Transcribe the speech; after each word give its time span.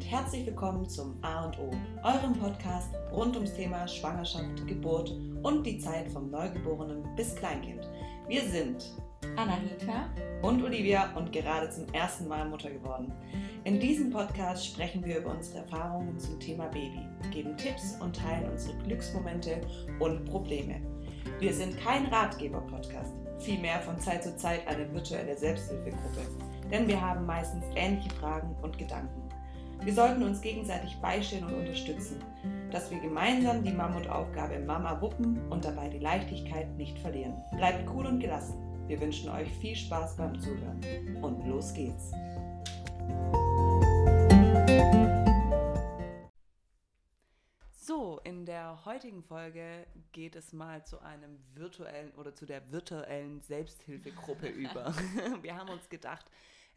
und 0.00 0.10
herzlich 0.10 0.46
willkommen 0.46 0.88
zum 0.88 1.14
A 1.20 1.44
und 1.44 1.58
O, 1.58 1.70
eurem 2.02 2.32
Podcast 2.32 2.88
rund 3.12 3.36
ums 3.36 3.52
Thema 3.52 3.86
Schwangerschaft, 3.86 4.66
Geburt 4.66 5.14
und 5.42 5.62
die 5.66 5.78
Zeit 5.78 6.08
vom 6.08 6.30
Neugeborenen 6.30 7.04
bis 7.16 7.36
Kleinkind. 7.36 7.86
Wir 8.26 8.40
sind 8.48 8.94
Anahita 9.36 10.08
und 10.40 10.64
Olivia 10.64 11.14
und 11.16 11.30
gerade 11.32 11.68
zum 11.68 11.86
ersten 11.92 12.28
Mal 12.28 12.48
Mutter 12.48 12.70
geworden. 12.70 13.12
In 13.64 13.78
diesem 13.78 14.08
Podcast 14.08 14.68
sprechen 14.68 15.04
wir 15.04 15.18
über 15.18 15.32
unsere 15.32 15.58
Erfahrungen 15.58 16.18
zum 16.18 16.40
Thema 16.40 16.68
Baby, 16.68 17.06
geben 17.30 17.54
Tipps 17.58 17.98
und 18.00 18.16
teilen 18.16 18.50
unsere 18.50 18.78
Glücksmomente 18.78 19.60
und 19.98 20.24
Probleme. 20.24 20.80
Wir 21.40 21.52
sind 21.52 21.78
kein 21.78 22.06
Ratgeber-Podcast, 22.06 23.12
vielmehr 23.38 23.80
von 23.80 24.00
Zeit 24.00 24.24
zu 24.24 24.34
Zeit 24.38 24.66
eine 24.66 24.90
virtuelle 24.94 25.36
Selbsthilfegruppe, 25.36 26.26
denn 26.70 26.88
wir 26.88 26.98
haben 26.98 27.26
meistens 27.26 27.66
ähnliche 27.76 28.08
Fragen 28.14 28.56
und 28.62 28.78
Gedanken. 28.78 29.19
Wir 29.82 29.94
sollten 29.94 30.22
uns 30.22 30.42
gegenseitig 30.42 30.94
beistehen 31.00 31.46
und 31.46 31.54
unterstützen, 31.54 32.22
dass 32.70 32.90
wir 32.90 33.00
gemeinsam 33.00 33.64
die 33.64 33.72
Mammutaufgabe 33.72 34.58
Mama 34.58 35.00
wuppen 35.00 35.40
und 35.48 35.64
dabei 35.64 35.88
die 35.88 35.98
Leichtigkeit 35.98 36.68
nicht 36.76 36.98
verlieren. 36.98 37.42
Bleibt 37.56 37.88
cool 37.88 38.04
und 38.04 38.20
gelassen. 38.20 38.58
Wir 38.88 39.00
wünschen 39.00 39.30
euch 39.30 39.48
viel 39.48 39.74
Spaß 39.74 40.18
beim 40.18 40.38
Zuhören. 40.38 40.82
Und 41.22 41.46
los 41.46 41.72
geht's. 41.72 42.12
So, 47.72 48.20
in 48.22 48.44
der 48.44 48.84
heutigen 48.84 49.22
Folge 49.22 49.86
geht 50.12 50.36
es 50.36 50.52
mal 50.52 50.84
zu 50.84 51.00
einem 51.00 51.38
virtuellen 51.54 52.12
oder 52.18 52.34
zu 52.34 52.44
der 52.44 52.70
virtuellen 52.70 53.40
Selbsthilfegruppe 53.40 54.46
über. 54.48 54.94
Wir 55.40 55.56
haben 55.56 55.70
uns 55.70 55.88
gedacht, 55.88 56.26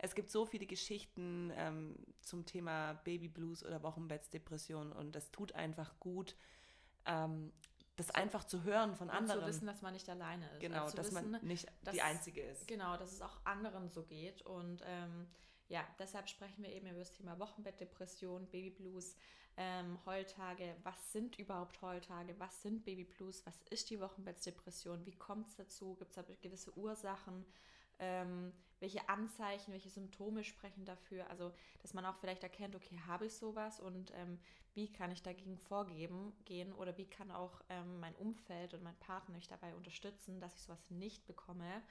es 0.03 0.15
gibt 0.15 0.29
so 0.29 0.45
viele 0.45 0.65
Geschichten 0.65 1.49
ähm, 1.55 1.95
zum 2.21 2.45
Thema 2.45 2.93
Baby 3.05 3.29
Blues 3.29 3.63
oder 3.65 3.81
Wochenbettsdepression 3.83 4.91
und 4.91 5.15
es 5.15 5.31
tut 5.31 5.53
einfach 5.53 5.97
gut, 6.01 6.35
ähm, 7.05 7.53
das 7.95 8.11
einfach 8.11 8.43
zu 8.43 8.63
hören 8.63 8.95
von 8.95 9.09
und 9.09 9.15
anderen. 9.15 9.41
zu 9.41 9.47
wissen, 9.47 9.65
dass 9.65 9.81
man 9.81 9.93
nicht 9.93 10.09
alleine 10.09 10.49
ist. 10.51 10.59
Genau, 10.59 10.83
Also 10.83 10.97
dass 10.97 11.13
wissen, 11.13 11.31
man 11.31 11.45
nicht 11.45 11.67
dass- 11.83 11.93
die 11.93 12.01
Einzige 12.01 12.41
ist. 12.41 12.67
Genau, 12.67 12.97
dass 12.97 13.13
es 13.13 13.21
auch 13.21 13.45
anderen 13.45 13.89
so 13.89 14.03
geht. 14.03 14.41
Und 14.41 14.81
ähm, 14.85 15.27
ja, 15.69 15.87
deshalb 15.99 16.27
sprechen 16.27 16.63
wir 16.63 16.71
eben 16.73 16.87
über 16.87 16.99
das 16.99 17.11
Thema 17.13 17.39
Wochenbettdepression, 17.39 18.47
Babyblues, 18.47 19.15
ähm, 19.55 19.99
Heultage. 20.05 20.75
Was 20.83 21.13
sind 21.13 21.37
überhaupt 21.39 21.81
Heultage? 21.81 22.35
Was 22.39 22.61
sind 22.61 22.83
Babyblues? 22.83 23.45
Was 23.45 23.57
ist 23.69 23.89
die 23.89 23.99
Wochenbettdepression? 24.01 25.05
Wie 25.05 25.15
kommt 25.15 25.47
es 25.47 25.55
dazu? 25.55 25.95
Gibt 25.95 26.09
es 26.09 26.15
da 26.15 26.23
gewisse 26.41 26.75
Ursachen? 26.77 27.45
Ähm, 28.03 28.51
welche 28.81 29.07
Anzeichen, 29.07 29.71
welche 29.71 29.89
Symptome 29.89 30.43
sprechen 30.43 30.83
dafür? 30.83 31.29
Also, 31.29 31.53
dass 31.81 31.93
man 31.93 32.05
auch 32.05 32.17
vielleicht 32.17 32.43
erkennt, 32.43 32.75
okay, 32.75 32.99
habe 33.07 33.27
ich 33.27 33.33
sowas 33.33 33.79
und 33.79 34.11
ähm, 34.15 34.39
wie 34.73 34.91
kann 34.91 35.09
ich 35.09 35.23
dagegen 35.23 35.57
vorgeben 35.57 36.33
gehen 36.43 36.73
oder 36.73 36.97
wie 36.97 37.05
kann 37.05 37.31
auch 37.31 37.61
ähm, 37.69 38.01
mein 38.01 38.13
Umfeld 38.15 38.73
und 38.73 38.83
mein 38.83 38.99
Partner 38.99 39.35
mich 39.35 39.47
dabei 39.47 39.73
unterstützen, 39.73 40.41
dass 40.41 40.53
ich 40.55 40.63
sowas 40.63 40.89
nicht 40.89 41.25
bekomme 41.25 41.81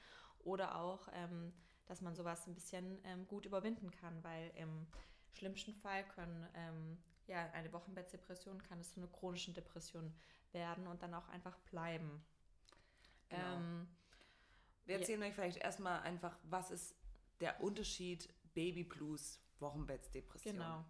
oder 0.43 0.79
auch, 0.79 1.07
ähm, 1.13 1.51
dass 1.87 2.01
man 2.01 2.15
sowas 2.15 2.45
ein 2.45 2.53
bisschen 2.53 2.99
ähm, 3.05 3.27
gut 3.27 3.47
überwinden 3.47 3.89
kann, 3.89 4.23
weil 4.23 4.51
im 4.55 4.85
schlimmsten 5.31 5.73
Fall 5.73 6.07
können 6.09 6.47
ähm, 6.53 6.97
ja 7.25 7.49
eine 7.53 7.73
Wochenbettdepression 7.73 8.61
kann 8.61 8.79
es 8.79 8.93
zu 8.93 8.99
einer 8.99 9.09
chronischen 9.09 9.55
Depression 9.55 10.13
werden 10.51 10.85
und 10.85 11.01
dann 11.01 11.15
auch 11.15 11.27
einfach 11.29 11.57
bleiben. 11.71 12.23
Genau. 13.29 13.65
Wir 14.85 14.95
Ja. 14.95 14.99
erzählen 15.01 15.23
euch 15.23 15.33
vielleicht 15.33 15.57
erstmal 15.57 16.01
einfach, 16.01 16.37
was 16.43 16.71
ist 16.71 16.95
der 17.39 17.61
Unterschied 17.61 18.29
Baby 18.53 18.83
Blues, 18.83 19.39
Wochenbettsdepression. 19.59 20.55
Genau. 20.55 20.85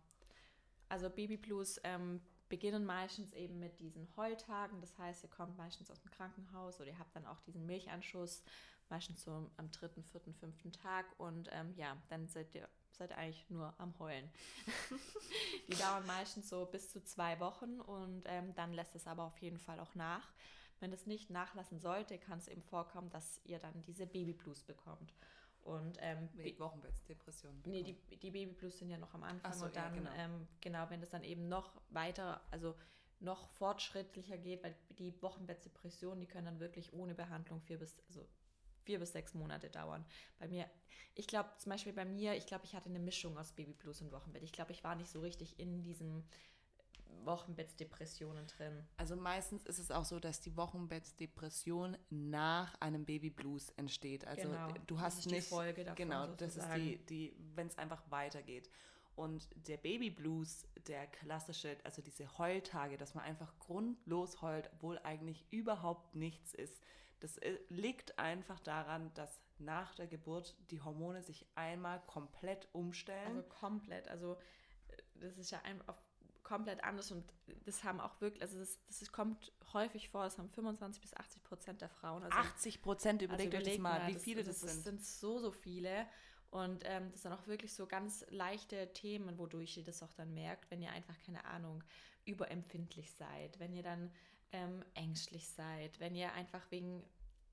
Also 0.90 1.10
Babyblues 1.10 1.80
ähm, 1.84 2.22
beginnen 2.50 2.86
meistens 2.86 3.32
eben 3.34 3.60
mit 3.60 3.80
diesen 3.80 4.08
Heultagen. 4.16 4.80
Das 4.82 4.98
heißt, 4.98 5.24
ihr 5.24 5.30
kommt 5.30 5.58
meistens 5.58 5.90
aus 5.90 6.00
dem 6.02 6.12
Krankenhaus 6.12 6.80
oder 6.80 6.90
ihr 6.90 7.00
habt 7.00 7.16
dann 7.16 7.26
auch 7.26 7.40
diesen 7.42 7.66
Milchanschuss, 7.66 8.44
meistens 8.90 9.24
so 9.24 9.50
am 9.58 9.72
dritten, 9.72 10.04
vierten, 10.04 10.34
fünften 10.36 10.72
Tag. 10.72 11.06
Und 11.18 11.50
ähm, 11.52 11.74
ja, 11.76 11.98
dann 12.10 12.28
seid 12.28 12.54
ihr, 12.54 12.68
seid 12.92 13.12
eigentlich 13.14 13.50
nur 13.50 13.74
am 13.80 13.98
Heulen. 13.98 14.30
Die 15.68 15.76
dauern 15.76 16.06
meistens 16.06 16.50
so 16.50 16.66
bis 16.66 16.92
zu 16.92 17.04
zwei 17.04 17.40
Wochen 17.40 17.80
und 17.80 18.24
ähm, 18.28 18.54
dann 18.56 18.74
lässt 18.74 18.96
es 18.96 19.08
aber 19.08 19.24
auf 19.24 19.38
jeden 19.40 19.58
Fall 19.58 19.80
auch 19.80 19.96
nach. 19.96 20.34
Wenn 20.84 20.92
es 20.92 21.06
nicht 21.08 21.30
nachlassen 21.30 21.80
sollte, 21.80 22.18
kann 22.18 22.40
es 22.40 22.50
eben 22.50 22.62
vorkommen, 22.62 23.10
dass 23.10 23.40
ihr 23.46 23.58
dann 23.58 23.82
diese 23.84 24.06
Babyblues 24.06 24.64
bekommt. 24.64 25.14
Und 25.62 25.98
ähm, 26.02 26.28
Mit 26.34 26.60
Wochenbettsdepression. 26.60 27.62
Nee, 27.66 27.84
die, 27.84 28.18
die 28.18 28.32
Babyblues 28.32 28.80
sind 28.80 28.90
ja 28.90 28.98
noch 28.98 29.14
am 29.14 29.24
Anfang 29.24 29.54
so, 29.54 29.64
und 29.64 29.74
ja, 29.78 29.84
dann, 29.84 29.96
genau. 29.96 30.12
ähm, 30.18 30.46
genau, 30.60 30.90
wenn 30.90 31.02
es 31.02 31.10
dann 31.10 31.24
eben 31.24 31.48
noch 31.48 31.82
weiter, 31.92 32.42
also 32.52 32.76
noch 33.22 33.48
fortschrittlicher 33.52 34.38
geht, 34.38 34.62
weil 34.62 34.76
die 35.00 35.14
Wochenbettdepressionen, 35.22 36.20
die 36.20 36.28
können 36.28 36.48
dann 36.48 36.60
wirklich 36.60 36.92
ohne 36.92 37.16
Behandlung 37.16 37.62
vier 37.62 37.80
bis, 37.80 37.96
also 38.10 38.28
vier 38.84 39.00
bis 39.00 39.14
sechs 39.14 39.34
Monate 39.34 39.70
dauern. 39.70 40.04
Bei 40.38 40.50
mir, 40.50 40.70
ich 41.16 41.28
glaube 41.28 41.50
zum 41.60 41.70
Beispiel 41.70 41.94
bei 41.94 42.04
mir, 42.04 42.36
ich 42.36 42.46
glaube, 42.46 42.66
ich 42.66 42.76
hatte 42.76 42.90
eine 42.90 43.00
Mischung 43.00 43.38
aus 43.38 43.54
Babyblues 43.54 44.02
und 44.02 44.12
Wochenbett. 44.12 44.44
Ich 44.44 44.52
glaube, 44.52 44.74
ich 44.74 44.84
war 44.84 44.96
nicht 44.96 45.10
so 45.10 45.22
richtig 45.22 45.58
in 45.62 45.82
diesen 45.82 46.28
Wochenbettdepressionen 47.24 48.48
drin. 48.48 48.86
Also 48.98 49.16
meistens 49.16 49.66
ist 49.66 49.80
es 49.80 49.92
auch 49.92 50.06
so, 50.06 50.20
dass 50.20 50.42
die 50.42 50.56
Wochenbettsdepression 50.56 51.98
nach 52.10 52.80
einem 52.82 53.06
Baby 53.06 53.30
Blues 53.30 53.70
entsteht. 53.72 54.26
Also 54.26 54.50
Genau, 54.50 54.68
du 54.88 54.96
das 54.96 55.04
hast 55.04 55.20
ist 55.20 55.32
die 55.32 55.36
nicht 55.36 55.48
Folge 55.50 55.84
davon 55.84 55.96
Genau, 55.96 56.28
das 56.28 56.58
ist 56.58 56.68
die, 56.76 56.98
die 57.06 57.36
wenn 57.56 57.68
es 57.68 57.78
einfach 57.78 58.02
weitergeht. 58.10 58.70
Und 59.16 59.48
der 59.68 59.78
Baby 59.78 60.10
Blues, 60.10 60.66
der 60.88 61.06
klassische, 61.06 61.78
also 61.84 62.02
diese 62.02 62.38
Heultage, 62.40 62.98
dass 62.98 63.14
man 63.14 63.24
einfach 63.24 63.58
grundlos 63.60 64.42
heult, 64.42 64.70
obwohl 64.74 64.98
eigentlich 65.04 65.46
überhaupt 65.52 66.16
nichts 66.16 66.54
ist. 66.54 66.82
Das 67.20 67.38
äh, 67.38 67.58
liegt 67.70 68.18
einfach 68.18 68.60
daran, 68.60 69.14
dass 69.14 69.40
nach 69.60 69.94
der 69.96 70.08
Geburt 70.08 70.56
die 70.72 70.82
Hormone 70.82 71.22
sich 71.22 71.46
einmal 71.56 72.02
komplett 72.08 72.68
umstellen. 72.74 73.38
Also 73.38 73.44
komplett. 73.44 74.08
Also 74.08 74.36
äh, 74.88 74.98
das 75.16 75.38
ist 75.38 75.52
ja 75.52 75.62
einfach 75.62 76.02
komplett 76.54 76.84
anders 76.84 77.12
und 77.12 77.26
das 77.66 77.84
haben 77.84 78.00
auch 78.00 78.22
wirklich, 78.22 78.44
also 78.44 78.60
das, 78.60 78.78
das 78.88 79.12
kommt 79.12 79.52
häufig 79.74 80.10
vor, 80.10 80.24
das 80.24 80.38
haben 80.38 80.50
25 80.52 81.02
bis 81.02 81.16
80 81.16 81.44
Prozent 81.44 81.82
der 81.82 81.90
Frauen. 81.90 82.22
Also, 82.22 82.38
80 82.38 82.84
Prozent, 82.84 83.22
überlegt 83.24 83.56
euch 83.56 83.64
das 83.64 83.74
überleg 83.74 83.82
mal, 83.82 84.08
wie 84.08 84.20
viele 84.20 84.44
das, 84.44 84.60
das 84.60 84.72
sind. 84.72 84.84
sind 84.84 85.04
so, 85.04 85.40
so 85.40 85.52
viele. 85.52 86.06
Und 86.52 86.84
ähm, 86.86 87.10
das 87.12 87.24
sind 87.24 87.34
auch 87.34 87.48
wirklich 87.48 87.74
so 87.74 87.88
ganz 87.88 88.24
leichte 88.30 88.94
Themen, 88.94 89.40
wodurch 89.40 89.78
ihr 89.78 89.84
das 89.84 90.04
auch 90.04 90.14
dann 90.14 90.32
merkt, 90.36 90.70
wenn 90.70 90.84
ihr 90.84 90.92
einfach, 90.92 91.16
keine 91.26 91.44
Ahnung, 91.46 91.84
überempfindlich 92.26 93.12
seid, 93.14 93.60
wenn 93.60 93.74
ihr 93.74 93.82
dann 93.82 94.12
ähm, 94.52 94.86
ängstlich 94.94 95.50
seid, 95.50 96.00
wenn 96.00 96.14
ihr 96.14 96.34
einfach 96.34 96.70
wegen 96.70 97.04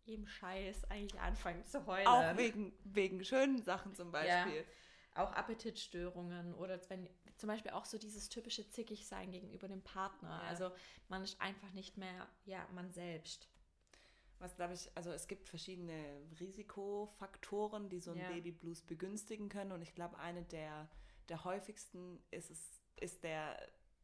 jedem 0.05 0.27
Scheiß 0.27 0.91
eigentlich 0.91 1.19
anfangt 1.19 1.71
zu 1.71 1.87
heulen. 1.87 2.07
Auch 2.07 2.37
wegen, 2.37 2.75
wegen 2.85 3.25
schönen 3.25 3.63
Sachen 3.63 3.95
zum 3.95 4.13
Beispiel. 4.13 4.67
auch 5.15 5.33
Appetitstörungen 5.33 6.55
oder 6.55 6.79
wenn 6.91 7.09
zum 7.41 7.49
Beispiel 7.49 7.73
auch 7.73 7.85
so 7.87 7.99
dieses 7.99 8.29
typische 8.29 8.69
Zickigsein 8.69 9.31
gegenüber 9.33 9.67
dem 9.69 9.83
Partner. 9.83 10.29
Ja. 10.43 10.49
Also 10.49 10.71
man 11.09 11.23
ist 11.23 11.41
einfach 11.41 11.73
nicht 11.73 11.97
mehr 11.97 12.29
ja 12.45 12.67
man 12.75 12.91
selbst. 12.91 13.49
Was 14.39 14.57
glaube 14.57 14.75
ich, 14.75 14.91
also 14.97 15.11
es 15.13 15.29
gibt 15.29 15.49
verschiedene 15.49 16.23
Risikofaktoren, 16.41 17.89
die 17.89 18.01
so 18.01 18.13
ein 18.13 18.19
Ja. 18.19 18.29
Baby 18.29 18.53
Blues 18.53 18.83
begünstigen 18.83 19.49
können. 19.49 19.73
Und 19.73 19.83
ich 19.83 19.95
glaube, 19.95 20.19
eine 20.19 20.43
der, 20.45 20.89
der 21.29 21.45
häufigsten 21.45 22.23
ist 22.31 22.51
es, 22.51 22.81
ist 22.97 23.23
der, 23.23 23.57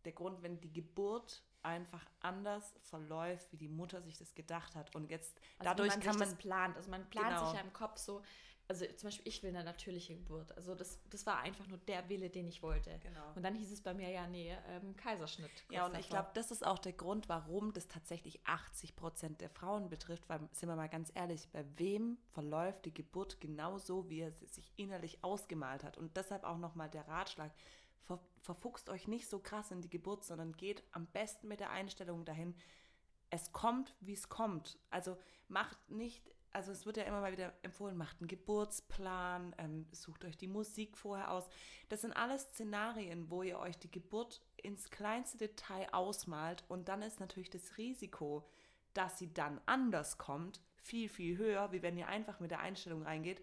der 0.04 0.12
Grund, 0.12 0.42
wenn 0.42 0.60
die 0.60 0.72
Geburt 0.72 1.42
einfach 1.62 2.04
anders 2.20 2.74
verläuft, 2.82 3.50
wie 3.52 3.56
die 3.56 3.68
Mutter 3.68 4.00
sich 4.02 4.16
das 4.18 4.34
gedacht 4.34 4.76
hat. 4.76 4.94
Und 4.94 5.10
jetzt 5.10 5.40
Also 5.58 5.70
dadurch 5.70 5.90
man 5.90 6.00
kann 6.00 6.18
sich 6.18 6.28
man. 6.28 6.36
plant. 6.38 6.76
Also 6.76 6.90
man 6.90 7.08
plant 7.10 7.28
Genau. 7.30 7.44
sich 7.46 7.54
ja 7.54 7.60
im 7.60 7.72
Kopf 7.72 7.98
so. 7.98 8.22
Also 8.68 8.84
zum 8.96 9.08
Beispiel 9.08 9.28
ich 9.28 9.42
will 9.42 9.50
eine 9.50 9.62
natürliche 9.62 10.16
Geburt. 10.16 10.56
Also 10.56 10.74
das, 10.74 10.98
das 11.10 11.24
war 11.24 11.38
einfach 11.38 11.66
nur 11.68 11.78
der 11.78 12.08
Wille, 12.08 12.30
den 12.30 12.48
ich 12.48 12.62
wollte. 12.62 12.98
Genau. 13.00 13.32
Und 13.34 13.42
dann 13.44 13.54
hieß 13.54 13.70
es 13.70 13.80
bei 13.80 13.94
mir 13.94 14.10
ja 14.10 14.26
nee 14.26 14.56
ähm, 14.68 14.96
Kaiserschnitt. 14.96 15.50
Ja, 15.70 15.86
und 15.86 15.96
ich 15.96 16.08
davor. 16.08 16.24
glaube, 16.24 16.30
das 16.34 16.50
ist 16.50 16.66
auch 16.66 16.78
der 16.78 16.92
Grund, 16.92 17.28
warum 17.28 17.72
das 17.72 17.86
tatsächlich 17.86 18.40
80 18.44 18.96
Prozent 18.96 19.40
der 19.40 19.50
Frauen 19.50 19.88
betrifft. 19.88 20.28
Weil, 20.28 20.40
sind 20.52 20.68
wir 20.68 20.76
mal 20.76 20.88
ganz 20.88 21.12
ehrlich, 21.14 21.48
bei 21.52 21.64
wem 21.76 22.18
verläuft 22.32 22.84
die 22.86 22.94
Geburt 22.94 23.40
genauso, 23.40 24.10
wie 24.10 24.20
er 24.20 24.32
sie 24.32 24.46
sich 24.46 24.72
innerlich 24.76 25.22
ausgemalt 25.22 25.84
hat? 25.84 25.96
Und 25.96 26.16
deshalb 26.16 26.42
auch 26.42 26.58
nochmal 26.58 26.90
der 26.90 27.06
Ratschlag, 27.06 27.52
ver, 28.02 28.20
verfuchst 28.40 28.88
euch 28.88 29.06
nicht 29.06 29.28
so 29.28 29.38
krass 29.38 29.70
in 29.70 29.80
die 29.80 29.90
Geburt, 29.90 30.24
sondern 30.24 30.52
geht 30.52 30.82
am 30.92 31.06
besten 31.06 31.46
mit 31.46 31.60
der 31.60 31.70
Einstellung 31.70 32.24
dahin, 32.24 32.54
es 33.30 33.52
kommt, 33.52 33.94
wie 34.00 34.14
es 34.14 34.28
kommt. 34.28 34.78
Also 34.90 35.16
macht 35.48 35.90
nicht, 35.90 36.30
also 36.56 36.72
es 36.72 36.86
wird 36.86 36.96
ja 36.96 37.02
immer 37.02 37.20
mal 37.20 37.32
wieder 37.32 37.52
empfohlen, 37.62 37.98
macht 37.98 38.18
einen 38.18 38.28
Geburtsplan, 38.28 39.54
ähm, 39.58 39.86
sucht 39.92 40.24
euch 40.24 40.38
die 40.38 40.48
Musik 40.48 40.96
vorher 40.96 41.30
aus. 41.30 41.44
Das 41.90 42.00
sind 42.00 42.14
alles 42.14 42.44
Szenarien, 42.44 43.28
wo 43.28 43.42
ihr 43.42 43.58
euch 43.58 43.78
die 43.78 43.90
Geburt 43.90 44.40
ins 44.56 44.88
kleinste 44.88 45.36
Detail 45.36 45.86
ausmalt 45.92 46.64
und 46.68 46.88
dann 46.88 47.02
ist 47.02 47.20
natürlich 47.20 47.50
das 47.50 47.76
Risiko, 47.76 48.48
dass 48.94 49.18
sie 49.18 49.34
dann 49.34 49.60
anders 49.66 50.16
kommt, 50.16 50.62
viel, 50.76 51.10
viel 51.10 51.36
höher, 51.36 51.72
wie 51.72 51.82
wenn 51.82 51.98
ihr 51.98 52.08
einfach 52.08 52.40
mit 52.40 52.50
der 52.50 52.60
Einstellung 52.60 53.02
reingeht, 53.02 53.42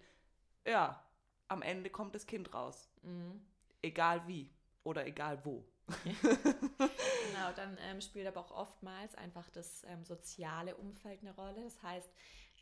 ja, 0.66 1.06
am 1.50 1.62
Ende 1.62 1.92
kommt 1.92 2.16
das 2.16 2.26
Kind 2.26 2.52
raus. 2.56 2.90
Mhm. 3.04 3.46
Egal 3.84 4.28
wie. 4.28 4.50
oder 4.84 5.06
egal 5.06 5.46
wo. 5.46 5.64
genau, 6.04 7.52
dann 7.56 7.78
ähm, 7.82 8.02
spielt 8.02 8.26
aber 8.26 8.40
auch 8.40 8.52
oftmals 8.52 9.14
einfach 9.16 9.50
das 9.52 9.84
ähm, 9.84 10.04
soziale 10.04 10.76
Umfeld 10.76 11.22
eine 11.22 11.36
Rolle. 11.36 11.62
Das 11.64 11.84
heißt, 11.84 12.10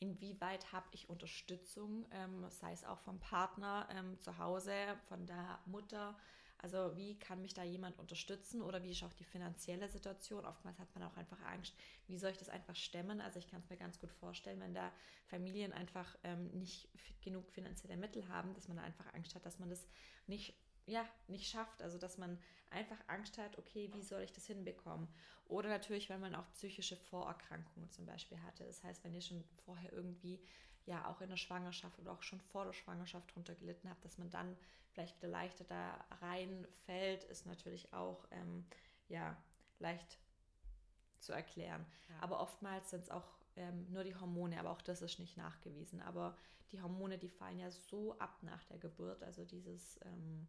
inwieweit 0.02 0.74
habe 0.74 0.88
ich 0.92 1.10
Unterstützung, 1.10 2.06
ähm, 2.12 2.46
sei 2.50 2.74
es 2.74 2.84
auch 2.84 3.00
vom 3.00 3.20
Partner 3.20 3.88
ähm, 3.92 4.20
zu 4.20 4.38
Hause, 4.40 4.74
von 5.08 5.26
der 5.28 5.60
Mutter. 5.68 6.18
Also 6.58 6.96
wie 6.96 7.18
kann 7.18 7.42
mich 7.42 7.54
da 7.54 7.64
jemand 7.64 7.98
unterstützen 7.98 8.62
oder 8.62 8.84
wie 8.84 8.92
ist 8.92 9.04
auch 9.04 9.14
die 9.14 9.24
finanzielle 9.24 9.90
Situation? 9.90 10.46
Oftmals 10.46 10.80
hat 10.80 10.94
man 10.94 11.04
auch 11.04 11.18
einfach 11.18 11.42
Angst, 11.44 11.76
wie 12.08 12.18
soll 12.18 12.32
ich 12.32 12.38
das 12.38 12.50
einfach 12.50 12.76
stemmen? 12.76 13.22
Also 13.22 13.40
ich 13.40 13.48
kann 13.48 13.62
es 13.62 13.70
mir 13.70 13.78
ganz 13.78 14.00
gut 14.00 14.12
vorstellen, 14.12 14.60
wenn 14.60 14.74
da 14.74 14.92
Familien 15.28 15.72
einfach 15.72 16.16
ähm, 16.24 16.50
nicht 16.52 16.90
genug 17.22 17.50
finanzielle 17.50 17.98
Mittel 17.98 18.28
haben, 18.28 18.54
dass 18.54 18.68
man 18.68 18.78
da 18.78 18.84
einfach 18.84 19.12
Angst 19.14 19.34
hat, 19.36 19.46
dass 19.46 19.60
man 19.60 19.70
das 19.70 19.88
nicht 20.28 20.56
ja, 20.92 21.06
nicht 21.28 21.50
schafft. 21.50 21.82
Also 21.82 21.98
dass 21.98 22.18
man 22.18 22.38
einfach 22.70 22.98
Angst 23.08 23.38
hat, 23.38 23.58
okay, 23.58 23.90
wie 23.94 24.02
soll 24.02 24.22
ich 24.22 24.34
das 24.34 24.46
hinbekommen? 24.46 25.08
Oder 25.48 25.70
natürlich, 25.70 26.10
wenn 26.10 26.20
man 26.20 26.36
auch 26.36 26.50
psychische 26.52 26.98
Vorerkrankungen 26.98 27.90
zum 27.90 28.06
Beispiel 28.06 28.42
hatte. 28.44 28.66
Das 28.66 28.84
heißt, 28.84 29.04
wenn 29.04 29.14
ihr 29.14 29.22
schon 29.22 29.44
vorher 29.66 29.92
irgendwie 29.92 30.40
ja 30.86 31.08
auch 31.10 31.22
in 31.22 31.30
der 31.30 31.38
Schwangerschaft 31.38 32.00
oder 32.00 32.12
auch 32.12 32.24
schon 32.24 32.42
vor 32.42 32.66
der 32.66 32.74
Schwangerschaft 32.74 33.34
drunter 33.34 33.56
gelitten 33.56 33.90
habt, 33.90 34.04
dass 34.04 34.18
man 34.18 34.30
dann 34.30 34.58
vielleicht 34.94 35.18
wieder 35.18 35.30
leichter 35.30 35.64
da 35.64 36.06
reinfällt, 36.22 37.24
ist 37.26 37.46
natürlich 37.46 37.94
auch 37.94 38.26
ähm, 38.32 38.66
ja 39.08 39.38
leicht 39.80 40.18
zu 41.20 41.34
erklären. 41.34 41.86
Ja. 42.10 42.16
Aber 42.22 42.42
oftmals 42.42 42.90
sind 42.90 43.04
es 43.04 43.10
auch 43.10 43.28
ähm, 43.56 43.86
nur 43.92 44.04
die 44.04 44.16
Hormone, 44.16 44.60
aber 44.60 44.72
auch 44.72 44.82
das 44.82 45.02
ist 45.02 45.20
nicht 45.20 45.38
nachgewiesen. 45.38 46.02
Aber 46.02 46.36
die 46.72 46.82
Hormone, 46.82 47.18
die 47.18 47.30
fallen 47.30 47.60
ja 47.60 47.70
so 47.70 48.18
ab 48.20 48.42
nach 48.42 48.64
der 48.66 48.78
Geburt, 48.80 49.24
also 49.24 49.46
dieses 49.46 50.00
ähm, 50.06 50.48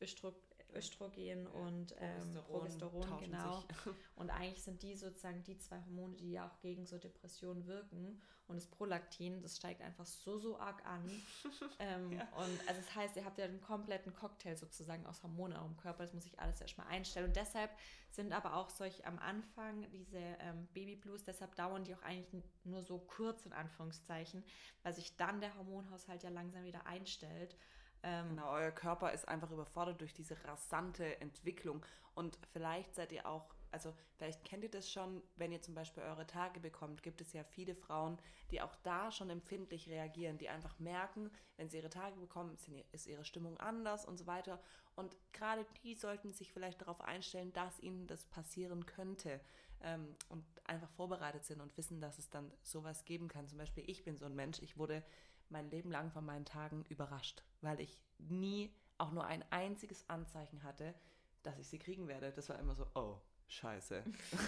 Östro 0.00 0.34
Östrogen 0.74 1.46
und 1.46 1.94
ähm, 1.98 2.34
Progesteron, 2.46 3.00
Progesteron 3.00 3.20
genau. 3.20 3.64
Und 4.16 4.30
eigentlich 4.30 4.62
sind 4.62 4.82
die 4.82 4.94
sozusagen 4.96 5.42
die 5.44 5.56
zwei 5.56 5.80
Hormone, 5.80 6.16
die 6.16 6.32
ja 6.32 6.46
auch 6.46 6.60
gegen 6.60 6.84
so 6.86 6.98
Depressionen 6.98 7.66
wirken. 7.66 8.20
Und 8.48 8.56
das 8.56 8.66
Prolaktin, 8.66 9.42
das 9.42 9.56
steigt 9.56 9.82
einfach 9.82 10.06
so, 10.06 10.38
so 10.38 10.58
arg 10.58 10.84
an. 10.86 11.02
ähm, 11.78 12.12
ja. 12.12 12.22
Und 12.36 12.68
also 12.68 12.80
das 12.80 12.94
heißt, 12.94 13.16
ihr 13.16 13.24
habt 13.24 13.38
ja 13.38 13.44
einen 13.44 13.60
kompletten 13.60 14.14
Cocktail 14.14 14.56
sozusagen 14.56 15.06
aus 15.06 15.22
Hormonen 15.22 15.58
im 15.64 15.76
Körper. 15.76 16.02
Das 16.04 16.14
muss 16.14 16.26
ich 16.26 16.38
alles 16.38 16.60
erstmal 16.60 16.86
einstellen. 16.86 17.26
Und 17.26 17.36
deshalb 17.36 17.70
sind 18.10 18.32
aber 18.32 18.54
auch 18.54 18.70
solche 18.70 19.04
am 19.04 19.18
Anfang 19.18 19.88
diese 19.90 20.18
ähm, 20.18 20.66
Baby 20.72 20.96
Blues, 20.96 21.24
deshalb 21.24 21.54
dauern 21.56 21.84
die 21.84 21.94
auch 21.94 22.02
eigentlich 22.02 22.42
nur 22.64 22.82
so 22.82 22.98
kurz 22.98 23.44
in 23.44 23.52
Anführungszeichen, 23.52 24.42
weil 24.82 24.94
sich 24.94 25.16
dann 25.16 25.40
der 25.40 25.54
Hormonhaushalt 25.56 26.22
ja 26.22 26.30
langsam 26.30 26.64
wieder 26.64 26.86
einstellt. 26.86 27.54
Ähm, 28.02 28.30
genau, 28.30 28.52
euer 28.52 28.70
Körper 28.70 29.12
ist 29.12 29.26
einfach 29.28 29.50
überfordert 29.50 30.00
durch 30.00 30.14
diese 30.14 30.36
rasante 30.44 31.20
Entwicklung. 31.20 31.84
Und 32.14 32.38
vielleicht 32.52 32.94
seid 32.94 33.12
ihr 33.12 33.26
auch, 33.26 33.54
also 33.70 33.92
vielleicht 34.16 34.44
kennt 34.44 34.64
ihr 34.64 34.70
das 34.70 34.90
schon, 34.90 35.22
wenn 35.36 35.52
ihr 35.52 35.60
zum 35.60 35.74
Beispiel 35.74 36.02
eure 36.02 36.26
Tage 36.26 36.60
bekommt, 36.60 37.02
gibt 37.02 37.20
es 37.20 37.32
ja 37.32 37.44
viele 37.44 37.74
Frauen, 37.74 38.18
die 38.50 38.60
auch 38.62 38.74
da 38.82 39.10
schon 39.10 39.30
empfindlich 39.30 39.88
reagieren, 39.88 40.38
die 40.38 40.48
einfach 40.48 40.78
merken, 40.78 41.30
wenn 41.56 41.68
sie 41.68 41.78
ihre 41.78 41.90
Tage 41.90 42.16
bekommen, 42.16 42.56
ist 42.92 43.06
ihre 43.06 43.24
Stimmung 43.24 43.58
anders 43.58 44.06
und 44.06 44.16
so 44.16 44.26
weiter. 44.26 44.60
Und 44.96 45.16
gerade 45.32 45.64
die 45.84 45.94
sollten 45.94 46.32
sich 46.32 46.52
vielleicht 46.52 46.80
darauf 46.80 47.00
einstellen, 47.02 47.52
dass 47.52 47.78
ihnen 47.80 48.06
das 48.06 48.24
passieren 48.26 48.86
könnte. 48.86 49.40
Ähm, 49.80 50.16
und 50.28 50.44
einfach 50.64 50.90
vorbereitet 50.90 51.44
sind 51.44 51.60
und 51.60 51.76
wissen, 51.76 52.00
dass 52.00 52.18
es 52.18 52.30
dann 52.30 52.50
sowas 52.62 53.04
geben 53.04 53.28
kann. 53.28 53.46
Zum 53.46 53.58
Beispiel, 53.58 53.84
ich 53.86 54.02
bin 54.02 54.16
so 54.16 54.24
ein 54.24 54.34
Mensch, 54.34 54.60
ich 54.60 54.76
wurde 54.76 55.04
mein 55.50 55.70
Leben 55.70 55.90
lang 55.90 56.10
von 56.10 56.24
meinen 56.24 56.44
Tagen 56.44 56.84
überrascht, 56.88 57.42
weil 57.60 57.80
ich 57.80 58.00
nie 58.18 58.72
auch 58.98 59.12
nur 59.12 59.24
ein 59.24 59.44
einziges 59.50 60.08
Anzeichen 60.08 60.62
hatte, 60.62 60.94
dass 61.42 61.58
ich 61.58 61.68
sie 61.68 61.78
kriegen 61.78 62.08
werde. 62.08 62.32
Das 62.32 62.48
war 62.48 62.58
immer 62.58 62.74
so, 62.74 62.86
oh, 62.94 63.20
scheiße. 63.46 64.02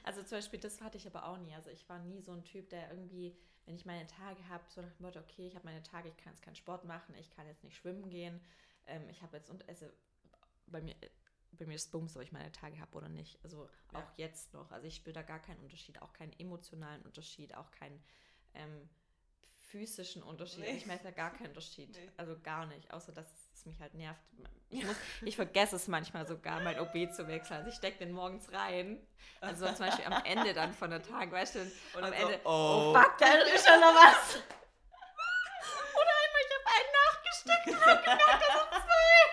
also 0.03 0.23
zum 0.23 0.37
Beispiel, 0.37 0.59
das 0.59 0.81
hatte 0.81 0.97
ich 0.97 1.07
aber 1.07 1.25
auch 1.25 1.37
nie. 1.37 1.53
Also 1.53 1.69
ich 1.69 1.87
war 1.87 1.99
nie 1.99 2.21
so 2.21 2.33
ein 2.33 2.43
Typ, 2.43 2.69
der 2.69 2.89
irgendwie, 2.91 3.35
wenn 3.65 3.75
ich 3.75 3.85
meine 3.85 4.05
Tage 4.07 4.47
habe, 4.49 4.63
so 4.67 4.81
nach 4.81 4.93
dem 4.93 5.05
Motto, 5.05 5.19
okay, 5.19 5.47
ich 5.47 5.55
habe 5.55 5.65
meine 5.65 5.83
Tage, 5.83 6.09
ich 6.09 6.17
kann 6.17 6.33
jetzt 6.33 6.41
keinen 6.41 6.55
Sport 6.55 6.85
machen, 6.85 7.15
ich 7.15 7.31
kann 7.31 7.47
jetzt 7.47 7.63
nicht 7.63 7.77
schwimmen 7.77 8.09
gehen, 8.09 8.41
ähm, 8.85 9.07
ich 9.09 9.21
habe 9.21 9.37
jetzt 9.37 9.49
und 9.49 9.67
esse 9.69 9.93
bei 10.67 10.81
mir 10.81 10.95
bei 11.57 11.65
mir 11.65 11.75
ist 11.75 11.91
Bums, 11.91 12.15
ob 12.15 12.23
ich 12.23 12.31
meine 12.31 12.51
Tage 12.51 12.79
habe 12.79 12.97
oder 12.97 13.09
nicht. 13.09 13.39
Also 13.43 13.69
auch 13.93 13.99
ja. 13.99 14.13
jetzt 14.17 14.53
noch. 14.53 14.71
Also 14.71 14.87
ich 14.87 14.95
spüre 14.95 15.13
da 15.13 15.21
gar 15.21 15.39
keinen 15.39 15.59
Unterschied, 15.59 16.01
auch 16.01 16.13
keinen 16.13 16.33
emotionalen 16.39 17.01
Unterschied, 17.03 17.55
auch 17.55 17.69
keinen 17.71 18.01
ähm, 18.53 18.89
physischen 19.73 20.21
Unterschied. 20.21 20.59
Nee. 20.59 20.77
Ich 20.77 20.85
merke 20.85 21.05
da 21.05 21.11
gar 21.11 21.31
keinen 21.33 21.47
Unterschied. 21.47 21.89
Nee. 21.93 22.09
Also 22.17 22.35
gar 22.41 22.65
nicht, 22.67 22.91
außer 22.93 23.11
dass 23.11 23.25
es 23.53 23.65
mich 23.65 23.79
halt 23.79 23.93
nervt. 23.95 24.21
Ich, 24.69 24.85
muss, 24.85 24.95
ich 25.23 25.35
vergesse 25.35 25.75
es 25.75 25.87
manchmal 25.87 26.27
sogar, 26.27 26.61
mein 26.61 26.79
OB 26.79 27.11
zu 27.11 27.27
wechseln. 27.27 27.57
Also 27.57 27.69
ich 27.69 27.75
stecke 27.75 27.97
den 27.99 28.11
morgens 28.11 28.51
rein. 28.51 28.99
Also 29.41 29.65
zum 29.67 29.85
Beispiel 29.87 30.05
am 30.05 30.23
Ende 30.25 30.53
dann 30.53 30.73
von 30.73 30.89
der 30.89 31.01
Tag, 31.01 31.31
weißt 31.31 31.55
du, 31.55 31.59
und 31.95 32.03
am 32.03 32.09
so, 32.09 32.13
Ende, 32.13 32.39
oh. 32.43 32.49
oh 32.49 32.93
fuck, 32.93 33.17
da 33.17 33.33
ist 33.33 33.67
schon 33.67 33.79
noch 33.79 33.93
was. 33.93 34.35
Oder 35.95 36.13
einmal, 36.23 36.41
ich 36.45 36.51
habe 36.55 36.67
einen 36.75 36.91
nachgesteckt 37.01 37.67
und 37.67 37.85
habe 37.85 38.01
gemerkt, 38.01 38.41
das 38.41 38.53
sind 38.53 38.69
zwei. 38.83 39.23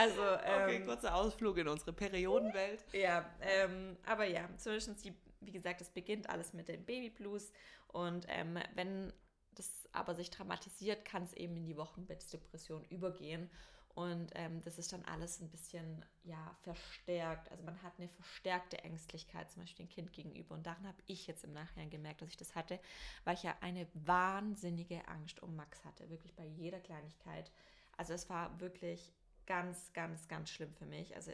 Also, 0.00 0.22
ähm, 0.22 0.62
okay, 0.62 0.84
kurzer 0.84 1.14
Ausflug 1.14 1.58
in 1.58 1.68
unsere 1.68 1.92
Periodenwelt. 1.92 2.84
Ja, 2.92 3.28
ähm, 3.40 3.96
aber 4.06 4.24
ja, 4.24 4.48
zumindest 4.56 5.04
die 5.04 5.14
wie 5.40 5.52
gesagt, 5.52 5.80
es 5.80 5.90
beginnt 5.90 6.28
alles 6.28 6.52
mit 6.52 6.68
den 6.68 6.84
Baby 6.84 7.10
Blues 7.10 7.50
und 7.88 8.26
ähm, 8.28 8.58
wenn 8.74 9.12
das 9.54 9.88
aber 9.92 10.14
sich 10.14 10.30
dramatisiert, 10.30 11.04
kann 11.04 11.22
es 11.22 11.32
eben 11.32 11.56
in 11.56 11.66
die 11.66 11.76
Wochenbettdepression 11.76 12.84
übergehen. 12.84 13.50
Und 13.92 14.30
ähm, 14.36 14.62
das 14.62 14.78
ist 14.78 14.92
dann 14.92 15.04
alles 15.04 15.40
ein 15.40 15.50
bisschen 15.50 16.04
ja, 16.22 16.56
verstärkt. 16.62 17.50
Also 17.50 17.64
man 17.64 17.82
hat 17.82 17.92
eine 17.98 18.08
verstärkte 18.08 18.78
Ängstlichkeit 18.84 19.50
zum 19.50 19.62
Beispiel 19.62 19.86
dem 19.86 19.90
Kind 19.90 20.12
gegenüber. 20.12 20.54
Und 20.54 20.64
daran 20.64 20.86
habe 20.86 21.02
ich 21.06 21.26
jetzt 21.26 21.42
im 21.42 21.52
Nachhinein 21.52 21.90
gemerkt, 21.90 22.22
dass 22.22 22.28
ich 22.28 22.36
das 22.36 22.54
hatte, 22.54 22.78
weil 23.24 23.34
ich 23.34 23.42
ja 23.42 23.56
eine 23.60 23.88
wahnsinnige 23.94 25.06
Angst 25.08 25.42
um 25.42 25.56
Max 25.56 25.84
hatte. 25.84 26.08
Wirklich 26.08 26.34
bei 26.36 26.46
jeder 26.46 26.78
Kleinigkeit. 26.78 27.50
Also 27.96 28.14
es 28.14 28.30
war 28.30 28.60
wirklich 28.60 29.12
ganz, 29.50 29.92
ganz, 29.94 30.28
ganz 30.28 30.48
schlimm 30.48 30.72
für 30.74 30.86
mich. 30.86 31.16
Also 31.16 31.32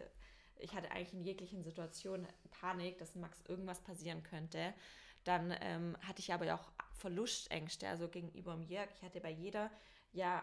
ich 0.58 0.74
hatte 0.74 0.90
eigentlich 0.90 1.12
in 1.12 1.20
jeglichen 1.20 1.62
Situationen 1.62 2.26
Panik, 2.50 2.96
dass 2.96 3.14
Max 3.14 3.42
irgendwas 3.46 3.82
passieren 3.82 4.22
könnte. 4.22 4.72
Dann 5.24 5.54
ähm, 5.60 5.98
hatte 6.00 6.20
ich 6.20 6.32
aber 6.32 6.54
auch 6.54 6.72
Verlustängste, 6.94 7.86
also 7.86 8.08
gegenüber 8.08 8.58
Jörg. 8.66 8.88
Ich 8.96 9.02
hatte 9.02 9.20
bei 9.20 9.30
jeder, 9.30 9.70
ja, 10.14 10.42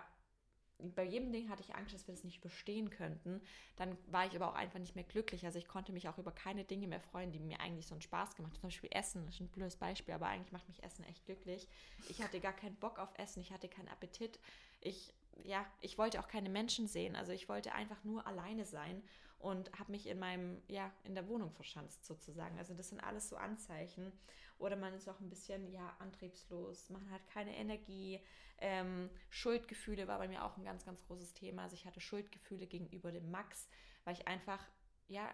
bei 0.77 1.03
jedem 1.03 1.31
Ding 1.31 1.49
hatte 1.49 1.63
ich 1.63 1.73
Angst, 1.73 1.95
dass 1.95 2.05
wir 2.05 2.13
das 2.13 2.23
nicht 2.23 2.41
bestehen 2.41 2.91
könnten. 2.91 3.41
Dann 3.75 3.97
war 4.05 4.27
ich 4.27 4.35
aber 4.35 4.49
auch 4.49 4.55
einfach 4.55 4.77
nicht 4.77 4.93
mehr 4.93 5.03
glücklich. 5.03 5.43
Also 5.43 5.57
ich 5.57 5.67
konnte 5.67 5.93
mich 5.93 6.07
auch 6.07 6.19
über 6.19 6.31
keine 6.31 6.65
Dinge 6.65 6.87
mehr 6.87 7.01
freuen, 7.01 7.31
die 7.31 7.39
mir 7.39 7.59
eigentlich 7.59 7.87
so 7.87 7.95
einen 7.95 8.03
Spaß 8.03 8.35
gemacht 8.35 8.53
haben. 8.53 8.61
Zum 8.61 8.69
Beispiel 8.69 8.89
Essen, 8.93 9.25
das 9.25 9.33
ist 9.33 9.41
ein 9.41 9.47
blödes 9.47 9.77
Beispiel, 9.77 10.13
aber 10.13 10.27
eigentlich 10.27 10.51
macht 10.51 10.67
mich 10.67 10.83
Essen 10.83 11.05
echt 11.05 11.25
glücklich. 11.25 11.67
Ich 12.07 12.21
hatte 12.21 12.39
gar 12.39 12.53
keinen 12.53 12.75
Bock 12.75 12.99
auf 12.99 13.17
Essen, 13.17 13.41
ich 13.41 13.51
hatte 13.51 13.67
keinen 13.67 13.87
Appetit. 13.87 14.39
Ich, 14.79 15.11
ja, 15.43 15.65
ich 15.81 15.97
wollte 15.97 16.19
auch 16.19 16.27
keine 16.27 16.49
Menschen 16.49 16.87
sehen. 16.87 17.15
Also 17.15 17.31
ich 17.31 17.49
wollte 17.49 17.73
einfach 17.73 18.03
nur 18.03 18.25
alleine 18.27 18.65
sein 18.65 19.03
und 19.39 19.71
habe 19.77 19.91
mich 19.91 20.07
in 20.07 20.19
meinem, 20.19 20.61
ja, 20.67 20.91
in 21.03 21.15
der 21.15 21.27
Wohnung 21.27 21.51
verschanzt 21.51 22.05
sozusagen. 22.05 22.57
Also 22.57 22.73
das 22.73 22.89
sind 22.89 23.03
alles 23.03 23.29
so 23.29 23.35
Anzeichen. 23.35 24.11
Oder 24.57 24.75
man 24.75 24.93
ist 24.93 25.09
auch 25.09 25.19
ein 25.19 25.29
bisschen, 25.29 25.69
ja, 25.71 25.95
antriebslos, 25.99 26.89
man 26.89 27.09
hat 27.11 27.27
keine 27.27 27.55
Energie. 27.55 28.21
Ähm, 28.59 29.09
Schuldgefühle 29.29 30.07
war 30.07 30.19
bei 30.19 30.27
mir 30.27 30.45
auch 30.45 30.55
ein 30.57 30.63
ganz, 30.63 30.85
ganz 30.85 31.03
großes 31.05 31.33
Thema. 31.33 31.63
Also 31.63 31.75
ich 31.75 31.85
hatte 31.85 31.99
Schuldgefühle 31.99 32.67
gegenüber 32.67 33.11
dem 33.11 33.29
Max, 33.31 33.67
weil 34.05 34.13
ich 34.13 34.27
einfach, 34.27 34.65
ja, 35.07 35.29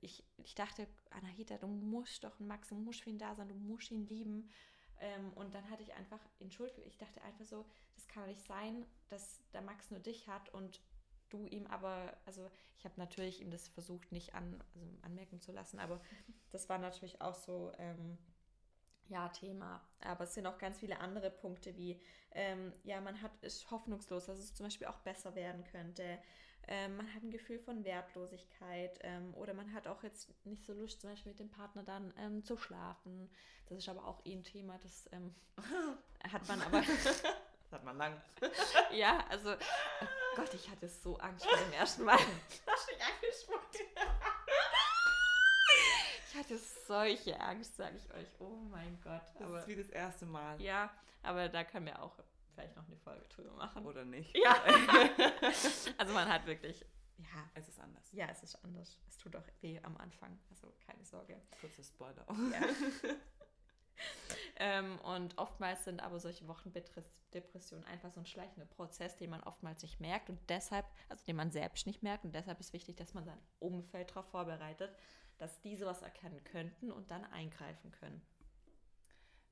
ich, 0.00 0.22
ich 0.36 0.54
dachte, 0.54 0.86
Anahita, 1.10 1.56
du 1.58 1.66
musst 1.66 2.24
doch 2.24 2.38
ein 2.38 2.46
Max, 2.46 2.68
du 2.68 2.76
musst 2.76 3.02
für 3.02 3.10
ihn 3.10 3.18
da 3.18 3.34
sein, 3.34 3.48
du 3.48 3.54
musst 3.54 3.90
ihn 3.90 4.06
lieben. 4.06 4.50
Ähm, 5.00 5.32
und 5.34 5.54
dann 5.54 5.68
hatte 5.70 5.82
ich 5.82 5.94
einfach 5.94 6.20
in 6.38 6.50
Schuld, 6.50 6.72
ich 6.86 6.98
dachte 6.98 7.22
einfach 7.22 7.44
so, 7.44 7.64
das 7.94 8.08
kann 8.08 8.26
nicht 8.26 8.44
sein, 8.44 8.84
dass 9.08 9.42
der 9.52 9.62
Max 9.62 9.90
nur 9.90 10.00
dich 10.00 10.28
hat 10.28 10.52
und 10.54 10.80
du 11.30 11.46
ihm 11.46 11.66
aber, 11.66 12.16
also 12.24 12.50
ich 12.78 12.84
habe 12.84 12.94
natürlich 12.96 13.40
ihm 13.40 13.50
das 13.50 13.68
versucht, 13.68 14.12
nicht 14.12 14.34
an, 14.34 14.62
also 14.74 14.86
anmerken 15.02 15.40
zu 15.40 15.52
lassen, 15.52 15.78
aber 15.78 16.00
das 16.50 16.68
war 16.68 16.78
natürlich 16.78 17.20
auch 17.20 17.34
so, 17.34 17.72
ähm, 17.78 18.18
ja, 19.08 19.28
Thema. 19.28 19.80
Aber 20.00 20.24
es 20.24 20.34
sind 20.34 20.46
auch 20.46 20.58
ganz 20.58 20.78
viele 20.78 21.00
andere 21.00 21.30
Punkte, 21.30 21.76
wie, 21.76 22.00
ähm, 22.32 22.72
ja, 22.84 23.00
man 23.00 23.20
hat, 23.22 23.32
ist 23.42 23.70
hoffnungslos, 23.70 24.26
dass 24.26 24.38
es 24.38 24.54
zum 24.54 24.66
Beispiel 24.66 24.86
auch 24.86 24.98
besser 24.98 25.34
werden 25.34 25.64
könnte. 25.64 26.18
Ähm, 26.68 26.96
man 26.96 27.14
hat 27.14 27.22
ein 27.22 27.30
Gefühl 27.30 27.58
von 27.58 27.84
Wertlosigkeit 27.84 28.98
ähm, 29.02 29.34
oder 29.34 29.54
man 29.54 29.72
hat 29.72 29.86
auch 29.86 30.02
jetzt 30.02 30.28
nicht 30.44 30.64
so 30.64 30.74
Lust, 30.74 31.00
zum 31.00 31.10
Beispiel 31.10 31.32
mit 31.32 31.40
dem 31.40 31.48
Partner 31.48 31.82
dann 31.82 32.12
ähm, 32.18 32.44
zu 32.44 32.56
schlafen. 32.56 33.30
Das 33.68 33.78
ist 33.78 33.88
aber 33.88 34.06
auch 34.06 34.24
eh 34.24 34.34
ein 34.34 34.44
Thema, 34.44 34.78
das 34.82 35.08
ähm, 35.12 35.34
hat 36.32 36.46
man 36.46 36.60
aber. 36.60 36.80
das 37.04 37.22
hat 37.72 37.84
man 37.84 37.96
lang. 37.96 38.20
ja, 38.92 39.24
also 39.30 39.54
Gott, 40.36 40.52
ich 40.54 40.70
hatte 40.70 40.88
so 40.88 41.16
Angst 41.18 41.46
vor 41.46 41.58
dem 41.58 41.72
ersten 41.72 42.04
Mal. 42.04 42.18
Hast 42.66 42.88
du 42.88 42.92
dich 42.92 43.08
ich 46.28 46.44
hatte 46.44 46.58
solche 46.86 47.40
Angst, 47.40 47.76
sage 47.76 47.96
ich 47.96 48.14
euch. 48.14 48.28
Oh 48.38 48.56
mein 48.70 49.00
Gott. 49.02 49.22
Das 49.34 49.42
aber, 49.42 49.60
ist 49.60 49.68
wie 49.68 49.76
das 49.76 49.88
erste 49.88 50.26
Mal. 50.26 50.60
Ja, 50.60 50.90
aber 51.22 51.48
da 51.48 51.64
können 51.64 51.86
wir 51.86 52.00
auch 52.00 52.16
vielleicht 52.58 52.76
noch 52.76 52.86
eine 52.86 52.96
Folge 52.96 53.24
drüber 53.28 53.52
machen. 53.52 53.86
Oder 53.86 54.04
nicht. 54.04 54.36
Ja. 54.36 54.56
also 55.98 56.12
man 56.12 56.28
hat 56.28 56.46
wirklich, 56.46 56.84
ja. 57.18 57.50
Es 57.54 57.68
ist 57.68 57.80
anders. 57.80 58.12
Ja, 58.12 58.28
es 58.30 58.42
ist 58.42 58.56
anders. 58.64 58.98
Es 59.08 59.16
tut 59.16 59.34
auch 59.36 59.44
weh 59.60 59.80
am 59.82 59.96
Anfang, 59.96 60.38
also 60.50 60.72
keine 60.86 61.04
Sorge. 61.04 61.40
Kurzer 61.60 61.82
Spoiler. 61.82 62.26
Ja. 62.52 62.60
ähm, 64.56 64.98
und 65.00 65.36
oftmals 65.38 65.84
sind 65.84 66.00
aber 66.00 66.20
solche 66.20 66.46
Wochenbettdepressionen 66.46 67.84
einfach 67.86 68.12
so 68.12 68.20
ein 68.20 68.26
schleichender 68.26 68.66
Prozess, 68.66 69.16
den 69.16 69.30
man 69.30 69.42
oftmals 69.42 69.82
nicht 69.82 70.00
merkt 70.00 70.30
und 70.30 70.38
deshalb, 70.48 70.86
also 71.08 71.24
den 71.24 71.36
man 71.36 71.50
selbst 71.50 71.86
nicht 71.86 72.02
merkt 72.02 72.24
und 72.24 72.34
deshalb 72.34 72.60
ist 72.60 72.72
wichtig, 72.72 72.96
dass 72.96 73.14
man 73.14 73.24
sein 73.24 73.40
Umfeld 73.58 74.10
darauf 74.10 74.26
vorbereitet, 74.30 74.94
dass 75.38 75.60
diese 75.60 75.86
was 75.86 76.02
erkennen 76.02 76.42
könnten 76.44 76.92
und 76.92 77.10
dann 77.10 77.24
eingreifen 77.24 77.90
können. 77.92 78.22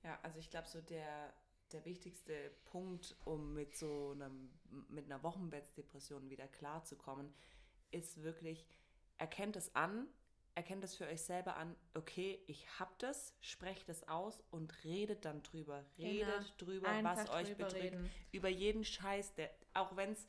Ja, 0.04 0.18
also 0.22 0.38
ich 0.38 0.50
glaube, 0.50 0.68
so 0.68 0.80
der, 0.80 1.32
der 1.72 1.84
wichtigste 1.84 2.50
Punkt, 2.66 3.16
um 3.24 3.54
mit 3.54 3.76
so 3.76 4.12
einem, 4.12 4.50
mit 4.88 5.06
einer 5.06 5.22
Wochenbettdepression 5.22 6.30
wieder 6.30 6.46
klarzukommen, 6.48 7.32
ist 7.90 8.22
wirklich, 8.22 8.66
erkennt 9.18 9.56
es 9.56 9.74
an, 9.74 10.06
erkennt 10.54 10.84
es 10.84 10.96
für 10.96 11.06
euch 11.06 11.22
selber 11.22 11.56
an, 11.56 11.76
okay, 11.94 12.42
ich 12.46 12.66
hab 12.78 12.98
das, 12.98 13.34
sprecht 13.40 13.88
es 13.88 14.08
aus 14.08 14.42
und 14.50 14.84
redet 14.84 15.24
dann 15.24 15.42
drüber. 15.42 15.84
Redet 15.98 16.26
genau. 16.26 16.56
drüber, 16.58 16.88
Einfach 16.88 17.16
was 17.16 17.30
euch 17.30 17.56
betrifft. 17.56 17.76
Reden. 17.76 18.10
Über 18.32 18.48
jeden 18.48 18.84
Scheiß, 18.84 19.34
der, 19.34 19.50
auch 19.74 19.96
wenn 19.96 20.12
es 20.12 20.26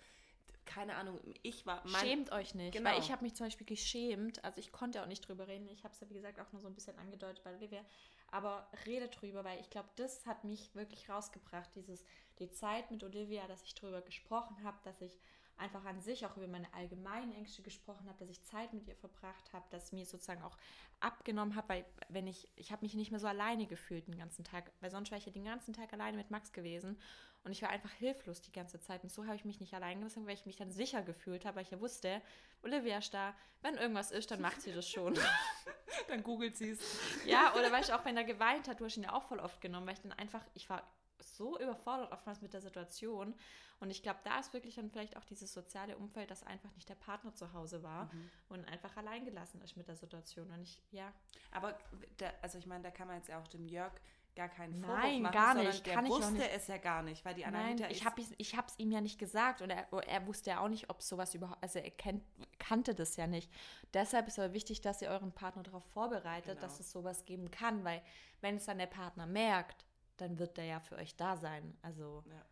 keine 0.68 0.96
Ahnung, 0.96 1.20
ich 1.44 1.66
war. 1.66 1.82
Mein, 1.88 2.06
Schämt 2.06 2.32
euch 2.32 2.54
nicht. 2.54 2.74
Genau. 2.74 2.90
Weil 2.90 3.00
ich 3.00 3.12
habe 3.12 3.24
mich 3.24 3.34
zum 3.36 3.48
Beispiel 3.48 3.66
geschämt. 3.66 4.44
Also 4.44 4.60
ich 4.60 4.72
konnte 4.72 5.02
auch 5.02 5.08
nicht 5.08 5.28
drüber 5.28 5.48
reden. 5.48 5.68
Ich 5.70 5.84
habe 5.84 5.94
es 5.94 6.00
ja, 6.02 6.10
wie 6.10 6.14
gesagt, 6.14 6.40
auch 6.40 6.52
nur 6.52 6.62
so 6.62 6.68
ein 6.68 6.76
bisschen 6.76 6.98
angedeutet 7.00 7.42
bei 7.44 7.56
Olivia. 7.56 7.84
Aber 8.30 8.68
rede 8.86 9.08
drüber, 9.08 9.44
weil 9.44 9.60
ich 9.60 9.70
glaube, 9.70 9.90
das 9.96 10.26
hat 10.26 10.44
mich 10.44 10.76
wirklich 10.76 11.10
rausgebracht. 11.10 11.70
Dieses, 11.76 12.04
die 12.40 12.50
Zeit 12.50 12.92
mit 12.92 13.04
Olivia, 13.04 13.48
dass 13.48 13.64
ich 13.64 13.74
drüber 13.76 14.02
gesprochen 14.02 14.64
habe, 14.64 14.78
dass 14.84 15.02
ich 15.02 15.18
einfach 15.58 15.86
an 15.86 16.00
sich 16.02 16.26
auch 16.26 16.38
über 16.38 16.48
meine 16.48 16.72
allgemeinen 16.74 17.34
Ängste 17.34 17.62
gesprochen 17.64 18.08
habe, 18.08 18.20
dass 18.20 18.30
ich 18.30 18.44
Zeit 18.44 18.74
mit 18.74 18.88
ihr 18.88 18.96
verbracht 18.96 19.52
habe, 19.54 19.66
dass 19.72 19.92
mir 19.92 20.06
sozusagen 20.06 20.44
auch 20.44 20.58
abgenommen 21.00 21.56
hat, 21.56 21.68
weil 21.68 21.86
wenn 22.10 22.28
ich, 22.28 22.48
ich 22.56 22.72
habe 22.72 22.86
mich 22.86 22.94
nicht 22.94 23.12
mehr 23.12 23.20
so 23.20 23.28
alleine 23.28 23.66
gefühlt 23.66 24.08
den 24.08 24.18
ganzen 24.18 24.44
Tag, 24.44 24.72
weil 24.82 24.92
sonst 24.92 25.10
wäre 25.10 25.20
ich 25.20 25.26
ja 25.26 25.32
den 25.32 25.46
ganzen 25.46 25.74
Tag 25.74 25.94
alleine 25.94 26.18
mit 26.18 26.32
Max 26.32 26.52
gewesen 26.54 27.00
und 27.48 27.54
ich 27.54 27.62
war 27.62 27.70
einfach 27.70 27.92
hilflos 27.92 28.42
die 28.42 28.52
ganze 28.52 28.78
Zeit 28.82 29.04
und 29.04 29.10
so 29.10 29.26
habe 29.26 29.38
ich 29.38 29.46
mich 29.46 29.62
nicht 29.62 29.74
allein 29.74 30.00
gelassen, 30.00 30.28
weil 30.28 30.34
ich 30.34 30.46
mich 30.46 30.58
dann 30.58 30.70
sicher 30.70 31.02
gefühlt 31.02 31.46
habe, 31.46 31.56
weil 31.56 31.64
ich 31.64 31.72
ja 31.72 31.80
wusste, 31.80 32.22
Olivia 32.62 32.98
ist 32.98 33.14
da, 33.14 33.34
wenn 33.62 33.76
irgendwas 33.76 34.12
ist, 34.12 34.30
dann 34.32 34.42
macht 34.42 34.62
sie 34.62 34.74
das 34.74 34.90
schon. 34.90 35.18
dann 36.10 36.24
googelt 36.24 36.58
sie 36.58 36.72
es. 36.72 36.80
Ja, 37.26 37.56
oder 37.56 37.72
weißt 37.72 37.88
du, 37.88 37.96
auch 37.96 38.04
wenn 38.04 38.18
er 38.18 38.26
geweint 38.26 38.68
hat, 38.68 38.82
du 38.82 38.86
hast 38.86 38.98
ihn 38.98 39.04
ja 39.04 39.14
auch 39.14 39.24
voll 39.24 39.40
oft 39.40 39.62
genommen, 39.62 39.88
weil 39.88 39.94
ich 39.94 40.02
dann 40.02 40.12
einfach, 40.12 40.44
ich 40.56 40.70
war 40.70 40.84
so 41.24 41.58
überfordert 41.58 42.12
oftmals 42.12 42.42
mit 42.42 42.54
der 42.54 42.60
Situation. 42.60 43.34
Und 43.80 43.92
ich 43.92 44.04
glaube, 44.04 44.20
da 44.26 44.40
ist 44.40 44.52
wirklich 44.52 44.76
dann 44.76 44.90
vielleicht 44.90 45.16
auch 45.16 45.24
dieses 45.24 45.54
soziale 45.54 45.98
Umfeld, 45.98 46.30
dass 46.30 46.44
einfach 46.44 46.74
nicht 46.76 46.90
der 46.90 46.96
Partner 46.96 47.34
zu 47.34 47.54
Hause 47.54 47.82
war 47.82 48.14
mhm. 48.14 48.30
und 48.50 48.66
einfach 48.66 48.98
allein 48.98 49.24
gelassen 49.24 49.62
ist 49.62 49.78
mit 49.78 49.88
der 49.88 49.96
Situation. 49.96 50.50
Und 50.52 50.64
ich, 50.64 50.82
ja. 50.92 51.14
Aber, 51.52 51.78
der, 52.20 52.34
also 52.42 52.58
ich 52.58 52.66
meine, 52.66 52.84
da 52.84 52.92
kann 52.92 53.08
man 53.08 53.18
jetzt 53.18 53.30
ja 53.30 53.40
auch 53.40 53.48
dem 53.48 53.66
Jörg 53.68 53.94
gar 54.38 54.50
keinen 54.50 54.80
Vorwurf 54.80 55.04
Nein, 55.04 55.22
machen, 55.24 55.34
gar 55.34 55.54
nicht. 55.56 55.86
Der 55.86 55.96
Kann 55.96 56.08
wusste 56.08 56.38
ich 56.38 56.54
es 56.56 56.68
ja 56.68 56.78
gar 56.78 57.02
nicht, 57.02 57.26
weil 57.26 57.34
die 57.34 57.46
Anahita 57.46 57.84
Nein, 57.84 57.92
ich 57.92 58.06
habe 58.06 58.22
ich 58.22 58.54
es 58.54 58.80
ihm 58.80 58.92
ja 58.92 59.02
nicht 59.02 59.18
gesagt 59.18 59.62
und 59.62 59.72
er, 59.72 59.92
er 59.92 60.28
wusste 60.28 60.52
ja 60.52 60.60
auch 60.60 60.70
nicht, 60.70 60.90
ob 60.90 61.02
sowas 61.02 61.34
überhaupt, 61.34 61.62
also 61.62 61.80
er 61.80 61.90
kennt, 61.92 62.24
kannte 62.60 62.94
das 62.94 63.16
ja 63.16 63.26
nicht. 63.28 63.52
Deshalb 63.94 64.28
ist 64.28 64.38
aber 64.38 64.54
wichtig, 64.54 64.82
dass 64.82 65.02
ihr 65.02 65.10
euren 65.10 65.32
Partner 65.32 65.64
darauf 65.64 65.84
vorbereitet, 65.86 66.56
genau. 66.56 66.62
dass 66.62 66.80
es 66.80 66.92
sowas 66.92 67.26
geben 67.26 67.50
kann, 67.50 67.84
weil 67.84 68.02
wenn 68.42 68.58
es 68.58 68.66
dann 68.66 68.78
der 68.78 68.86
Partner 68.86 69.26
merkt, 69.26 69.86
dann 70.18 70.38
wird 70.38 70.58
der 70.58 70.66
ja 70.66 70.80
für 70.80 70.96
euch 70.98 71.16
da 71.16 71.36
sein. 71.36 71.76
Also, 71.82 72.24
ja. 72.28 72.46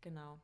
genau. 0.00 0.40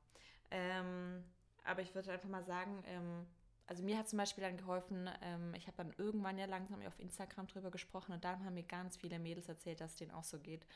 Ähm, 0.50 1.24
aber 1.64 1.80
ich 1.80 1.94
würde 1.94 2.12
einfach 2.12 2.28
mal 2.28 2.44
sagen, 2.44 2.82
ähm, 2.86 3.26
also 3.70 3.84
mir 3.84 3.96
hat 3.96 4.08
zum 4.08 4.16
Beispiel 4.16 4.42
dann 4.42 4.56
geholfen, 4.56 5.08
ähm, 5.22 5.54
ich 5.54 5.68
habe 5.68 5.76
dann 5.76 5.92
irgendwann 5.96 6.36
ja 6.36 6.46
langsam 6.46 6.82
auf 6.82 6.98
Instagram 6.98 7.46
drüber 7.46 7.70
gesprochen 7.70 8.12
und 8.12 8.24
dann 8.24 8.44
haben 8.44 8.54
mir 8.54 8.64
ganz 8.64 8.96
viele 8.96 9.20
Mädels 9.20 9.48
erzählt, 9.48 9.80
dass 9.80 9.92
es 9.92 9.96
denen 9.96 10.10
auch 10.10 10.24
so 10.24 10.40
geht. 10.40 10.66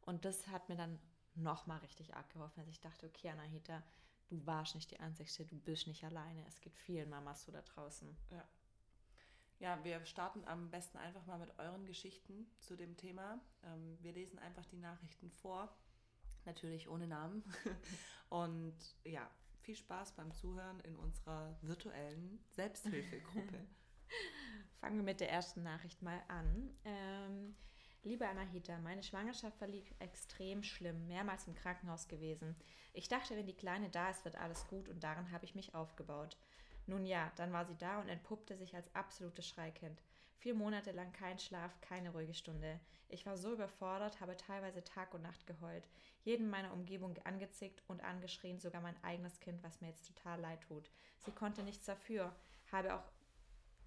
Und 0.00 0.24
das 0.24 0.48
hat 0.48 0.70
mir 0.70 0.76
dann 0.76 0.98
nochmal 1.34 1.76
richtig 1.80 2.16
arg 2.16 2.30
geholfen, 2.30 2.60
als 2.60 2.70
ich 2.70 2.80
dachte, 2.80 3.04
okay, 3.04 3.28
Anahita, 3.28 3.82
du 4.28 4.46
warst 4.46 4.76
nicht 4.76 4.90
die 4.90 4.98
Einzige, 4.98 5.44
du 5.44 5.56
bist 5.56 5.88
nicht 5.88 6.02
alleine. 6.04 6.42
Es 6.48 6.62
geht 6.62 6.74
vielen 6.74 7.10
Mamas 7.10 7.44
so 7.44 7.52
da 7.52 7.60
draußen. 7.60 8.16
Ja. 8.30 8.48
Ja, 9.58 9.84
wir 9.84 10.02
starten 10.06 10.42
am 10.46 10.70
besten 10.70 10.96
einfach 10.96 11.26
mal 11.26 11.38
mit 11.38 11.50
euren 11.58 11.84
Geschichten 11.84 12.46
zu 12.60 12.76
dem 12.76 12.96
Thema. 12.96 13.42
Ähm, 13.62 13.98
wir 14.00 14.12
lesen 14.12 14.38
einfach 14.38 14.64
die 14.64 14.78
Nachrichten 14.78 15.30
vor, 15.30 15.76
natürlich 16.46 16.88
ohne 16.88 17.08
Namen. 17.08 17.44
Und 18.30 18.78
ja, 19.04 19.30
viel 19.68 19.76
Spaß 19.76 20.12
beim 20.12 20.32
Zuhören 20.32 20.80
in 20.80 20.96
unserer 20.96 21.54
virtuellen 21.60 22.42
Selbsthilfegruppe. 22.52 23.66
Fangen 24.80 24.96
wir 24.96 25.02
mit 25.02 25.20
der 25.20 25.30
ersten 25.30 25.62
Nachricht 25.62 26.00
mal 26.00 26.22
an. 26.28 26.70
Ähm, 26.86 27.54
Liebe 28.02 28.26
Anahita, 28.26 28.78
meine 28.78 29.02
Schwangerschaft 29.02 29.58
verlief 29.58 29.84
extrem 29.98 30.62
schlimm, 30.62 31.06
mehrmals 31.06 31.46
im 31.46 31.54
Krankenhaus 31.54 32.08
gewesen. 32.08 32.56
Ich 32.94 33.08
dachte, 33.08 33.36
wenn 33.36 33.46
die 33.46 33.56
Kleine 33.56 33.90
da 33.90 34.08
ist, 34.08 34.24
wird 34.24 34.36
alles 34.36 34.66
gut 34.68 34.88
und 34.88 35.04
daran 35.04 35.30
habe 35.32 35.44
ich 35.44 35.54
mich 35.54 35.74
aufgebaut. 35.74 36.38
Nun 36.86 37.04
ja, 37.04 37.30
dann 37.36 37.52
war 37.52 37.66
sie 37.66 37.76
da 37.76 38.00
und 38.00 38.08
entpuppte 38.08 38.56
sich 38.56 38.74
als 38.74 38.94
absolutes 38.94 39.46
Schreikind. 39.46 40.02
Vier 40.38 40.54
Monate 40.54 40.92
lang 40.92 41.12
kein 41.12 41.38
Schlaf, 41.40 41.80
keine 41.80 42.10
ruhige 42.10 42.32
Stunde. 42.32 42.78
Ich 43.08 43.26
war 43.26 43.36
so 43.36 43.52
überfordert, 43.52 44.20
habe 44.20 44.36
teilweise 44.36 44.84
Tag 44.84 45.12
und 45.12 45.22
Nacht 45.22 45.48
geheult, 45.48 45.88
jeden 46.22 46.48
meiner 46.48 46.72
Umgebung 46.72 47.18
angezickt 47.24 47.82
und 47.88 48.04
angeschrien, 48.04 48.60
sogar 48.60 48.80
mein 48.80 49.02
eigenes 49.02 49.40
Kind, 49.40 49.64
was 49.64 49.80
mir 49.80 49.88
jetzt 49.88 50.06
total 50.06 50.40
leid 50.40 50.60
tut. 50.60 50.90
Sie 51.18 51.32
konnte 51.32 51.64
nichts 51.64 51.86
dafür, 51.86 52.32
habe 52.70 52.94
auch 52.94 53.02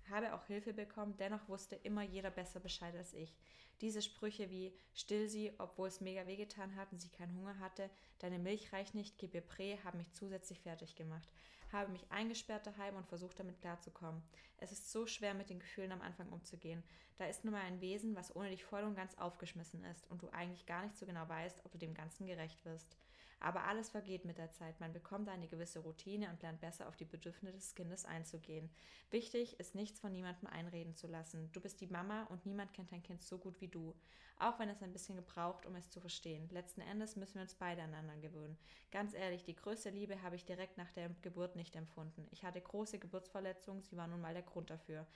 habe 0.10 0.34
auch 0.34 0.46
Hilfe 0.48 0.74
bekommen, 0.74 1.16
dennoch 1.18 1.48
wusste 1.48 1.76
immer 1.76 2.02
jeder 2.02 2.32
besser 2.32 2.60
Bescheid 2.60 2.94
als 2.98 3.14
ich. 3.14 3.34
Diese 3.80 4.02
Sprüche 4.02 4.50
wie 4.50 4.74
still 4.94 5.30
sie, 5.30 5.54
obwohl 5.58 5.88
es 5.88 6.02
mega 6.02 6.28
wehgetan 6.28 6.76
hat 6.76 6.92
und 6.92 7.00
sie 7.00 7.08
keinen 7.08 7.38
Hunger 7.38 7.60
hatte, 7.60 7.90
deine 8.20 8.40
Milch 8.40 8.74
reicht 8.74 8.94
nicht, 8.94 9.18
gib 9.20 9.34
ihr 9.34 9.42
Prä, 9.42 9.78
haben 9.86 10.00
mich 10.00 10.12
zusätzlich 10.12 10.60
fertig 10.60 10.96
gemacht 10.96 11.30
habe 11.74 11.92
mich 11.92 12.10
eingesperrt 12.12 12.68
daheim 12.68 12.96
und 12.96 13.08
versucht 13.08 13.40
damit 13.40 13.60
klarzukommen. 13.60 14.22
Es 14.58 14.72
ist 14.72 14.92
so 14.92 15.08
schwer, 15.08 15.34
mit 15.34 15.50
den 15.50 15.60
Gefühlen 15.60 15.92
am 15.92 16.02
Anfang 16.02 16.30
umzugehen. 16.30 16.84
Da 17.18 17.26
ist 17.26 17.44
nun 17.44 17.54
mal 17.54 17.62
ein 17.62 17.82
Wesen, 17.82 18.16
was 18.16 18.36
ohne 18.36 18.50
dich 18.50 18.64
voll 18.64 18.84
und 18.84 18.96
ganz 18.96 19.16
aufgeschmissen 19.18 19.84
ist 19.86 20.10
und 20.10 20.22
du 20.22 20.30
eigentlich 20.30 20.66
gar 20.66 20.84
nicht 20.84 20.98
so 20.98 21.06
genau 21.06 21.28
weißt, 21.28 21.66
ob 21.66 21.72
du 21.72 21.78
dem 21.78 21.94
Ganzen 21.94 22.26
gerecht 22.26 22.64
wirst. 22.66 22.96
Aber 23.42 23.64
alles 23.64 23.90
vergeht 23.90 24.24
mit 24.24 24.38
der 24.38 24.52
Zeit. 24.52 24.80
Man 24.80 24.94
bekommt 24.94 25.28
eine 25.28 25.48
gewisse 25.48 25.80
Routine 25.80 26.30
und 26.30 26.42
lernt 26.44 26.62
besser 26.62 26.88
auf 26.88 26.96
die 26.96 27.06
Bedürfnisse 27.06 27.58
des 27.58 27.76
Kindes 27.76 28.06
einzugehen. 28.06 28.70
Wichtig 29.10 29.60
ist, 29.60 29.74
nichts 29.74 30.00
von 30.00 30.12
niemandem 30.12 30.48
einreden 30.48 30.96
zu 30.96 31.08
lassen. 31.08 31.52
Du 31.52 31.60
bist 31.60 31.82
die 31.82 31.88
Mama 31.88 32.24
und 32.26 32.46
niemand 32.46 32.72
kennt 32.74 32.92
dein 32.92 33.02
Kind 33.02 33.24
so 33.24 33.40
gut 33.40 33.60
wie 33.60 33.68
du. 33.68 33.96
Auch 34.38 34.60
wenn 34.60 34.70
es 34.70 34.84
ein 34.84 34.94
bisschen 34.94 35.16
gebraucht, 35.16 35.66
um 35.66 35.76
es 35.76 35.90
zu 35.90 36.00
verstehen. 36.00 36.50
Letzten 36.50 36.82
Endes 36.82 37.16
müssen 37.16 37.36
wir 37.36 37.42
uns 37.42 37.56
beide 37.56 37.82
aneinander 37.82 38.18
gewöhnen. 38.18 38.58
Ganz 38.92 39.16
ehrlich, 39.16 39.44
die 39.44 39.56
größte 39.56 39.90
Liebe 39.90 40.22
habe 40.22 40.36
ich 40.36 40.46
direkt 40.46 40.78
nach 40.78 40.92
der 40.92 41.10
Geburt 41.24 41.56
nicht 41.56 41.76
empfunden. 41.76 42.28
Ich 42.32 42.44
hatte 42.44 42.62
große 42.62 43.00
Geburtsverletzungen, 43.00 43.82
sie 43.84 43.98
war 43.98 44.08
nun 44.08 44.22
mal 44.22 44.34
der 44.34 44.44
Grund 44.44 44.70
dafür 44.70 45.08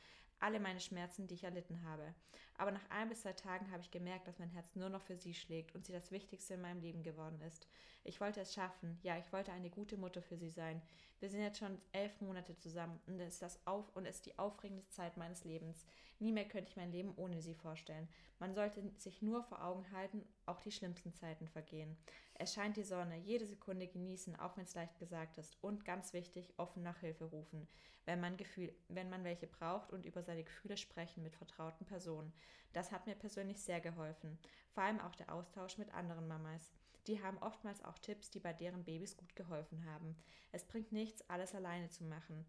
alle 0.45 0.59
meine 0.59 0.79
Schmerzen, 0.79 1.25
die 1.25 1.33
ich 1.33 1.43
erlitten 1.43 1.83
habe. 1.83 2.13
Aber 2.57 2.69
nach 2.69 2.87
ein 2.91 3.09
bis 3.09 3.21
zwei 3.21 3.33
Tagen 3.33 3.71
habe 3.71 3.81
ich 3.81 3.89
gemerkt, 3.89 4.27
dass 4.27 4.37
mein 4.37 4.51
Herz 4.51 4.75
nur 4.75 4.89
noch 4.89 5.01
für 5.01 5.17
sie 5.17 5.33
schlägt 5.33 5.73
und 5.73 5.85
sie 5.85 5.91
das 5.91 6.11
Wichtigste 6.11 6.53
in 6.53 6.61
meinem 6.61 6.81
Leben 6.81 7.01
geworden 7.01 7.41
ist. 7.41 7.67
Ich 8.03 8.21
wollte 8.21 8.41
es 8.41 8.53
schaffen, 8.53 8.99
ja, 9.01 9.17
ich 9.17 9.33
wollte 9.33 9.51
eine 9.51 9.71
gute 9.71 9.97
Mutter 9.97 10.21
für 10.21 10.37
sie 10.37 10.51
sein. 10.51 10.83
Wir 11.19 11.29
sind 11.29 11.41
jetzt 11.41 11.59
schon 11.59 11.81
elf 11.91 12.19
Monate 12.21 12.57
zusammen 12.57 12.99
und 13.07 13.19
es 13.19 13.33
ist, 13.35 13.41
das 13.41 13.65
auf 13.65 13.95
und 13.95 14.05
ist 14.05 14.25
die 14.25 14.37
aufregende 14.37 14.87
Zeit 14.89 15.17
meines 15.17 15.43
Lebens. 15.43 15.85
Nie 16.19 16.31
mehr 16.31 16.47
könnte 16.47 16.69
ich 16.69 16.77
mein 16.77 16.91
Leben 16.91 17.13
ohne 17.15 17.41
sie 17.41 17.55
vorstellen. 17.55 18.07
Man 18.39 18.53
sollte 18.53 18.81
sich 18.97 19.21
nur 19.21 19.43
vor 19.43 19.63
Augen 19.63 19.89
halten, 19.91 20.25
auch 20.45 20.61
die 20.61 20.71
schlimmsten 20.71 21.13
Zeiten 21.13 21.47
vergehen. 21.47 21.97
Es 22.35 22.53
scheint 22.53 22.77
die 22.77 22.83
Sonne, 22.83 23.17
jede 23.17 23.45
Sekunde 23.45 23.87
genießen, 23.87 24.35
auch 24.37 24.57
wenn 24.57 24.65
es 24.65 24.75
leicht 24.75 24.99
gesagt 24.99 25.37
ist. 25.37 25.57
Und 25.61 25.85
ganz 25.85 26.13
wichtig, 26.13 26.53
offen 26.57 26.83
nach 26.83 26.99
Hilfe 26.99 27.25
rufen, 27.25 27.67
wenn 28.03 28.19
man, 28.19 28.37
Gefühl, 28.37 28.73
wenn 28.89 29.09
man 29.09 29.23
welche 29.23 29.47
braucht 29.47 29.91
und 29.91 30.05
über 30.05 30.21
seine 30.21 30.43
Gefühle 30.43 30.77
sprechen 30.77 31.23
mit 31.23 31.35
vertrauten 31.35 31.85
Personen. 31.85 32.33
Das 32.73 32.91
hat 32.91 33.07
mir 33.07 33.15
persönlich 33.15 33.61
sehr 33.61 33.79
geholfen. 33.79 34.37
Vor 34.71 34.83
allem 34.83 34.99
auch 34.99 35.15
der 35.15 35.33
Austausch 35.33 35.77
mit 35.77 35.93
anderen 35.93 36.27
Mamas. 36.27 36.73
Die 37.07 37.21
haben 37.21 37.37
oftmals 37.39 37.83
auch 37.83 37.97
Tipps, 37.99 38.29
die 38.29 38.39
bei 38.39 38.53
deren 38.53 38.83
Babys 38.83 39.17
gut 39.17 39.35
geholfen 39.35 39.85
haben. 39.85 40.15
Es 40.51 40.63
bringt 40.63 40.91
nichts, 40.91 41.27
alles 41.29 41.53
alleine 41.53 41.89
zu 41.89 42.03
machen 42.03 42.45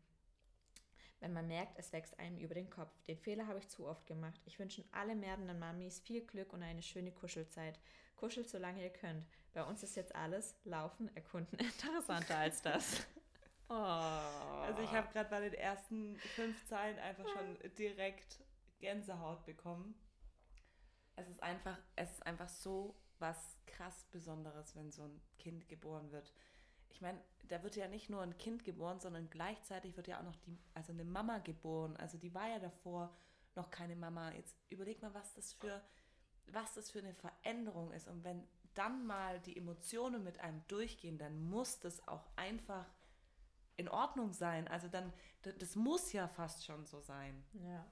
wenn 1.21 1.33
man 1.33 1.47
merkt, 1.49 1.79
es 1.79 1.93
wächst 1.93 2.19
einem 2.19 2.39
über 2.39 2.55
den 2.55 2.71
Kopf. 2.71 2.93
Den 3.09 3.19
Fehler 3.19 3.47
habe 3.47 3.59
ich 3.59 3.69
zu 3.69 3.87
oft 3.87 4.07
gemacht. 4.07 4.41
Ich 4.45 4.59
wünsche 4.59 4.85
alle 4.93 5.21
werdenden 5.21 5.59
Mamis 5.59 6.01
viel 6.01 6.25
Glück 6.27 6.53
und 6.53 6.63
eine 6.63 6.83
schöne 6.83 7.13
Kuschelzeit. 7.13 7.79
Kuschelt, 8.17 8.49
solange 8.49 8.83
ihr 8.83 8.93
könnt. 8.93 9.27
Bei 9.53 9.65
uns 9.65 9.83
ist 9.83 9.97
jetzt 9.97 10.15
alles 10.15 10.57
Laufen, 10.65 11.15
Erkunden 11.17 11.59
interessanter 11.59 12.39
als 12.39 12.63
das. 12.63 13.07
Oh. 13.69 13.73
Also 13.73 14.81
ich 14.81 14.93
habe 14.93 15.13
gerade 15.13 15.29
bei 15.29 15.41
den 15.41 15.55
ersten 15.55 16.17
fünf 16.37 16.69
Zeilen 16.69 16.97
einfach 17.01 17.27
schon 17.27 17.75
direkt 17.77 18.39
Gänsehaut 18.79 19.45
bekommen. 19.45 20.01
Es 21.17 21.29
ist 21.29 21.43
einfach, 21.43 21.77
es 21.97 22.13
ist 22.13 22.25
einfach 22.25 22.49
so 22.49 22.95
was 23.19 23.59
krass 23.67 24.05
Besonderes, 24.11 24.75
wenn 24.77 24.91
so 24.91 25.05
ein 25.05 25.21
Kind 25.39 25.69
geboren 25.69 26.11
wird. 26.13 26.33
Ich 26.89 27.01
meine, 27.01 27.21
da 27.49 27.63
wird 27.63 27.77
ja 27.77 27.89
nicht 27.89 28.11
nur 28.11 28.23
ein 28.23 28.39
Kind 28.39 28.65
geboren, 28.65 29.01
sondern 29.01 29.29
gleichzeitig 29.29 29.97
wird 29.97 30.09
ja 30.09 30.19
auch 30.19 30.25
noch 30.25 30.37
die, 30.37 30.59
also 30.75 30.93
eine 30.93 31.05
Mama 31.05 31.39
geboren. 31.39 31.97
Also 31.97 32.19
die 32.19 32.35
war 32.35 32.49
ja 32.49 32.59
davor 32.59 33.15
noch 33.55 33.71
keine 33.71 33.97
Mama. 33.97 34.33
Jetzt 34.33 34.57
überleg 34.71 35.03
mal, 35.03 35.13
was 35.15 35.35
das 35.35 35.53
für, 35.53 35.83
was 36.53 36.75
das 36.75 36.91
für 36.91 37.01
eine 37.01 37.15
Veränderung 37.15 37.93
ist. 37.93 38.09
Und 38.09 38.25
wenn 38.25 38.47
dann 38.75 39.07
mal 39.07 39.41
die 39.41 39.57
Emotionen 39.57 40.23
mit 40.23 40.39
einem 40.39 40.63
durchgehen, 40.69 41.19
dann 41.19 41.41
muss 41.41 41.81
das 41.81 42.07
auch 42.09 42.27
einfach 42.37 42.87
in 43.77 43.89
Ordnung 43.89 44.33
sein. 44.33 44.69
Also 44.69 44.89
dann, 44.89 45.13
das 45.43 45.77
muss 45.77 46.13
ja 46.13 46.29
fast 46.29 46.65
schon 46.65 46.87
so 46.87 47.01
sein. 47.01 47.45
Ja. 47.53 47.85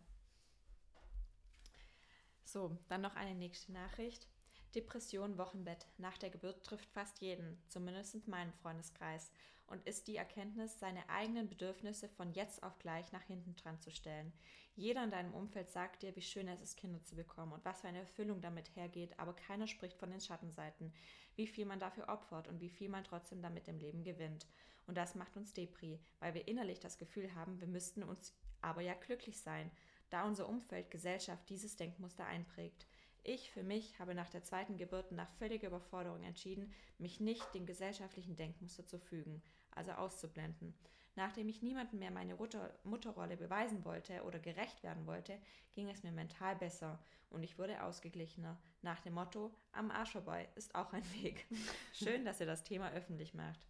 So, 2.44 2.78
dann 2.88 3.00
noch 3.00 3.16
eine 3.16 3.34
nächste 3.34 3.72
Nachricht. 3.72 4.28
Depression, 4.74 5.38
Wochenbett. 5.38 5.86
Nach 5.98 6.18
der 6.18 6.30
Geburt 6.30 6.64
trifft 6.64 6.90
fast 6.90 7.20
jeden, 7.20 7.58
zumindest 7.68 8.14
in 8.14 8.22
meinem 8.26 8.52
Freundeskreis, 8.52 9.30
und 9.66 9.86
ist 9.86 10.08
die 10.08 10.16
Erkenntnis, 10.16 10.78
seine 10.78 11.08
eigenen 11.08 11.48
Bedürfnisse 11.48 12.08
von 12.08 12.32
jetzt 12.32 12.62
auf 12.62 12.78
gleich 12.78 13.12
nach 13.12 13.22
hinten 13.22 13.56
dran 13.56 13.80
zu 13.80 13.90
stellen. 13.90 14.32
Jeder 14.76 15.04
in 15.04 15.10
deinem 15.10 15.32
Umfeld 15.32 15.70
sagt 15.70 16.02
dir, 16.02 16.14
wie 16.16 16.22
schön 16.22 16.48
es 16.48 16.60
ist, 16.60 16.76
Kinder 16.76 17.02
zu 17.02 17.16
bekommen 17.16 17.52
und 17.52 17.64
was 17.64 17.80
für 17.80 17.88
eine 17.88 18.00
Erfüllung 18.00 18.40
damit 18.40 18.74
hergeht, 18.76 19.18
aber 19.18 19.34
keiner 19.34 19.66
spricht 19.66 19.96
von 19.96 20.10
den 20.10 20.20
Schattenseiten, 20.20 20.92
wie 21.36 21.46
viel 21.46 21.64
man 21.64 21.78
dafür 21.78 22.08
opfert 22.08 22.48
und 22.48 22.60
wie 22.60 22.68
viel 22.68 22.88
man 22.88 23.04
trotzdem 23.04 23.40
damit 23.40 23.68
im 23.68 23.78
Leben 23.78 24.04
gewinnt. 24.04 24.46
Und 24.86 24.98
das 24.98 25.14
macht 25.14 25.36
uns 25.36 25.52
Depri, 25.52 25.98
weil 26.18 26.34
wir 26.34 26.46
innerlich 26.46 26.80
das 26.80 26.98
Gefühl 26.98 27.34
haben, 27.34 27.60
wir 27.60 27.68
müssten 27.68 28.02
uns 28.02 28.34
aber 28.60 28.82
ja 28.82 28.94
glücklich 28.94 29.40
sein, 29.40 29.70
da 30.10 30.26
unser 30.26 30.48
Umfeld, 30.48 30.90
Gesellschaft 30.90 31.48
dieses 31.48 31.76
Denkmuster 31.76 32.26
einprägt. 32.26 32.86
Ich 33.26 33.50
für 33.50 33.62
mich 33.62 33.98
habe 33.98 34.14
nach 34.14 34.28
der 34.28 34.42
zweiten 34.42 34.76
Geburt 34.76 35.10
nach 35.10 35.30
völliger 35.38 35.68
Überforderung 35.68 36.22
entschieden, 36.22 36.70
mich 36.98 37.20
nicht 37.20 37.54
dem 37.54 37.64
gesellschaftlichen 37.64 38.36
Denkmuster 38.36 38.86
zu 38.86 38.98
fügen, 38.98 39.42
also 39.70 39.92
auszublenden. 39.92 40.74
Nachdem 41.16 41.48
ich 41.48 41.62
niemandem 41.62 42.00
mehr 42.00 42.10
meine 42.10 42.34
Mutter 42.34 42.78
Mutterrolle 42.84 43.38
beweisen 43.38 43.82
wollte 43.86 44.22
oder 44.24 44.38
gerecht 44.40 44.82
werden 44.82 45.06
wollte, 45.06 45.38
ging 45.72 45.88
es 45.88 46.02
mir 46.02 46.12
mental 46.12 46.54
besser 46.56 47.02
und 47.30 47.42
ich 47.42 47.58
wurde 47.58 47.82
ausgeglichener. 47.82 48.60
Nach 48.82 49.00
dem 49.00 49.14
Motto, 49.14 49.54
am 49.72 49.90
Arsch 49.90 50.12
vorbei 50.12 50.48
ist 50.54 50.74
auch 50.74 50.92
ein 50.92 51.04
Weg. 51.14 51.46
Schön, 51.94 52.26
dass 52.26 52.40
ihr 52.40 52.46
das 52.46 52.62
Thema 52.62 52.92
öffentlich 52.92 53.32
macht. 53.32 53.60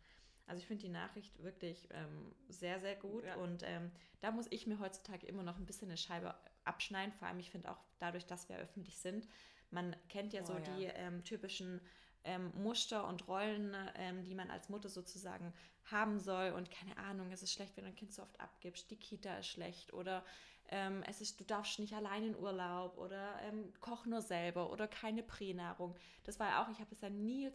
Also 0.47 0.61
ich 0.61 0.67
finde 0.67 0.87
die 0.87 0.93
Nachricht 0.93 1.41
wirklich 1.43 1.89
ähm, 1.93 2.35
sehr, 2.49 2.81
sehr 2.81 2.97
gut 2.97 3.25
ja. 3.25 3.37
und 3.37 3.63
ähm, 3.63 3.93
da 4.21 4.33
muss 4.33 4.47
ich 4.51 4.67
mir 4.67 4.81
heutzutage 4.81 5.27
immer 5.27 5.45
noch 5.45 5.59
ein 5.59 5.67
bisschen 5.67 5.89
eine 5.89 5.97
Scheibe 5.97 6.35
abschneiden. 6.67 7.13
Vor 7.13 7.29
allem, 7.29 7.39
ich 7.39 7.51
finde 7.51 7.71
auch 7.71 7.79
dadurch, 7.99 8.27
dass 8.27 8.49
wir 8.49 8.57
öffentlich 8.57 8.99
sind, 8.99 9.29
man 9.71 9.97
kennt 10.09 10.33
ja 10.33 10.43
oh, 10.43 10.47
so 10.47 10.53
ja. 10.55 10.61
die 10.61 10.85
ähm, 10.85 11.25
typischen 11.25 11.81
ähm, 12.25 12.53
Muster 12.55 13.07
und 13.07 13.27
Rollen, 13.29 13.77
ähm, 13.97 14.25
die 14.25 14.35
man 14.35 14.51
als 14.51 14.69
Mutter 14.69 14.89
sozusagen 14.89 15.53
haben 15.91 16.19
soll. 16.19 16.53
Und 16.53 16.71
keine 16.71 16.97
Ahnung, 16.97 17.31
es 17.33 17.43
ist 17.43 17.53
schlecht, 17.53 17.77
wenn 17.77 17.85
du 17.85 17.91
ein 17.91 17.97
Kind 17.97 18.13
so 18.13 18.23
oft 18.23 18.41
abgibst, 18.41 18.91
die 18.91 18.97
Kita 18.97 19.37
ist 19.39 19.49
schlecht 19.49 19.93
oder 19.93 20.25
ähm, 20.69 21.03
es 21.07 21.21
ist, 21.21 21.39
du 21.39 21.45
darfst 21.45 21.79
nicht 21.79 21.93
allein 21.93 22.25
in 22.25 22.37
Urlaub 22.37 22.97
oder 22.97 23.39
ähm, 23.43 23.71
koch 23.81 24.07
nur 24.07 24.23
selber 24.23 24.71
oder 24.71 24.89
keine 24.89 25.23
Pränahrung. 25.23 25.95
Das 26.25 26.41
war 26.41 26.49
ja 26.49 26.65
auch, 26.65 26.71
ich 26.71 26.79
habe 26.79 26.89
das 26.89 27.03
ja 27.03 27.11
nie 27.11 27.51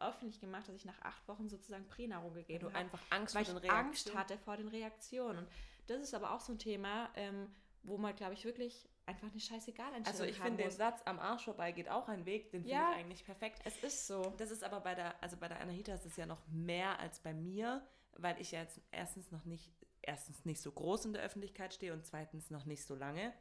öffentlich 0.00 0.38
gemacht, 0.38 0.68
dass 0.68 0.76
ich 0.76 0.84
nach 0.84 1.00
acht 1.00 1.26
Wochen 1.28 1.48
sozusagen 1.48 1.86
Pränahrung 1.86 2.34
gegeben 2.34 2.64
habe. 2.64 2.72
Du 2.72 2.78
einfach 2.78 3.00
Angst 3.08 3.34
weil 3.34 3.46
vor 3.46 3.54
den 3.54 3.70
Reaktionen. 3.70 3.86
Angst 3.86 4.14
hatte 4.14 4.38
vor 4.38 4.56
den 4.58 4.68
Reaktionen. 4.68 5.38
Und 5.38 5.48
das 5.86 6.02
ist 6.02 6.14
aber 6.14 6.32
auch 6.32 6.40
so 6.40 6.52
ein 6.52 6.58
Thema, 6.58 7.08
ähm, 7.16 7.48
wo 7.82 7.98
man, 7.98 8.14
glaube 8.14 8.34
ich, 8.34 8.44
wirklich 8.44 8.88
einfach 9.06 9.30
eine 9.30 9.40
scheißegal 9.40 9.92
Einstellung 9.92 10.06
Also 10.06 10.24
ich 10.24 10.38
finde 10.38 10.62
den 10.62 10.70
Satz 10.70 11.00
am 11.04 11.18
Arsch 11.18 11.44
vorbei 11.44 11.72
geht 11.72 11.88
auch 11.88 12.08
ein 12.08 12.24
Weg, 12.24 12.50
den 12.50 12.64
ja, 12.64 12.78
finde 12.78 12.92
ich 12.92 12.98
eigentlich 12.98 13.24
perfekt. 13.24 13.60
Es 13.64 13.76
ist 13.82 14.06
so. 14.06 14.32
Das 14.38 14.50
ist 14.50 14.62
aber 14.62 14.80
bei 14.80 14.94
der, 14.94 15.20
also 15.22 15.36
bei 15.36 15.48
der 15.48 15.60
Anahita 15.60 15.94
ist 15.94 16.06
es 16.06 16.16
ja 16.16 16.26
noch 16.26 16.46
mehr 16.48 16.98
als 17.00 17.20
bei 17.20 17.34
mir, 17.34 17.86
weil 18.16 18.40
ich 18.40 18.52
ja 18.52 18.60
jetzt 18.60 18.80
erstens 18.90 19.30
noch 19.30 19.44
nicht, 19.44 19.72
erstens 20.02 20.44
nicht 20.44 20.60
so 20.60 20.70
groß 20.70 21.06
in 21.06 21.12
der 21.12 21.22
Öffentlichkeit 21.22 21.74
stehe 21.74 21.92
und 21.92 22.06
zweitens 22.06 22.50
noch 22.50 22.64
nicht 22.64 22.84
so 22.84 22.94
lange. 22.94 23.32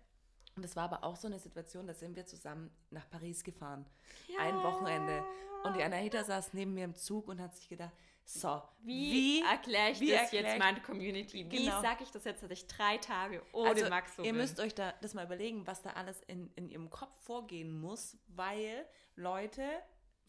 Und 0.56 0.66
es 0.66 0.76
war 0.76 0.84
aber 0.84 1.04
auch 1.04 1.16
so 1.16 1.28
eine 1.28 1.40
Situation, 1.40 1.88
da 1.88 1.94
sind 1.94 2.16
wir 2.16 2.26
zusammen 2.26 2.72
nach 2.90 3.10
Paris 3.10 3.44
gefahren. 3.44 3.86
Ja. 4.28 4.40
Ein 4.40 4.56
Wochenende. 4.56 5.24
Und 5.64 5.78
die 5.78 5.84
Anahita 5.84 6.24
saß 6.24 6.54
neben 6.54 6.74
mir 6.74 6.86
im 6.86 6.96
Zug 6.96 7.28
und 7.28 7.40
hat 7.40 7.56
sich 7.56 7.70
gedacht, 7.70 7.94
so, 8.24 8.62
wie, 8.84 9.12
wie 9.12 9.42
erkläre 9.42 9.92
ich 9.92 10.00
wie 10.00 10.12
das 10.12 10.22
erklär 10.22 10.44
jetzt 10.44 10.60
meiner 10.60 10.80
Community? 10.80 11.50
Wie 11.50 11.66
genau. 11.66 11.82
sage 11.82 12.04
ich 12.04 12.12
das 12.12 12.24
jetzt, 12.24 12.44
dass 12.44 12.52
ich 12.52 12.66
drei 12.68 12.98
Tage 12.98 13.42
ohne 13.52 13.70
also, 13.70 13.90
Max 13.90 14.16
so 14.16 14.24
Ihr 14.24 14.32
bin? 14.32 14.42
müsst 14.42 14.60
euch 14.60 14.74
da 14.74 14.94
das 15.02 15.14
mal 15.14 15.26
überlegen, 15.26 15.68
was 15.68 15.82
da 15.82 15.92
alles 15.92 16.22
in, 16.28 16.52
in 16.56 16.70
ihrem 16.70 16.90
Kopf 16.90 17.20
vorgehen 17.24 17.80
muss, 17.80 18.18
weil 18.28 18.86
Leute 19.16 19.64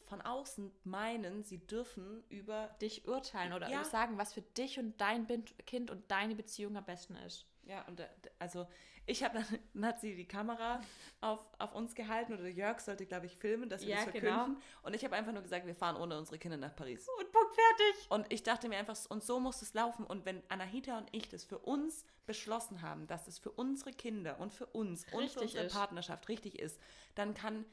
von 0.04 0.20
außen 0.20 0.70
meinen, 0.84 1.42
sie 1.42 1.66
dürfen 1.66 2.24
über 2.28 2.76
dich 2.82 3.08
urteilen 3.08 3.52
oder 3.52 3.68
ja. 3.70 3.84
sagen, 3.84 4.18
was 4.18 4.34
für 4.34 4.42
dich 4.42 4.78
und 4.78 5.00
dein 5.00 5.26
Kind 5.64 5.90
und 5.90 6.10
deine 6.10 6.34
Beziehung 6.34 6.76
am 6.76 6.84
besten 6.84 7.16
ist. 7.16 7.46
Ja, 7.64 7.82
und 7.86 8.02
also 8.38 8.66
ich 9.06 9.22
habe 9.24 9.38
dann, 9.38 9.46
dann, 9.74 9.86
hat 9.86 10.00
sie 10.00 10.14
die 10.14 10.26
Kamera 10.26 10.80
auf, 11.20 11.40
auf 11.58 11.74
uns 11.74 11.94
gehalten 11.94 12.34
oder 12.34 12.48
Jörg 12.48 12.80
sollte, 12.80 13.06
glaube 13.06 13.26
ich, 13.26 13.36
filmen, 13.36 13.68
dass 13.68 13.82
wir 13.82 13.90
ja, 13.90 13.96
das 13.96 14.04
verkünden. 14.04 14.54
Genau. 14.54 14.60
Und 14.82 14.94
ich 14.94 15.04
habe 15.04 15.16
einfach 15.16 15.32
nur 15.32 15.42
gesagt, 15.42 15.66
wir 15.66 15.74
fahren 15.74 15.96
ohne 15.96 16.18
unsere 16.18 16.38
Kinder 16.38 16.56
nach 16.56 16.74
Paris. 16.74 17.06
Und 17.18 17.32
Punkt 17.32 17.54
fertig. 17.54 18.10
Und 18.10 18.32
ich 18.32 18.42
dachte 18.42 18.68
mir 18.68 18.78
einfach, 18.78 18.98
und 19.08 19.22
so 19.22 19.40
muss 19.40 19.62
es 19.62 19.74
laufen. 19.74 20.04
Und 20.04 20.24
wenn 20.24 20.42
Anahita 20.48 20.98
und 20.98 21.08
ich 21.12 21.28
das 21.28 21.44
für 21.44 21.58
uns 21.58 22.04
beschlossen 22.26 22.82
haben, 22.82 23.06
dass 23.06 23.24
das 23.24 23.38
für 23.38 23.50
unsere 23.50 23.92
Kinder 23.92 24.38
und 24.38 24.52
für 24.52 24.66
uns 24.66 25.06
richtig 25.06 25.18
und 25.18 25.30
für 25.30 25.40
unsere 25.40 25.64
ist. 25.64 25.72
Partnerschaft 25.72 26.28
richtig 26.28 26.58
ist, 26.58 26.80
dann 27.14 27.34
kann 27.34 27.64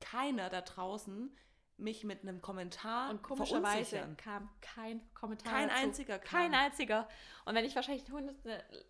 keiner 0.00 0.48
da 0.48 0.62
draußen 0.62 1.34
mich 1.80 2.04
mit 2.04 2.22
einem 2.22 2.40
Kommentar 2.40 3.10
Und 3.10 3.22
komischerweise 3.22 4.14
kam 4.16 4.48
kein 4.60 5.00
Kommentar 5.14 5.52
Kein 5.52 5.68
dazu. 5.68 5.80
einziger 5.80 6.18
kam. 6.18 6.30
Kein 6.30 6.54
einziger. 6.54 7.08
Und 7.44 7.54
wenn 7.54 7.64
ich 7.64 7.74
wahrscheinlich 7.74 8.10
hundert, 8.10 8.36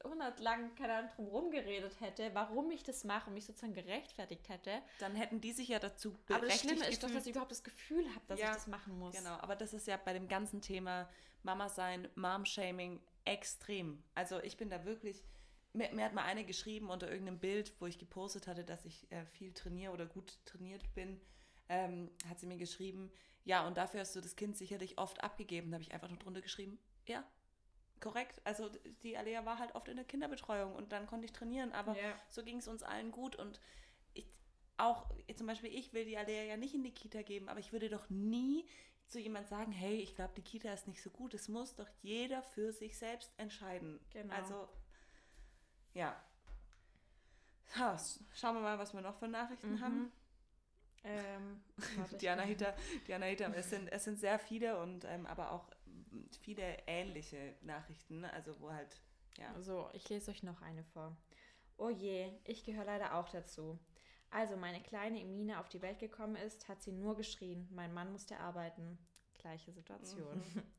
hundert 0.04 0.40
lang, 0.40 0.74
keine 0.74 0.94
Ahnung, 0.94 1.10
drum 1.14 1.26
rumgeredet 1.28 2.00
hätte, 2.00 2.30
warum 2.34 2.70
ich 2.70 2.82
das 2.82 3.04
mache 3.04 3.28
und 3.28 3.34
mich 3.34 3.46
sozusagen 3.46 3.74
gerechtfertigt 3.74 4.48
hätte. 4.48 4.82
Dann 4.98 5.14
hätten 5.14 5.40
die 5.40 5.52
sich 5.52 5.68
ja 5.68 5.78
dazu 5.78 6.10
berechtigt 6.10 6.34
Aber 6.36 6.46
das 6.46 6.60
Schlimme 6.60 6.86
ist 6.88 7.02
doch, 7.02 7.10
dass 7.10 7.24
ich 7.24 7.30
überhaupt 7.30 7.52
das 7.52 7.64
Gefühl 7.64 8.06
habe, 8.10 8.24
dass 8.28 8.40
ja, 8.40 8.50
ich 8.50 8.54
das 8.54 8.66
machen 8.66 8.98
muss. 8.98 9.16
Genau, 9.16 9.36
aber 9.40 9.56
das 9.56 9.72
ist 9.72 9.86
ja 9.86 9.96
bei 9.96 10.12
dem 10.12 10.28
ganzen 10.28 10.60
Thema 10.60 11.08
Mama 11.42 11.68
sein, 11.68 12.08
Mom-Shaming 12.16 13.00
extrem. 13.24 14.02
Also 14.14 14.40
ich 14.42 14.56
bin 14.56 14.70
da 14.70 14.84
wirklich... 14.84 15.24
Mir, 15.72 15.92
mir, 15.92 16.04
hat 16.04 16.14
mal 16.14 16.24
eine 16.24 16.44
geschrieben 16.44 16.90
unter 16.90 17.08
irgendeinem 17.08 17.38
Bild, 17.38 17.72
wo 17.78 17.86
ich 17.86 17.96
gepostet 17.96 18.48
hatte, 18.48 18.64
dass 18.64 18.84
ich 18.84 19.06
äh, 19.12 19.24
viel 19.24 19.52
trainiere 19.52 19.92
oder 19.92 20.04
gut 20.04 20.44
trainiert 20.44 20.82
bin 20.94 21.20
ähm, 21.70 22.10
hat 22.28 22.38
sie 22.38 22.46
mir 22.46 22.58
geschrieben, 22.58 23.10
ja, 23.44 23.66
und 23.66 23.76
dafür 23.76 24.00
hast 24.00 24.14
du 24.14 24.20
das 24.20 24.36
Kind 24.36 24.58
sicherlich 24.58 24.98
oft 24.98 25.24
abgegeben. 25.24 25.70
Da 25.70 25.76
habe 25.76 25.82
ich 25.82 25.94
einfach 25.94 26.10
nur 26.10 26.18
drunter 26.18 26.42
geschrieben, 26.42 26.78
ja, 27.06 27.24
korrekt. 28.00 28.40
Also 28.44 28.68
die 29.02 29.16
Alea 29.16 29.46
war 29.46 29.58
halt 29.58 29.74
oft 29.74 29.88
in 29.88 29.96
der 29.96 30.04
Kinderbetreuung 30.04 30.74
und 30.74 30.92
dann 30.92 31.06
konnte 31.06 31.24
ich 31.24 31.32
trainieren, 31.32 31.72
aber 31.72 31.96
ja. 31.96 32.14
so 32.28 32.42
ging 32.42 32.58
es 32.58 32.68
uns 32.68 32.82
allen 32.82 33.12
gut 33.12 33.36
und 33.36 33.60
ich, 34.12 34.26
auch 34.76 35.10
zum 35.36 35.46
Beispiel 35.46 35.74
ich 35.74 35.92
will 35.92 36.04
die 36.04 36.18
Alea 36.18 36.42
ja 36.42 36.56
nicht 36.56 36.74
in 36.74 36.82
die 36.82 36.92
Kita 36.92 37.22
geben, 37.22 37.48
aber 37.48 37.60
ich 37.60 37.72
würde 37.72 37.88
doch 37.88 38.10
nie 38.10 38.66
zu 39.06 39.18
jemand 39.18 39.48
sagen, 39.48 39.72
hey, 39.72 39.96
ich 39.96 40.14
glaube, 40.14 40.32
die 40.36 40.42
Kita 40.42 40.72
ist 40.72 40.86
nicht 40.86 41.02
so 41.02 41.10
gut. 41.10 41.34
Es 41.34 41.48
muss 41.48 41.74
doch 41.74 41.88
jeder 42.00 42.42
für 42.42 42.72
sich 42.72 42.96
selbst 42.96 43.32
entscheiden. 43.38 43.98
Genau. 44.10 44.32
Also, 44.32 44.68
ja. 45.94 46.16
Ha, 47.76 47.98
schauen 48.32 48.54
wir 48.54 48.62
mal, 48.62 48.78
was 48.78 48.94
wir 48.94 49.00
noch 49.00 49.18
für 49.18 49.26
Nachrichten 49.26 49.74
mhm. 49.74 49.80
haben. 49.80 50.12
Ähm, 51.02 51.60
die 52.20 52.28
Anahita, 52.28 52.74
die 53.06 53.14
Anahita, 53.14 53.50
es 53.54 53.70
sind, 53.70 53.88
es 53.88 54.04
sind 54.04 54.18
sehr 54.18 54.38
viele 54.38 54.78
und 54.80 55.04
ähm, 55.04 55.26
aber 55.26 55.52
auch 55.52 55.70
viele 56.40 56.76
ähnliche 56.86 57.54
Nachrichten, 57.62 58.24
also 58.24 58.58
wo 58.60 58.72
halt, 58.72 59.00
ja. 59.38 59.60
So, 59.60 59.88
ich 59.92 60.08
lese 60.08 60.30
euch 60.30 60.42
noch 60.42 60.60
eine 60.62 60.84
vor. 60.84 61.16
Oh 61.78 61.88
je, 61.88 62.30
ich 62.44 62.64
gehöre 62.64 62.84
leider 62.84 63.14
auch 63.14 63.28
dazu. 63.30 63.78
Also, 64.30 64.56
meine 64.56 64.80
kleine 64.80 65.20
Emine 65.20 65.58
auf 65.58 65.68
die 65.68 65.82
Welt 65.82 65.98
gekommen 65.98 66.36
ist, 66.36 66.68
hat 66.68 66.82
sie 66.82 66.92
nur 66.92 67.16
geschrien, 67.16 67.68
mein 67.72 67.92
Mann 67.92 68.12
musste 68.12 68.38
arbeiten. 68.38 68.98
Gleiche 69.38 69.72
Situation. 69.72 70.38
Mhm. 70.54 70.62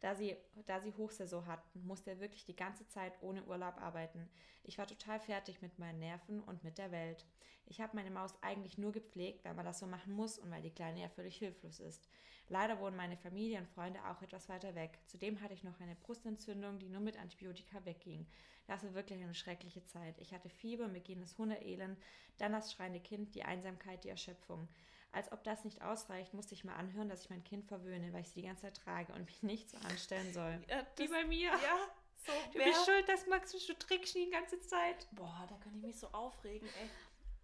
Da 0.00 0.14
sie, 0.14 0.36
da 0.66 0.80
sie 0.80 0.92
Hochsaison 0.94 1.46
hatten, 1.46 1.86
musste 1.86 2.10
er 2.10 2.20
wirklich 2.20 2.44
die 2.44 2.56
ganze 2.56 2.86
Zeit 2.86 3.12
ohne 3.22 3.44
Urlaub 3.44 3.80
arbeiten. 3.80 4.28
Ich 4.62 4.78
war 4.78 4.86
total 4.86 5.20
fertig 5.20 5.62
mit 5.62 5.78
meinen 5.78 5.98
Nerven 5.98 6.42
und 6.42 6.62
mit 6.64 6.78
der 6.78 6.92
Welt. 6.92 7.24
Ich 7.66 7.80
habe 7.80 7.96
meine 7.96 8.10
Maus 8.10 8.34
eigentlich 8.42 8.78
nur 8.78 8.92
gepflegt, 8.92 9.44
weil 9.44 9.54
man 9.54 9.64
das 9.64 9.78
so 9.80 9.86
machen 9.86 10.12
muss 10.12 10.38
und 10.38 10.50
weil 10.50 10.62
die 10.62 10.70
Kleine 10.70 11.00
ja 11.00 11.08
völlig 11.08 11.36
hilflos 11.38 11.80
ist. 11.80 12.08
Leider 12.48 12.78
wohnen 12.78 12.96
meine 12.96 13.16
Familie 13.16 13.58
und 13.58 13.68
Freunde 13.68 13.98
auch 14.06 14.22
etwas 14.22 14.48
weiter 14.48 14.74
weg. 14.76 15.00
Zudem 15.06 15.40
hatte 15.40 15.54
ich 15.54 15.64
noch 15.64 15.80
eine 15.80 15.96
Brustentzündung, 15.96 16.78
die 16.78 16.88
nur 16.88 17.00
mit 17.00 17.18
Antibiotika 17.18 17.84
wegging. 17.84 18.24
Das 18.68 18.84
war 18.84 18.94
wirklich 18.94 19.20
eine 19.20 19.34
schreckliche 19.34 19.82
Zeit. 19.84 20.16
Ich 20.18 20.32
hatte 20.32 20.48
Fieber, 20.48 20.86
mir 20.86 21.00
ging 21.00 21.20
das 21.20 21.38
Hundeelend, 21.38 21.98
dann 22.38 22.52
das 22.52 22.72
schreiende 22.72 23.00
Kind, 23.00 23.34
die 23.34 23.42
Einsamkeit, 23.42 24.04
die 24.04 24.10
Erschöpfung. 24.10 24.68
Als 25.12 25.32
ob 25.32 25.42
das 25.44 25.64
nicht 25.64 25.82
ausreicht, 25.82 26.34
musste 26.34 26.54
ich 26.54 26.64
mal 26.64 26.74
anhören, 26.74 27.08
dass 27.08 27.22
ich 27.22 27.30
mein 27.30 27.42
Kind 27.42 27.64
verwöhne, 27.64 28.12
weil 28.12 28.20
ich 28.20 28.28
sie 28.28 28.42
die 28.42 28.46
ganze 28.46 28.62
Zeit 28.62 28.76
trage 28.76 29.12
und 29.14 29.24
mich 29.24 29.42
nicht 29.42 29.70
so 29.70 29.78
anstellen 29.78 30.32
soll. 30.32 30.60
Ja, 30.68 30.86
Wie 30.96 31.08
bei 31.08 31.24
mir. 31.24 31.48
Ja, 31.48 31.88
so. 32.26 32.32
Du 32.52 32.58
wer? 32.58 32.66
bist 32.66 32.84
schuld, 32.84 33.08
dass 33.08 33.26
Max 33.26 33.52
du 33.52 33.74
trickst 33.74 34.14
die 34.14 34.28
ganze 34.30 34.60
Zeit. 34.60 35.08
Boah, 35.12 35.46
da 35.48 35.56
kann 35.56 35.74
ich 35.74 35.82
mich 35.82 35.98
so 35.98 36.08
aufregen, 36.08 36.68
ey. 36.80 36.90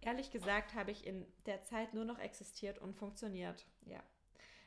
Ehrlich 0.01 0.31
gesagt 0.31 0.73
habe 0.73 0.91
ich 0.91 1.07
in 1.07 1.25
der 1.45 1.63
Zeit 1.63 1.93
nur 1.93 2.03
noch 2.03 2.19
existiert 2.19 2.77
und 2.79 2.93
funktioniert. 2.93 3.65
Ja. 3.85 4.03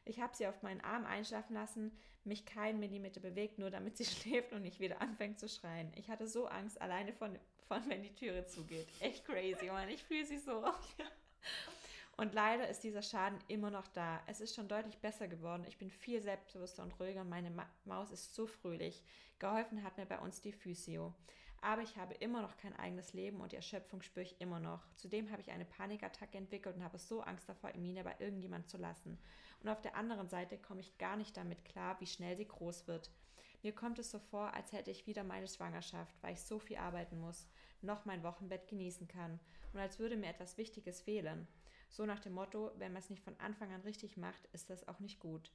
Ich 0.07 0.21
habe 0.21 0.35
sie 0.35 0.47
auf 0.47 0.63
meinen 0.63 0.81
Arm 0.81 1.05
einschlafen 1.05 1.55
lassen, 1.55 1.93
mich 2.25 2.47
keinen 2.47 2.79
Millimeter 2.79 3.21
bewegt, 3.21 3.59
nur 3.59 3.71
damit 3.71 3.97
sie 3.97 4.05
schläft 4.07 4.53
und 4.53 4.63
nicht 4.63 4.81
wieder 4.81 5.01
anfängt 5.03 5.39
zu 5.39 5.49
schreien. 5.49 5.93
Ich 5.97 6.09
hatte 6.09 6.27
so 6.27 6.47
Angst, 6.47 6.81
alleine 6.81 7.13
von, 7.13 7.39
von 7.69 7.87
wenn 7.89 8.03
die 8.03 8.15
Türe 8.15 8.47
zugeht. 8.47 8.87
Echt 9.01 9.25
crazy, 9.25 9.67
Mann. 9.67 9.89
Ich 9.91 10.03
fühle 10.03 10.25
sie 10.25 10.39
so. 10.39 10.65
Und 12.17 12.33
leider 12.33 12.69
ist 12.69 12.83
dieser 12.83 13.03
Schaden 13.03 13.39
immer 13.49 13.71
noch 13.71 13.87
da. 13.89 14.23
Es 14.27 14.41
ist 14.41 14.55
schon 14.55 14.69
deutlich 14.69 14.99
besser 14.99 15.29
geworden. 15.29 15.65
Ich 15.69 15.77
bin 15.77 15.91
viel 15.91 16.23
selbstbewusster 16.23 16.83
und 16.83 16.99
ruhiger 16.99 17.21
und 17.21 17.29
meine 17.29 17.51
Ma 17.51 17.67
Maus 17.85 18.11
ist 18.11 18.35
so 18.35 18.47
fröhlich. 18.47 19.05
Geholfen 19.39 19.83
hat 19.83 19.99
mir 19.99 20.07
bei 20.07 20.19
uns 20.19 20.41
die 20.41 20.53
Physio. 20.53 21.15
Aber 21.61 21.83
ich 21.83 21.97
habe 21.97 22.15
immer 22.15 22.41
noch 22.41 22.57
kein 22.57 22.77
eigenes 22.77 23.13
Leben 23.13 23.41
und 23.41 23.53
die 23.53 23.57
Erschöpfung 23.57 24.01
spüre 24.01 24.25
ich 24.25 24.41
immer 24.41 24.61
noch. 24.61 24.87
Zudem 24.95 25.31
habe 25.31 25.43
ich 25.43 25.51
eine 25.51 25.65
Panikattacke 25.65 26.39
entwickelt 26.39 26.77
und 26.77 26.85
habe 26.85 26.99
so 26.99 27.21
Angst 27.21 27.49
davor, 27.49 27.75
Emine 27.75 28.05
bei 28.05 28.15
irgendjemand 28.19 28.69
zu 28.69 28.79
lassen. 28.79 29.19
Und 29.63 29.69
auf 29.69 29.81
der 29.83 29.97
anderen 29.97 30.29
Seite 30.29 30.59
komme 30.59 30.81
ich 30.81 30.97
gar 30.97 31.17
nicht 31.17 31.37
damit 31.37 31.65
klar, 31.65 32.01
wie 32.01 32.07
schnell 32.07 32.37
sie 32.37 32.47
groß 32.47 32.87
wird. 32.87 33.11
Mir 33.63 33.75
kommt 33.75 33.99
es 33.99 34.11
so 34.11 34.19
vor, 34.19 34.55
als 34.55 34.73
hätte 34.73 34.91
ich 34.91 35.07
wieder 35.07 35.25
meine 35.25 35.49
Schwangerschaft, 35.49 36.15
weil 36.23 36.35
ich 36.35 36.43
so 36.43 36.59
viel 36.59 36.77
arbeiten 36.77 37.19
muss, 37.19 37.47
noch 37.83 38.05
mein 38.05 38.23
Wochenbett 38.23 38.69
genießen 38.69 39.09
kann 39.09 39.41
und 39.73 39.81
als 39.81 39.99
würde 39.99 40.17
mir 40.17 40.29
etwas 40.29 40.59
Wichtiges 40.59 41.01
fehlen. 41.01 41.47
So 41.89 42.05
nach 42.05 42.21
dem 42.21 42.33
Motto, 42.33 42.73
wenn 42.77 42.93
man 42.93 43.03
es 43.03 43.11
nicht 43.11 43.23
von 43.23 43.39
Anfang 43.39 43.73
an 43.73 43.83
richtig 43.83 44.17
macht, 44.17 44.45
ist 44.53 44.71
das 44.71 44.89
auch 44.89 44.99
nicht 45.01 45.21
gut. 45.21 45.53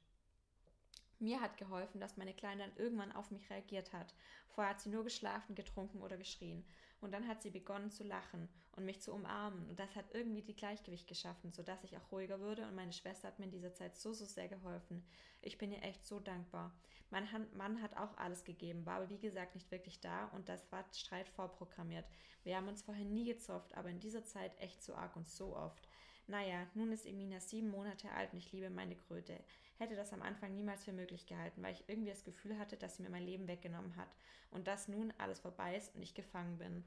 Mir 1.20 1.40
hat 1.40 1.58
geholfen, 1.58 2.00
dass 2.00 2.18
meine 2.18 2.34
Kleine 2.34 2.64
dann 2.64 2.78
irgendwann 2.78 3.12
auf 3.12 3.30
mich 3.30 3.50
reagiert 3.50 3.94
hat. 3.94 4.16
Vorher 4.50 4.74
hat 4.74 4.82
sie 4.82 4.90
nur 4.90 5.04
geschlafen, 5.04 5.54
getrunken 5.54 6.02
oder 6.02 6.18
geschrien. 6.18 6.66
Und 7.00 7.12
dann 7.12 7.28
hat 7.28 7.42
sie 7.44 7.52
begonnen 7.52 7.92
zu 7.92 8.04
lachen 8.04 8.50
und 8.76 8.86
mich 8.86 9.02
zu 9.02 9.14
umarmen. 9.14 9.68
Und 9.70 9.80
das 9.80 9.96
hat 9.96 10.06
irgendwie 10.14 10.42
die 10.42 10.56
Gleichgewicht 10.56 11.08
geschaffen, 11.08 11.52
sodass 11.52 11.84
ich 11.84 11.98
auch 11.98 12.12
ruhiger 12.12 12.40
würde. 12.40 12.66
Und 12.68 12.76
meine 12.76 12.94
Schwester 12.94 13.28
hat 13.28 13.40
mir 13.40 13.46
in 13.46 13.52
dieser 13.52 13.74
Zeit 13.74 13.96
so, 13.96 14.14
so 14.14 14.26
sehr 14.26 14.48
geholfen. 14.48 15.04
Ich 15.42 15.58
bin 15.58 15.72
ihr 15.72 15.84
echt 15.84 16.06
so 16.06 16.20
dankbar. 16.20 16.74
Mein 17.10 17.28
Mann 17.56 17.82
hat 17.82 17.98
auch 17.98 18.16
alles 18.18 18.46
gegeben, 18.46 18.86
war 18.86 18.96
aber 18.96 19.10
wie 19.10 19.20
gesagt 19.20 19.56
nicht 19.56 19.70
wirklich 19.70 20.00
da 20.00 20.26
und 20.28 20.48
das 20.48 20.72
war 20.72 20.86
Streit 20.94 21.28
vorprogrammiert. 21.28 22.06
Wir 22.44 22.56
haben 22.56 22.70
uns 22.70 22.84
vorher 22.84 23.04
nie 23.04 23.26
gezofft, 23.26 23.76
aber 23.76 23.90
in 23.90 24.00
dieser 24.00 24.24
Zeit 24.24 24.58
echt 24.62 24.82
so 24.82 24.96
arg 24.96 25.18
und 25.18 25.28
so 25.28 25.56
oft. 25.56 25.90
Naja, 26.28 26.66
nun 26.74 26.94
ist 26.94 27.06
Emina 27.06 27.42
sieben 27.42 27.70
Monate 27.70 28.10
alt 28.12 28.32
und 28.32 28.40
ich 28.40 28.54
liebe 28.54 28.70
meine 28.70 28.96
Kröte 28.96 29.44
hätte 29.82 29.96
das 29.96 30.14
am 30.14 30.22
Anfang 30.22 30.54
niemals 30.54 30.84
für 30.86 30.94
möglich 30.94 31.26
gehalten, 31.26 31.62
weil 31.64 31.74
ich 31.74 31.84
irgendwie 31.88 32.12
das 32.12 32.24
Gefühl 32.24 32.58
hatte, 32.58 32.78
dass 32.78 32.96
sie 32.96 33.04
mir 33.04 33.10
mein 33.10 33.26
Leben 33.26 33.48
weggenommen 33.48 33.96
hat 33.96 34.10
und 34.52 34.68
dass 34.68 34.88
nun 34.88 35.12
alles 35.18 35.40
vorbei 35.40 35.76
ist 35.76 35.94
und 35.96 36.04
ich 36.04 36.14
gefangen 36.14 36.58
bin. 36.60 36.86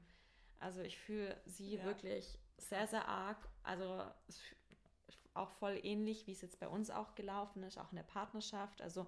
Also 0.59 0.81
ich 0.81 0.97
fühle 0.97 1.39
sie 1.45 1.75
ja. 1.75 1.83
wirklich 1.83 2.37
sehr, 2.57 2.87
sehr 2.87 3.07
arg. 3.07 3.37
Also 3.63 4.03
auch 5.33 5.51
voll 5.51 5.79
ähnlich, 5.83 6.27
wie 6.27 6.31
es 6.31 6.41
jetzt 6.41 6.59
bei 6.59 6.67
uns 6.67 6.89
auch 6.89 7.15
gelaufen 7.15 7.63
ist, 7.63 7.77
auch 7.77 7.91
in 7.91 7.97
der 7.97 8.03
Partnerschaft. 8.03 8.81
Also 8.81 9.07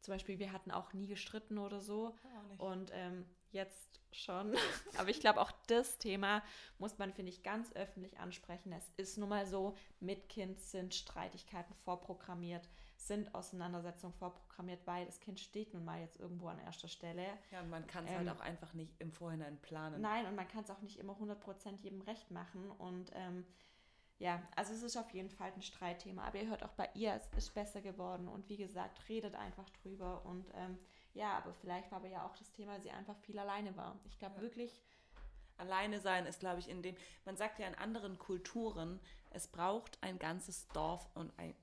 zum 0.00 0.14
Beispiel, 0.14 0.38
wir 0.38 0.52
hatten 0.52 0.70
auch 0.70 0.92
nie 0.92 1.06
gestritten 1.06 1.58
oder 1.58 1.80
so. 1.80 2.16
Und 2.58 2.90
ähm, 2.94 3.26
jetzt 3.50 4.00
schon. 4.12 4.54
Aber 4.98 5.08
ich 5.08 5.20
glaube, 5.20 5.40
auch 5.40 5.52
das 5.66 5.98
Thema 5.98 6.42
muss 6.78 6.98
man, 6.98 7.12
finde 7.12 7.30
ich, 7.30 7.42
ganz 7.42 7.72
öffentlich 7.74 8.18
ansprechen. 8.18 8.72
Es 8.72 8.90
ist 8.96 9.18
nun 9.18 9.28
mal 9.28 9.46
so, 9.46 9.76
mit 10.00 10.28
Kind 10.28 10.60
sind 10.60 10.94
Streitigkeiten 10.94 11.74
vorprogrammiert 11.84 12.68
sind 12.98 13.34
Auseinandersetzungen 13.34 14.12
vorprogrammiert, 14.14 14.86
weil 14.86 15.06
das 15.06 15.20
Kind 15.20 15.38
steht 15.38 15.72
nun 15.72 15.84
mal 15.84 16.00
jetzt 16.00 16.18
irgendwo 16.18 16.48
an 16.48 16.58
erster 16.58 16.88
Stelle. 16.88 17.24
Ja, 17.50 17.60
und 17.60 17.70
man 17.70 17.86
kann 17.86 18.04
es 18.04 18.10
halt 18.10 18.22
ähm, 18.22 18.28
halt 18.28 18.40
auch 18.40 18.44
einfach 18.44 18.74
nicht 18.74 19.00
im 19.00 19.12
Vorhinein 19.12 19.56
planen. 19.62 20.00
Nein, 20.00 20.26
und 20.26 20.34
man 20.34 20.48
kann 20.48 20.64
es 20.64 20.70
auch 20.70 20.80
nicht 20.82 20.98
immer 20.98 21.14
100% 21.14 21.80
jedem 21.80 22.00
recht 22.02 22.30
machen. 22.30 22.70
Und 22.72 23.10
ähm, 23.14 23.46
ja, 24.18 24.42
also 24.56 24.72
es 24.72 24.82
ist 24.82 24.96
auf 24.96 25.10
jeden 25.10 25.30
Fall 25.30 25.52
ein 25.54 25.62
Streitthema. 25.62 26.24
Aber 26.24 26.40
ihr 26.40 26.48
hört 26.48 26.64
auch 26.64 26.72
bei 26.72 26.90
ihr, 26.94 27.14
es 27.14 27.26
ist 27.36 27.54
besser 27.54 27.80
geworden. 27.80 28.28
Und 28.28 28.48
wie 28.48 28.56
gesagt, 28.56 29.08
redet 29.08 29.36
einfach 29.36 29.70
drüber. 29.70 30.24
Und 30.26 30.50
ähm, 30.54 30.76
ja, 31.14 31.36
aber 31.38 31.54
vielleicht 31.54 31.90
war 31.92 31.98
aber 31.98 32.08
ja 32.08 32.26
auch 32.26 32.36
das 32.36 32.50
Thema, 32.52 32.80
sie 32.80 32.90
einfach 32.90 33.16
viel 33.18 33.38
alleine 33.38 33.76
war. 33.76 33.98
Ich 34.06 34.18
glaube 34.18 34.36
ja. 34.36 34.42
wirklich, 34.42 34.80
Alleine 35.58 36.00
sein 36.00 36.26
ist, 36.26 36.40
glaube 36.40 36.60
ich, 36.60 36.68
in 36.68 36.82
dem, 36.82 36.96
man 37.24 37.36
sagt 37.36 37.58
ja 37.58 37.66
in 37.66 37.74
anderen 37.74 38.18
Kulturen, 38.18 39.00
es 39.30 39.46
braucht 39.46 39.98
ein 40.02 40.18
ganzes 40.18 40.68
Dorf, 40.68 41.08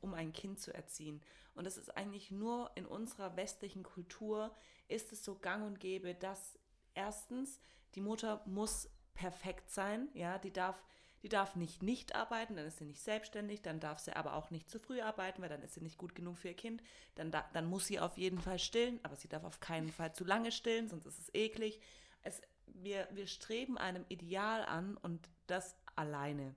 um 0.01 0.13
ein 0.13 0.33
Kind 0.33 0.59
zu 0.59 0.73
erziehen. 0.73 1.21
Und 1.55 1.65
es 1.65 1.77
ist 1.77 1.95
eigentlich 1.95 2.31
nur 2.31 2.69
in 2.75 2.85
unserer 2.85 3.35
westlichen 3.35 3.83
Kultur, 3.83 4.53
ist 4.87 5.11
es 5.11 5.23
so 5.23 5.35
gang 5.35 5.65
und 5.65 5.79
gäbe, 5.79 6.13
dass 6.13 6.59
erstens 6.93 7.59
die 7.95 8.01
Mutter 8.01 8.41
muss 8.45 8.89
perfekt 9.13 9.71
sein, 9.71 10.09
ja, 10.13 10.37
die 10.37 10.51
darf, 10.51 10.83
die 11.23 11.29
darf 11.29 11.55
nicht 11.55 11.81
nicht 11.81 12.13
arbeiten, 12.13 12.55
dann 12.55 12.65
ist 12.65 12.77
sie 12.77 12.85
nicht 12.85 13.01
selbstständig, 13.01 13.61
dann 13.61 13.79
darf 13.79 13.99
sie 13.99 14.15
aber 14.15 14.35
auch 14.35 14.51
nicht 14.51 14.69
zu 14.69 14.79
früh 14.79 15.01
arbeiten, 15.01 15.41
weil 15.41 15.49
dann 15.49 15.63
ist 15.63 15.73
sie 15.73 15.81
nicht 15.81 15.97
gut 15.97 16.13
genug 16.13 16.37
für 16.37 16.49
ihr 16.49 16.55
Kind, 16.55 16.83
dann, 17.15 17.31
da, 17.31 17.49
dann 17.53 17.65
muss 17.65 17.87
sie 17.87 17.99
auf 17.99 18.17
jeden 18.17 18.39
Fall 18.39 18.59
stillen, 18.59 18.99
aber 19.03 19.15
sie 19.15 19.29
darf 19.29 19.45
auf 19.45 19.61
keinen 19.61 19.91
Fall 19.91 20.13
zu 20.13 20.25
lange 20.25 20.51
stillen, 20.51 20.89
sonst 20.89 21.05
ist 21.05 21.19
es 21.19 21.33
eklig. 21.33 21.79
Es, 22.21 22.41
wir, 22.67 23.07
wir 23.11 23.27
streben 23.27 23.77
einem 23.77 24.05
Ideal 24.09 24.63
an 24.65 24.97
und 24.97 25.29
das 25.47 25.75
alleine. 25.95 26.55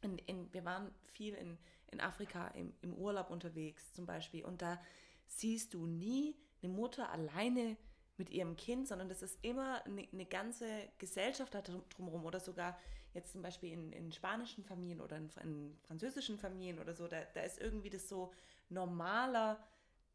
In, 0.00 0.18
in, 0.18 0.52
wir 0.52 0.64
waren 0.64 0.90
viel 1.06 1.34
in, 1.34 1.58
in 1.90 2.00
Afrika 2.00 2.48
im, 2.48 2.74
im 2.82 2.94
Urlaub 2.94 3.30
unterwegs 3.30 3.92
zum 3.92 4.06
Beispiel 4.06 4.44
und 4.44 4.62
da 4.62 4.80
siehst 5.26 5.74
du 5.74 5.86
nie 5.86 6.36
eine 6.62 6.72
Mutter 6.72 7.10
alleine 7.10 7.76
mit 8.16 8.30
ihrem 8.30 8.56
Kind, 8.56 8.86
sondern 8.86 9.08
das 9.08 9.22
ist 9.22 9.38
immer 9.42 9.84
eine, 9.84 10.06
eine 10.12 10.26
ganze 10.26 10.66
Gesellschaft 10.98 11.54
da 11.54 11.62
drumherum 11.62 12.24
oder 12.24 12.40
sogar 12.40 12.78
jetzt 13.12 13.32
zum 13.32 13.42
Beispiel 13.42 13.72
in, 13.72 13.92
in 13.92 14.12
spanischen 14.12 14.64
Familien 14.64 15.00
oder 15.00 15.16
in, 15.16 15.30
in, 15.42 15.78
französischen 15.82 16.38
Familien 16.38 16.78
oder 16.78 16.94
so, 16.94 17.06
da, 17.06 17.22
da 17.34 17.40
ist 17.40 17.60
irgendwie 17.60 17.90
das 17.90 18.08
so 18.08 18.32
normaler, 18.68 19.62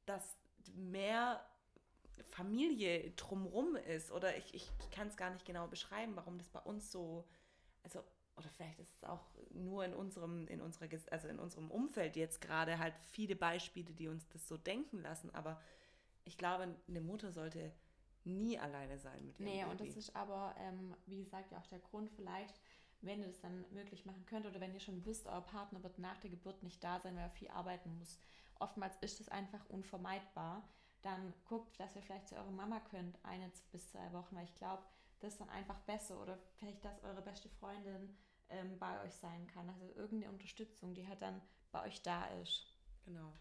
dass 0.05 0.37
mehr 0.75 1.43
Familie 2.29 3.11
drumherum 3.11 3.75
ist 3.75 4.11
oder 4.11 4.35
ich, 4.37 4.53
ich, 4.53 4.69
ich 4.79 4.89
kann 4.91 5.07
es 5.07 5.17
gar 5.17 5.29
nicht 5.31 5.45
genau 5.45 5.67
beschreiben, 5.67 6.15
warum 6.15 6.37
das 6.37 6.49
bei 6.49 6.59
uns 6.59 6.91
so, 6.91 7.25
also 7.83 8.03
oder 8.39 8.49
vielleicht 8.49 8.79
ist 8.79 8.95
es 8.95 9.03
auch 9.03 9.25
nur 9.51 9.83
in 9.83 9.93
unserem, 9.93 10.47
in 10.47 10.61
unserer, 10.61 10.87
also 11.11 11.27
in 11.27 11.39
unserem 11.39 11.69
Umfeld 11.69 12.15
jetzt 12.15 12.39
gerade 12.41 12.79
halt 12.79 12.93
viele 13.11 13.35
Beispiele, 13.35 13.93
die 13.93 14.07
uns 14.07 14.27
das 14.29 14.47
so 14.47 14.55
denken 14.57 15.01
lassen. 15.01 15.29
Aber 15.35 15.59
ich 16.23 16.37
glaube, 16.37 16.73
eine 16.87 17.01
Mutter 17.01 17.31
sollte 17.31 17.73
nie 18.23 18.57
alleine 18.57 18.97
sein 18.97 19.25
mit 19.25 19.39
ihrem 19.39 19.49
Nee, 19.49 19.59
Baby. 19.59 19.71
und 19.71 19.81
das 19.81 19.97
ist 19.97 20.15
aber, 20.15 20.55
ähm, 20.57 20.95
wie 21.05 21.17
gesagt, 21.17 21.51
ja 21.51 21.57
auch 21.57 21.67
der 21.67 21.79
Grund 21.79 22.09
vielleicht, 22.11 22.59
wenn 23.01 23.21
ihr 23.21 23.27
das 23.27 23.39
dann 23.39 23.65
möglich 23.71 24.05
machen 24.05 24.25
könnt 24.25 24.45
oder 24.45 24.59
wenn 24.59 24.73
ihr 24.73 24.79
schon 24.79 25.05
wisst, 25.05 25.27
euer 25.27 25.41
Partner 25.41 25.83
wird 25.83 25.99
nach 25.99 26.17
der 26.19 26.29
Geburt 26.29 26.63
nicht 26.63 26.83
da 26.83 26.99
sein, 26.99 27.15
weil 27.15 27.23
er 27.23 27.29
viel 27.29 27.49
arbeiten 27.49 27.97
muss. 27.97 28.17
Oftmals 28.59 28.95
ist 29.01 29.19
das 29.19 29.29
einfach 29.29 29.65
unvermeidbar. 29.69 30.67
Dann 31.01 31.33
guckt, 31.45 31.79
dass 31.79 31.95
ihr 31.95 32.01
vielleicht 32.01 32.27
zu 32.27 32.35
eurer 32.35 32.51
Mama 32.51 32.79
könnt, 32.91 33.17
eine 33.23 33.49
bis 33.71 33.91
zwei 33.91 34.11
Wochen, 34.11 34.35
weil 34.35 34.45
ich 34.45 34.55
glaube, 34.55 34.83
das 35.19 35.33
ist 35.33 35.41
dann 35.41 35.49
einfach 35.49 35.79
besser. 35.81 36.21
Oder 36.21 36.37
vielleicht, 36.57 36.83
dass 36.83 37.03
eure 37.03 37.21
beste 37.21 37.49
Freundin 37.49 38.17
ähm, 38.49 38.77
bei 38.79 39.01
euch 39.03 39.13
sein 39.13 39.47
kann. 39.47 39.69
Also 39.69 39.85
irgendeine 39.95 40.31
Unterstützung, 40.33 40.93
die 40.93 41.07
halt 41.07 41.21
dann 41.21 41.41
bei 41.71 41.83
euch 41.85 42.01
da 42.01 42.25
ist. 42.41 42.65
Genau. 43.05 43.33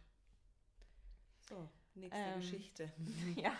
So, 1.48 1.68
nächste 1.94 2.20
ähm, 2.20 2.40
Geschichte. 2.40 2.92
ja. 3.36 3.52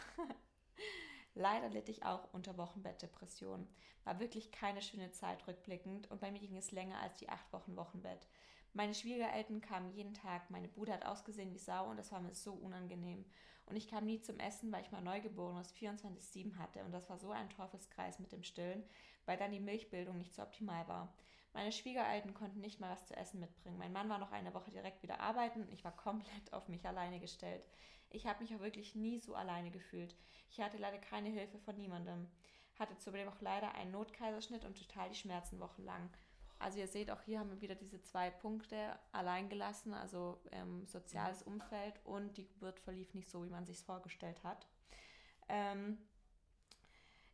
Leider 1.34 1.68
litt 1.68 1.88
ich 1.88 2.04
auch 2.04 2.32
unter 2.32 2.56
Wochenbettdepression. 2.56 3.66
War 4.04 4.20
wirklich 4.20 4.50
keine 4.50 4.82
schöne 4.82 5.12
Zeit 5.12 5.46
rückblickend 5.46 6.10
und 6.10 6.20
bei 6.20 6.30
mir 6.30 6.40
ging 6.40 6.56
es 6.56 6.72
länger 6.72 7.00
als 7.00 7.18
die 7.18 7.28
acht 7.28 7.52
Wochen 7.52 7.76
Wochenbett. 7.76 8.26
Meine 8.72 8.94
Schwiegereltern 8.94 9.60
kamen 9.60 9.92
jeden 9.92 10.14
Tag, 10.14 10.50
meine 10.50 10.68
Bude 10.68 10.92
hat 10.92 11.04
ausgesehen 11.04 11.52
wie 11.52 11.58
Sau 11.58 11.88
und 11.90 11.96
das 11.96 12.12
war 12.12 12.20
mir 12.20 12.34
so 12.34 12.52
unangenehm. 12.52 13.24
Und 13.68 13.76
ich 13.76 13.88
kam 13.88 14.06
nie 14.06 14.20
zum 14.20 14.38
Essen, 14.38 14.72
weil 14.72 14.82
ich 14.82 14.90
mal 14.90 15.02
Neugeborenes 15.02 15.74
24-7 15.74 16.56
hatte 16.56 16.82
und 16.84 16.92
das 16.92 17.08
war 17.10 17.18
so 17.18 17.30
ein 17.30 17.50
Teufelskreis 17.50 18.18
mit 18.18 18.32
dem 18.32 18.42
Stillen, 18.42 18.82
weil 19.26 19.36
dann 19.36 19.52
die 19.52 19.60
Milchbildung 19.60 20.16
nicht 20.16 20.34
so 20.34 20.42
optimal 20.42 20.88
war. 20.88 21.12
Meine 21.52 21.72
Schwiegereltern 21.72 22.34
konnten 22.34 22.60
nicht 22.60 22.80
mal 22.80 22.90
was 22.90 23.06
zu 23.06 23.16
essen 23.16 23.40
mitbringen. 23.40 23.78
Mein 23.78 23.92
Mann 23.92 24.08
war 24.08 24.18
noch 24.18 24.32
eine 24.32 24.54
Woche 24.54 24.70
direkt 24.70 25.02
wieder 25.02 25.20
arbeiten 25.20 25.62
und 25.62 25.72
ich 25.72 25.84
war 25.84 25.94
komplett 25.96 26.52
auf 26.52 26.68
mich 26.68 26.86
alleine 26.86 27.20
gestellt. 27.20 27.62
Ich 28.10 28.26
habe 28.26 28.42
mich 28.42 28.54
auch 28.54 28.60
wirklich 28.60 28.94
nie 28.94 29.18
so 29.18 29.34
alleine 29.34 29.70
gefühlt. 29.70 30.14
Ich 30.50 30.60
hatte 30.60 30.78
leider 30.78 30.98
keine 30.98 31.28
Hilfe 31.28 31.58
von 31.58 31.76
niemandem. 31.76 32.26
Hatte 32.78 32.96
zudem 32.96 33.28
auch 33.28 33.40
leider 33.40 33.74
einen 33.74 33.90
Notkaiserschnitt 33.90 34.64
und 34.64 34.78
total 34.78 35.10
die 35.10 35.16
Schmerzen 35.16 35.60
wochenlang. 35.60 36.08
Also 36.58 36.78
ihr 36.78 36.88
seht, 36.88 37.10
auch 37.10 37.22
hier 37.22 37.38
haben 37.38 37.50
wir 37.50 37.60
wieder 37.60 37.76
diese 37.76 38.02
zwei 38.02 38.30
Punkte 38.30 38.98
allein 39.12 39.48
gelassen, 39.48 39.94
also 39.94 40.40
ähm, 40.50 40.84
soziales 40.86 41.42
Umfeld 41.42 42.00
und 42.04 42.36
die 42.36 42.46
Geburt 42.46 42.80
verlief 42.80 43.14
nicht 43.14 43.30
so, 43.30 43.44
wie 43.44 43.50
man 43.50 43.64
sich 43.64 43.82
vorgestellt 43.84 44.42
hat. 44.42 44.66
Ähm, 45.48 45.98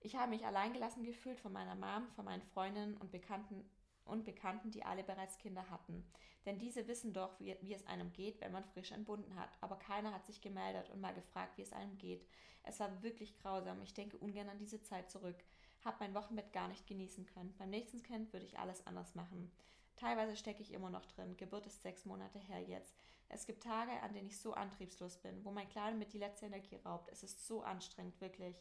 ich 0.01 0.17
habe 0.17 0.31
mich 0.31 0.45
alleingelassen 0.45 1.05
gefühlt 1.05 1.41
von 1.41 1.53
meiner 1.53 1.75
Mom, 1.75 2.11
von 2.15 2.27
meinen 2.27 2.43
Freundinnen 2.43 2.97
und 2.99 3.11
Bekannten 3.11 3.65
und 4.05 4.25
Bekannten, 4.25 4.71
die 4.71 4.85
alle 4.85 5.03
bereits 5.03 5.39
Kinder 5.39 5.71
hatten. 5.71 6.05
Denn 6.45 6.59
diese 6.59 6.87
wissen 6.87 7.15
doch, 7.15 7.41
wie, 7.41 7.57
wie, 7.63 7.73
es 7.73 7.87
einem 7.87 8.13
geht, 8.13 8.41
wenn 8.41 8.53
man 8.53 8.65
frisch 8.65 8.93
entbunden 8.93 9.35
hat. 9.37 9.49
Aber 9.63 9.77
keiner 9.77 10.13
hat 10.13 10.27
sich 10.27 10.43
gemeldet 10.43 10.91
und 10.91 11.01
mal 11.01 11.15
gefragt, 11.15 11.57
wie 11.57 11.63
es 11.63 11.73
einem 11.73 11.97
geht. 11.97 12.27
Es 12.65 12.81
war 12.81 13.03
wirklich 13.03 13.35
grausam. 13.39 13.81
Ich 13.83 13.95
denke 13.95 14.19
ungern 14.19 14.51
an 14.51 14.59
diese 14.59 14.83
Zeit 14.83 15.11
zurück. 15.11 15.37
Hab 15.85 16.01
mein 16.01 16.15
Wochenbett 16.15 16.53
gar 16.53 16.69
nicht 16.69 16.87
genießen 16.87 17.27
können. 17.27 17.55
Beim 17.59 17.71
nächsten 17.71 18.03
Kind 18.03 18.33
würde 18.33 18.47
ich 18.47 18.59
alles 18.59 18.87
anders 18.87 19.15
machen. 19.15 19.53
Teilweise 19.97 20.37
stecke 20.37 20.63
ich 20.63 20.73
immer 20.73 20.91
noch 20.91 21.07
drin. 21.07 21.37
Geburt 21.37 21.67
ist 21.67 21.83
sechs 21.83 22.05
Monate 22.05 22.39
her 22.39 22.61
jetzt. 22.61 22.97
Es 23.29 23.47
gibt 23.47 23.63
Tage, 23.63 23.93
an 24.03 24.13
denen 24.13 24.29
ich 24.29 24.39
so 24.39 24.55
antriebslos 24.55 25.19
bin, 25.19 25.45
wo 25.45 25.51
mein 25.51 25.69
Kleiner 25.69 25.97
mit 25.97 26.13
die 26.13 26.19
letzte 26.19 26.47
Energie 26.47 26.77
raubt. 26.77 27.09
Es 27.11 27.23
ist 27.23 27.47
so 27.47 27.63
anstrengend, 27.63 28.21
wirklich. 28.21 28.57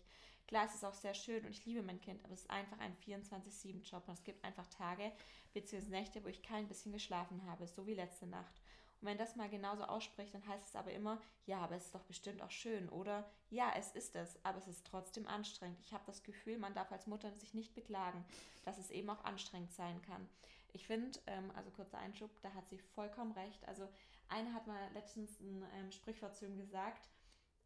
Klar, 0.47 0.65
es 0.65 0.75
ist 0.75 0.83
auch 0.83 0.93
sehr 0.93 1.13
schön 1.13 1.45
und 1.45 1.51
ich 1.51 1.65
liebe 1.65 1.81
mein 1.81 2.01
Kind, 2.01 2.23
aber 2.25 2.33
es 2.33 2.41
ist 2.41 2.49
einfach 2.49 2.77
ein 2.79 2.95
24-7-Job 2.97 4.07
und 4.07 4.13
es 4.13 4.23
gibt 4.23 4.43
einfach 4.43 4.67
Tage 4.67 5.11
bzw. 5.53 5.89
Nächte, 5.89 6.23
wo 6.23 6.27
ich 6.27 6.43
kein 6.43 6.67
bisschen 6.67 6.91
geschlafen 6.91 7.45
habe, 7.45 7.67
so 7.67 7.87
wie 7.87 7.93
letzte 7.93 8.27
Nacht. 8.27 8.61
Und 9.03 9.09
wenn 9.09 9.17
das 9.17 9.35
mal 9.35 9.49
genauso 9.49 9.83
ausspricht, 9.83 10.33
dann 10.33 10.47
heißt 10.47 10.69
es 10.69 10.75
aber 10.77 10.93
immer, 10.93 11.21
ja, 11.45 11.59
aber 11.59 11.75
es 11.75 11.87
ist 11.87 11.93
doch 11.93 12.05
bestimmt 12.05 12.41
auch 12.41 12.49
schön, 12.49 12.87
oder? 12.87 13.29
Ja, 13.49 13.73
es 13.75 13.91
ist 13.91 14.15
es, 14.15 14.39
aber 14.45 14.59
es 14.59 14.67
ist 14.69 14.87
trotzdem 14.87 15.27
anstrengend. 15.27 15.77
Ich 15.81 15.91
habe 15.91 16.05
das 16.07 16.23
Gefühl, 16.23 16.57
man 16.57 16.73
darf 16.73 16.89
als 16.89 17.05
Mutter 17.05 17.29
sich 17.33 17.53
nicht 17.53 17.75
beklagen, 17.75 18.23
dass 18.63 18.77
es 18.77 18.91
eben 18.91 19.09
auch 19.09 19.25
anstrengend 19.25 19.73
sein 19.73 20.01
kann. 20.03 20.25
Ich 20.71 20.87
finde, 20.87 21.19
ähm, 21.27 21.51
also 21.53 21.69
kurzer 21.71 21.97
Einschub, 21.97 22.31
da 22.43 22.53
hat 22.53 22.69
sie 22.69 22.77
vollkommen 22.77 23.33
recht. 23.33 23.67
Also 23.67 23.89
eine 24.29 24.53
hat 24.53 24.67
mal 24.67 24.89
letztens 24.93 25.37
ein 25.41 25.65
ähm, 25.73 25.91
Sprichwort 25.91 26.37
zu 26.37 26.45
ihm 26.45 26.55
gesagt, 26.55 27.09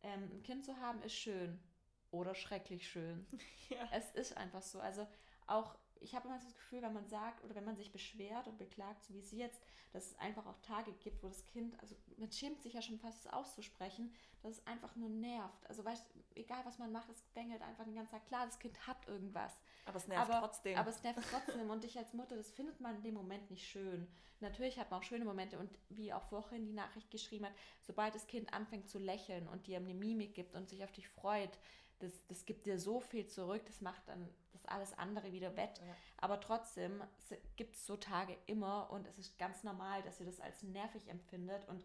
ähm, 0.02 0.24
ein 0.34 0.42
Kind 0.42 0.66
zu 0.66 0.76
haben 0.78 1.04
ist 1.04 1.14
schön 1.14 1.60
oder 2.10 2.34
schrecklich 2.34 2.90
schön. 2.90 3.28
Ja. 3.70 3.88
Es 3.92 4.10
ist 4.12 4.38
einfach 4.38 4.64
so. 4.64 4.80
Also 4.80 5.06
auch, 5.46 5.78
ich 6.02 6.16
habe 6.16 6.28
immer 6.28 6.38
das 6.38 6.56
Gefühl, 6.56 6.82
wenn 6.82 6.94
man 6.94 7.08
sagt 7.08 7.44
oder 7.44 7.56
wenn 7.56 7.66
man 7.66 7.76
sich 7.76 7.92
beschwert 7.92 8.48
und 8.48 8.58
beklagt, 8.58 9.04
so 9.04 9.14
wie 9.14 9.22
sie 9.22 9.38
jetzt, 9.38 9.62
dass 9.94 10.08
es 10.08 10.20
einfach 10.20 10.46
auch 10.46 10.58
Tage 10.62 10.92
gibt, 10.94 11.24
wo 11.24 11.28
das 11.28 11.46
Kind, 11.46 11.80
also 11.82 11.96
man 12.18 12.32
schämt 12.32 12.62
sich 12.62 12.74
ja 12.74 12.82
schon 12.82 13.00
fast, 13.00 13.26
es 13.26 13.34
auszusprechen, 13.34 14.14
dass 14.42 14.54
es 14.54 14.68
einfach 14.68 14.96
nur 14.96 15.10
nervt. 15.10 15.68
Also 15.68 15.84
weißt 15.84 16.06
egal 16.36 16.66
was 16.66 16.78
man 16.80 16.92
macht, 16.92 17.10
es 17.10 17.22
bängelt 17.34 17.62
einfach 17.62 17.84
den 17.84 17.96
ganzen 17.96 18.12
Tag. 18.12 18.26
Klar, 18.28 18.46
das 18.46 18.60
Kind 18.60 18.88
hat 18.88 19.08
irgendwas. 19.08 19.60
Aber 19.86 19.98
es 19.98 20.08
nervt 20.08 20.30
aber, 20.30 20.48
trotzdem. 20.48 20.78
Aber 20.78 20.90
es 20.90 21.04
nervt 21.04 21.20
trotzdem. 21.30 21.70
und 21.70 21.84
ich 21.84 21.98
als 21.98 22.14
Mutter, 22.14 22.36
das 22.36 22.52
findet 22.52 22.80
man 22.80 22.96
in 22.96 23.04
dem 23.04 23.14
Moment 23.14 23.50
nicht 23.50 23.68
schön. 23.68 24.08
Natürlich 24.40 24.80
hat 24.80 24.92
man 24.92 25.00
auch 25.00 25.04
schöne 25.04 25.26
Momente 25.26 25.58
und 25.58 25.70
wie 25.90 26.14
auch 26.14 26.24
vorhin 26.24 26.66
die 26.66 26.74
Nachricht 26.74 27.10
geschrieben 27.10 27.46
hat, 27.46 27.54
sobald 27.82 28.14
das 28.14 28.28
Kind 28.28 28.54
anfängt 28.54 28.90
zu 28.90 29.00
lächeln 29.00 29.48
und 29.48 29.68
dir 29.68 29.78
eine 29.78 29.94
Mimik 29.94 30.36
gibt 30.36 30.56
und 30.56 30.70
sich 30.70 30.84
auf 30.84 30.92
dich 30.92 31.08
freut, 31.10 31.58
das, 32.00 32.26
das 32.28 32.46
gibt 32.46 32.68
dir 32.68 32.80
so 32.80 33.00
viel 33.00 33.26
zurück, 33.26 33.64
das 33.66 33.82
macht 33.82 34.08
dann 34.08 34.30
alles 34.70 34.98
andere 34.98 35.32
wieder 35.32 35.56
wett. 35.56 35.80
Ja. 35.80 35.96
Aber 36.18 36.40
trotzdem 36.40 37.04
gibt 37.56 37.76
es 37.76 37.86
so 37.86 37.98
Tage 37.98 38.38
immer 38.46 38.90
und 38.92 39.08
es 39.08 39.18
ist 39.18 39.38
ganz 39.38 39.64
normal, 39.64 40.02
dass 40.04 40.20
ihr 40.20 40.26
das 40.26 40.40
als 40.40 40.64
nervig 40.64 41.08
empfindet 41.10 41.68
und 41.68 41.84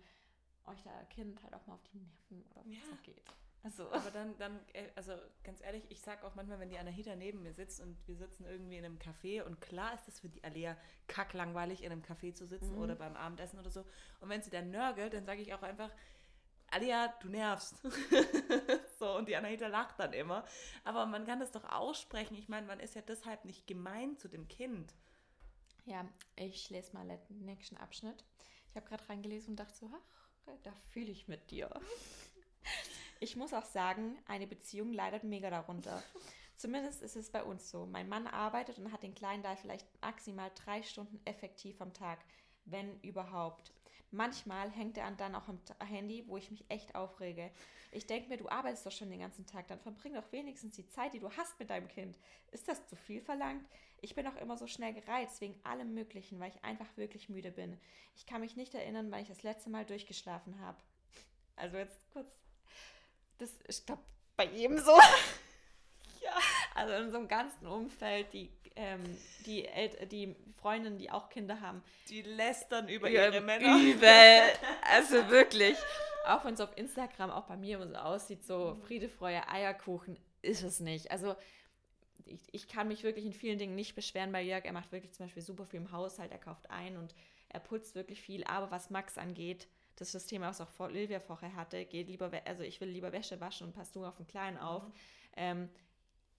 euch 0.67 0.83
da 0.83 0.91
Kind 1.11 1.43
halt 1.43 1.55
auch 1.55 1.67
mal 1.67 1.75
auf 1.75 1.83
die 1.93 1.99
Nerven 1.99 2.45
oder 2.51 2.63
ja. 2.67 2.81
so 2.89 2.97
geht. 3.03 3.23
Also. 3.65 3.91
Aber 3.93 4.11
dann, 4.11 4.37
dann, 4.39 4.59
äh, 4.73 4.89
also 4.97 5.13
ganz 5.45 5.61
ehrlich, 5.63 5.85
ich 5.89 6.01
sag 6.01 6.25
auch 6.25 6.35
manchmal, 6.35 6.59
wenn 6.59 6.69
die 6.69 6.79
Anahita 6.79 7.15
neben 7.15 7.43
mir 7.43 7.53
sitzt 7.53 7.81
und 7.81 7.97
wir 8.07 8.17
sitzen 8.17 8.45
irgendwie 8.45 8.77
in 8.77 8.85
einem 8.85 8.99
Café 8.99 9.43
und 9.43 9.61
klar 9.61 9.95
ist 9.95 10.07
das 10.09 10.21
für 10.21 10.29
die 10.29 10.43
Alea 10.43 10.77
kacklangweilig, 11.07 11.85
in 11.85 11.93
einem 11.93 12.03
Café 12.03 12.35
zu 12.35 12.47
sitzen 12.47 12.75
mhm. 12.75 12.83
oder 12.83 12.95
beim 12.97 13.17
Abendessen 13.17 13.59
oder 13.61 13.71
so. 13.71 13.85
Und 14.21 14.29
wenn 14.29 14.43
sie 14.43 14.51
dann 14.51 14.71
nörgelt, 14.71 15.15
dann 15.15 15.25
sage 15.25 15.43
ich 15.43 15.55
auch 15.55 15.63
einfach, 15.63 15.91
Alia, 16.73 17.09
du 17.21 17.29
nervst. 17.29 17.77
so, 18.99 19.17
und 19.17 19.29
die 19.29 19.37
Anahita 19.37 19.67
lacht 19.67 20.01
dann 20.01 20.15
immer. 20.15 20.45
Aber 20.85 21.05
man 21.05 21.27
kann 21.27 21.39
das 21.39 21.53
doch 21.53 21.65
aussprechen. 21.65 22.35
Ich 22.35 22.49
meine, 22.49 22.67
man 22.67 22.81
ist 22.81 22.95
ja 22.95 23.03
deshalb 23.03 23.45
nicht 23.45 23.67
gemein 23.67 24.17
zu 24.17 24.29
dem 24.29 24.49
Kind. 24.49 24.95
Ja, 25.85 26.09
ich 26.35 26.71
lese 26.71 26.95
mal 26.95 27.07
den 27.07 27.45
nächsten 27.45 27.77
Abschnitt. 27.77 28.25
Ich 28.71 28.77
habe 28.77 28.89
gerade 28.89 29.07
reingelesen 29.09 29.51
und 29.51 29.61
dachte 29.61 29.75
so, 29.75 29.91
ach, 29.95 30.57
da 30.63 30.73
fühle 30.93 31.11
ich 31.11 31.29
mit 31.29 31.51
dir. 31.51 31.69
Ich 33.21 33.37
muss 33.37 33.53
auch 33.53 33.67
sagen, 33.67 34.19
eine 34.27 34.47
Beziehung 34.47 34.93
leidet 34.93 35.25
mega 35.25 35.51
darunter. 35.51 36.03
Zumindest 36.57 37.03
ist 37.03 37.17
es 37.17 37.31
bei 37.31 37.45
uns 37.45 37.71
so. 37.71 37.85
Mein 37.87 38.09
Mann 38.09 38.27
arbeitet 38.27 38.79
und 38.79 38.93
hat 38.93 39.03
den 39.03 39.15
Kleinen 39.15 39.43
da 39.43 39.57
vielleicht 39.57 39.87
maximal 40.01 40.51
drei 40.55 40.83
Stunden 40.83 41.21
effektiv 41.27 41.81
am 41.83 41.93
Tag, 41.93 42.19
wenn 42.65 42.99
überhaupt. 43.01 43.73
Manchmal 44.13 44.71
hängt 44.71 44.99
er 44.99 45.11
dann 45.13 45.35
auch 45.35 45.49
am 45.49 45.59
Handy, 45.87 46.25
wo 46.29 46.37
ich 46.37 46.51
mich 46.51 46.65
echt 46.69 46.95
aufrege. 46.95 47.51
Ich 47.93 48.07
denke 48.07 48.29
mir, 48.29 48.37
du 48.37 48.49
arbeitest 48.49 48.85
doch 48.85 48.93
schon 48.93 49.11
den 49.11 49.21
ganzen 49.21 49.47
Tag, 49.47 49.69
dann 49.69 49.81
verbring 49.81 50.15
doch 50.15 50.31
wenigstens 50.33 50.75
die 50.75 50.87
Zeit, 50.87 51.15
die 51.15 51.19
du 51.19 51.31
hast 51.31 51.59
mit 51.59 51.71
deinem 51.71 51.89
Kind. 51.89 52.19
Ist 52.51 52.69
das 52.69 52.87
zu 52.89 52.97
viel 52.97 53.23
verlangt? 53.23 53.67
Ich 54.03 54.15
bin 54.15 54.27
auch 54.27 54.37
immer 54.37 54.59
so 54.59 54.67
schnell 54.67 54.93
gereizt 54.93 55.41
wegen 55.41 55.59
allem 55.65 55.95
Möglichen, 55.95 56.39
weil 56.41 56.51
ich 56.51 56.63
einfach 56.63 56.95
wirklich 56.97 57.31
müde 57.31 57.51
bin. 57.51 57.81
Ich 58.15 58.27
kann 58.27 58.43
mich 58.43 58.55
nicht 58.55 58.75
erinnern, 58.75 59.11
wann 59.11 59.23
ich 59.23 59.29
das 59.29 59.43
letzte 59.43 59.71
Mal 59.71 59.85
durchgeschlafen 59.85 60.61
habe. 60.61 60.79
Also 61.55 61.77
jetzt 61.77 62.11
kurz. 62.13 62.27
Das 63.37 63.51
ist 63.69 63.85
glaube 63.87 64.03
bei 64.37 64.47
jedem 64.47 64.79
so. 64.79 64.91
ja. 66.21 66.35
Also 66.75 66.95
in 66.95 67.11
so 67.11 67.19
einem 67.19 67.29
ganzen 67.29 67.67
Umfeld, 67.67 68.33
die 68.33 68.51
ähm, 68.77 69.03
die, 69.47 69.67
El 69.67 70.07
die 70.07 70.37
Freundinnen, 70.61 70.99
die 70.99 71.11
auch 71.11 71.29
Kinder 71.29 71.61
haben. 71.61 71.83
Die 72.09 72.23
lästern 72.23 72.89
über 72.89 73.09
ja, 73.09 73.27
ihre 73.27 73.41
Männer. 73.41 73.79
Übel. 73.79 74.09
Also 74.91 75.29
wirklich. 75.31 75.77
Auch 76.27 76.45
wenn 76.45 76.55
es 76.55 76.61
auf 76.61 76.77
Instagram 76.77 77.31
auch 77.31 77.45
bei 77.45 77.57
mir 77.57 77.77
immer 77.77 77.89
so 77.89 77.97
aussieht, 77.97 78.45
so 78.45 78.75
mhm. 78.75 78.83
Friede, 78.83 79.09
Freude, 79.09 79.49
Eierkuchen, 79.49 80.19
ist 80.43 80.63
es 80.63 80.81
nicht. 80.81 81.11
Also 81.11 81.35
ich, 82.27 82.41
ich 82.53 82.69
kann 82.69 82.89
mich 82.89 83.03
wirklich 83.03 83.25
in 83.25 83.33
vielen 83.33 83.59
Dingen 83.59 83.75
nicht 83.75 83.95
beschweren 83.95 84.33
bei 84.33 84.43
Jörg. 84.43 84.65
Er 84.65 84.73
macht 84.73 84.93
wirklich 84.93 85.13
zum 85.13 85.27
Beispiel 85.27 85.43
super 85.43 85.67
viel 85.67 85.81
im 85.81 85.93
Haushalt, 85.93 86.31
er 86.31 86.39
kauft 86.39 86.71
ein 86.71 86.97
und 86.97 87.15
er 87.49 87.61
putzt 87.61 87.95
wirklich 87.95 88.21
viel. 88.21 88.45
Aber 88.45 88.71
was 88.71 88.91
Max 88.91 89.19
angeht, 89.19 89.67
das 89.97 90.09
ist 90.09 90.15
das 90.15 90.27
Thema, 90.27 90.49
was 90.49 90.61
auch 90.61 90.89
Livia 90.89 91.21
vorher 91.21 91.55
hatte, 91.55 91.85
geht 91.85 92.09
lieber, 92.09 92.31
also 92.45 92.63
ich 92.63 92.81
will 92.81 92.89
lieber 92.89 93.13
Wäsche 93.13 93.41
waschen 93.41 93.67
und 93.67 93.75
passt 93.75 93.95
nur 93.95 94.09
auf 94.09 94.17
den 94.17 94.27
Kleinen 94.27 94.59
auf. 94.59 94.85
Mhm. 94.85 94.93
Ähm, 95.37 95.69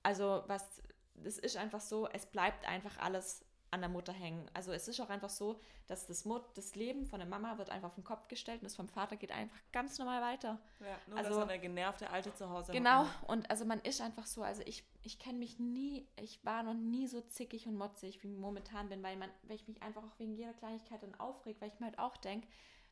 also 0.02 0.43
was 0.48 0.82
es 1.23 1.38
ist 1.39 1.58
einfach 1.58 1.82
so, 1.82 2.08
es 2.10 2.26
bleibt 2.26 2.67
einfach 2.67 2.97
alles 2.97 3.45
an 3.73 3.82
der 3.82 3.89
Mutter 3.89 4.13
hängen. 4.13 4.45
Also 4.54 4.71
es 4.71 4.88
ist 4.88 5.02
auch 5.02 5.10
einfach 5.10 5.32
so, 5.32 5.60
dass 5.88 6.06
das, 6.06 6.26
Mut, 6.26 6.43
das 6.54 6.76
Leben 6.76 7.08
von 7.08 7.19
der 7.19 7.28
Mama 7.28 7.58
wird 7.58 7.71
einfach 7.71 7.88
auf 7.88 7.95
den 7.95 8.04
Kopf 8.04 8.28
gestellt 8.28 8.62
und 8.62 8.65
das 8.65 8.76
vom 8.76 8.88
Vater 8.88 9.15
geht 9.15 9.32
einfach 9.32 9.58
ganz 9.71 9.97
normal 9.97 10.21
weiter. 10.21 10.60
Ja, 10.80 10.95
nur 11.08 11.17
also, 11.17 11.32
dass 11.32 11.39
er 11.39 11.47
der 11.47 11.58
genervte 11.58 12.10
Alte 12.12 12.34
zu 12.36 12.49
Hause 12.49 12.71
Genau, 12.71 13.06
hat. 13.06 13.30
und 13.30 13.49
also 13.49 13.65
man 13.65 13.80
ist 13.82 13.99
einfach 13.99 14.28
so, 14.28 14.43
also 14.43 14.62
ich, 14.67 14.86
ich 15.02 15.17
kenne 15.17 15.39
mich 15.39 15.58
nie, 15.58 16.08
ich 16.17 16.45
war 16.45 16.62
noch 16.62 16.76
nie 16.76 17.08
so 17.08 17.19
zickig 17.21 17.65
und 17.65 17.76
motzig, 17.76 18.21
wie 18.21 18.32
ich 18.32 18.38
momentan 18.38 18.89
bin, 18.89 19.02
weil, 19.02 19.17
man, 19.17 19.32
weil 19.41 19.56
ich 19.56 19.67
mich 19.67 19.82
einfach 19.82 20.04
auch 20.04 20.19
wegen 20.19 20.36
jeder 20.36 20.54
Kleinigkeit 20.54 21.02
dann 21.02 21.15
aufreg, 21.19 21.58
weil 21.60 21.69
ich 21.69 21.80
mir 21.80 21.88
halt 21.88 21.99
auch 21.99 22.17
denke, 22.17 22.47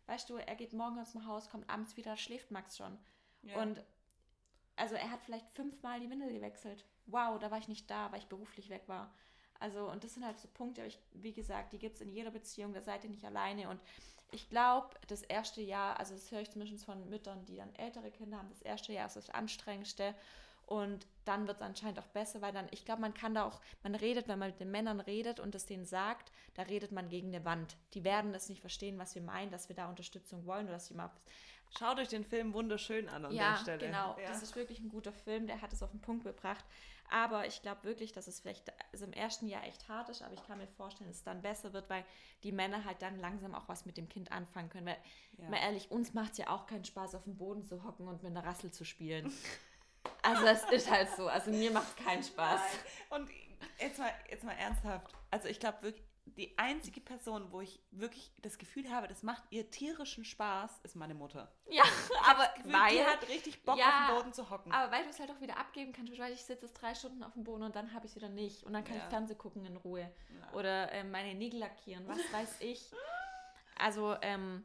weißt 0.07 0.31
du, 0.31 0.37
er 0.37 0.55
geht 0.55 0.73
morgen 0.73 0.97
aus 0.97 1.11
dem 1.11 1.27
Haus, 1.27 1.47
kommt 1.47 1.69
abends 1.69 1.95
wieder, 1.95 2.17
schläft 2.17 2.49
Max 2.49 2.77
schon. 2.77 2.97
Ja. 3.43 3.61
Und 3.61 3.83
also 4.77 4.95
er 4.95 5.11
hat 5.11 5.21
vielleicht 5.21 5.47
fünfmal 5.51 5.99
die 5.99 6.09
Windel 6.09 6.33
gewechselt 6.33 6.87
wow, 7.07 7.39
da 7.39 7.51
war 7.51 7.57
ich 7.57 7.67
nicht 7.67 7.89
da, 7.89 8.11
weil 8.11 8.19
ich 8.19 8.27
beruflich 8.27 8.69
weg 8.69 8.83
war. 8.87 9.13
Also, 9.59 9.89
und 9.89 10.03
das 10.03 10.15
sind 10.15 10.25
halt 10.25 10.39
so 10.39 10.47
Punkte, 10.47 10.83
ich, 10.85 10.97
wie 11.13 11.33
gesagt, 11.33 11.73
die 11.73 11.77
gibt 11.77 11.95
es 11.95 12.01
in 12.01 12.11
jeder 12.11 12.31
Beziehung, 12.31 12.73
da 12.73 12.81
seid 12.81 13.03
ihr 13.03 13.11
nicht 13.11 13.23
alleine. 13.23 13.69
Und 13.69 13.79
ich 14.31 14.49
glaube, 14.49 14.89
das 15.07 15.21
erste 15.21 15.61
Jahr, 15.61 15.99
also 15.99 16.15
das 16.15 16.31
höre 16.31 16.41
ich 16.41 16.49
zumindest 16.49 16.83
von 16.85 17.07
Müttern, 17.09 17.45
die 17.45 17.57
dann 17.57 17.73
ältere 17.75 18.09
Kinder 18.09 18.37
haben, 18.37 18.49
das 18.49 18.61
erste 18.61 18.91
Jahr 18.91 19.07
ist 19.07 19.17
das 19.17 19.29
anstrengendste. 19.29 20.15
Und 20.65 21.05
dann 21.25 21.47
wird 21.47 21.57
es 21.57 21.63
anscheinend 21.63 21.99
auch 21.99 22.07
besser, 22.07 22.41
weil 22.41 22.53
dann, 22.53 22.67
ich 22.71 22.85
glaube, 22.85 23.01
man 23.01 23.13
kann 23.13 23.35
da 23.35 23.43
auch, 23.43 23.59
man 23.83 23.93
redet, 23.93 24.29
wenn 24.29 24.39
man 24.39 24.51
mit 24.51 24.59
den 24.61 24.71
Männern 24.71 25.01
redet 25.01 25.41
und 25.41 25.53
es 25.53 25.65
denen 25.65 25.85
sagt, 25.85 26.31
da 26.53 26.61
redet 26.61 26.93
man 26.93 27.09
gegen 27.09 27.27
eine 27.27 27.43
Wand. 27.43 27.75
Die 27.93 28.05
werden 28.05 28.31
das 28.31 28.47
nicht 28.47 28.61
verstehen, 28.61 28.97
was 28.97 29.13
wir 29.13 29.21
meinen, 29.21 29.51
dass 29.51 29.67
wir 29.67 29.75
da 29.75 29.89
Unterstützung 29.89 30.45
wollen 30.45 30.65
oder 30.65 30.75
dass 30.75 30.87
sie 30.87 30.93
mal 30.93 31.11
Schaut 31.77 31.99
euch 31.99 32.09
den 32.09 32.25
Film 32.25 32.53
wunderschön 32.53 33.07
an 33.09 33.25
an 33.25 33.31
ja, 33.31 33.51
der 33.51 33.57
Stelle. 33.57 33.85
Genau, 33.87 34.17
ja. 34.19 34.27
das 34.27 34.43
ist 34.43 34.55
wirklich 34.55 34.79
ein 34.79 34.89
guter 34.89 35.13
Film, 35.13 35.47
der 35.47 35.61
hat 35.61 35.71
es 35.71 35.81
auf 35.81 35.91
den 35.91 36.01
Punkt 36.01 36.25
gebracht. 36.25 36.65
Aber 37.09 37.45
ich 37.45 37.61
glaube 37.61 37.83
wirklich, 37.83 38.13
dass 38.13 38.27
es 38.27 38.39
vielleicht 38.39 38.71
also 38.93 39.05
im 39.05 39.11
ersten 39.11 39.45
Jahr 39.45 39.65
echt 39.65 39.89
hart 39.89 40.07
ist, 40.07 40.21
aber 40.21 40.33
ich 40.33 40.47
kann 40.47 40.57
mir 40.57 40.67
vorstellen, 40.67 41.09
dass 41.09 41.17
es 41.17 41.23
dann 41.23 41.41
besser 41.41 41.73
wird, 41.73 41.89
weil 41.89 42.05
die 42.43 42.53
Männer 42.53 42.85
halt 42.85 43.01
dann 43.01 43.19
langsam 43.19 43.53
auch 43.53 43.67
was 43.67 43.85
mit 43.85 43.97
dem 43.97 44.07
Kind 44.07 44.31
anfangen 44.31 44.69
können. 44.69 44.85
Weil, 44.85 44.97
ja. 45.37 45.49
mal 45.49 45.57
ehrlich, 45.57 45.91
uns 45.91 46.13
macht 46.13 46.33
es 46.33 46.37
ja 46.37 46.49
auch 46.49 46.67
keinen 46.67 46.85
Spaß, 46.85 47.15
auf 47.15 47.25
dem 47.25 47.37
Boden 47.37 47.65
zu 47.65 47.83
hocken 47.83 48.07
und 48.07 48.23
mit 48.23 48.31
einer 48.31 48.45
Rassel 48.45 48.71
zu 48.71 48.85
spielen. 48.85 49.31
also 50.21 50.45
es 50.45 50.63
ist 50.71 50.89
halt 50.89 51.09
so. 51.17 51.27
Also 51.27 51.51
mir 51.51 51.71
macht 51.71 51.87
es 51.97 52.05
keinen 52.05 52.23
Spaß. 52.23 52.61
Nein. 53.09 53.21
Und 53.21 53.29
jetzt 53.77 53.99
mal, 53.99 54.11
jetzt 54.29 54.43
mal 54.45 54.53
ernsthaft. 54.53 55.13
Also 55.31 55.49
ich 55.49 55.59
glaube 55.59 55.81
wirklich, 55.81 56.05
die 56.37 56.57
einzige 56.57 57.01
Person, 57.01 57.51
wo 57.51 57.61
ich 57.61 57.79
wirklich 57.91 58.31
das 58.41 58.57
Gefühl 58.57 58.89
habe, 58.89 59.07
das 59.07 59.23
macht 59.23 59.43
ihr 59.49 59.69
tierischen 59.69 60.23
Spaß, 60.23 60.79
ist 60.83 60.95
meine 60.95 61.13
Mutter. 61.13 61.51
Ja, 61.69 61.83
aber 62.29 62.47
Gefühl, 62.55 62.73
weil 62.73 62.95
die 62.95 63.03
hat 63.03 63.27
richtig 63.27 63.63
Bock 63.63 63.77
ja, 63.77 63.85
auf 63.85 64.07
dem 64.07 64.15
Boden 64.15 64.33
zu 64.33 64.49
hocken. 64.49 64.71
Aber 64.71 64.91
weil 64.91 65.03
du 65.03 65.09
es 65.09 65.19
halt 65.19 65.31
auch 65.31 65.41
wieder 65.41 65.57
abgeben 65.57 65.93
kannst, 65.93 66.17
weil 66.17 66.33
ich 66.33 66.43
sitze 66.43 66.65
jetzt 66.65 66.73
drei 66.73 66.95
Stunden 66.95 67.23
auf 67.23 67.33
dem 67.33 67.43
Boden 67.43 67.63
und 67.63 67.75
dann 67.75 67.93
habe 67.93 68.05
ich 68.05 68.11
es 68.11 68.15
wieder 68.15 68.29
nicht 68.29 68.63
und 68.63 68.73
dann 68.73 68.83
kann 68.83 68.97
ja. 68.97 69.03
ich 69.03 69.09
Fernsehen 69.09 69.37
gucken 69.37 69.65
in 69.65 69.77
Ruhe 69.77 70.01
ja. 70.01 70.53
oder 70.53 70.91
äh, 70.91 71.03
meine 71.03 71.35
Nägel 71.35 71.59
lackieren, 71.59 72.07
was 72.07 72.17
weiß 72.33 72.57
ich. 72.61 72.91
Also, 73.77 74.15
ähm, 74.21 74.63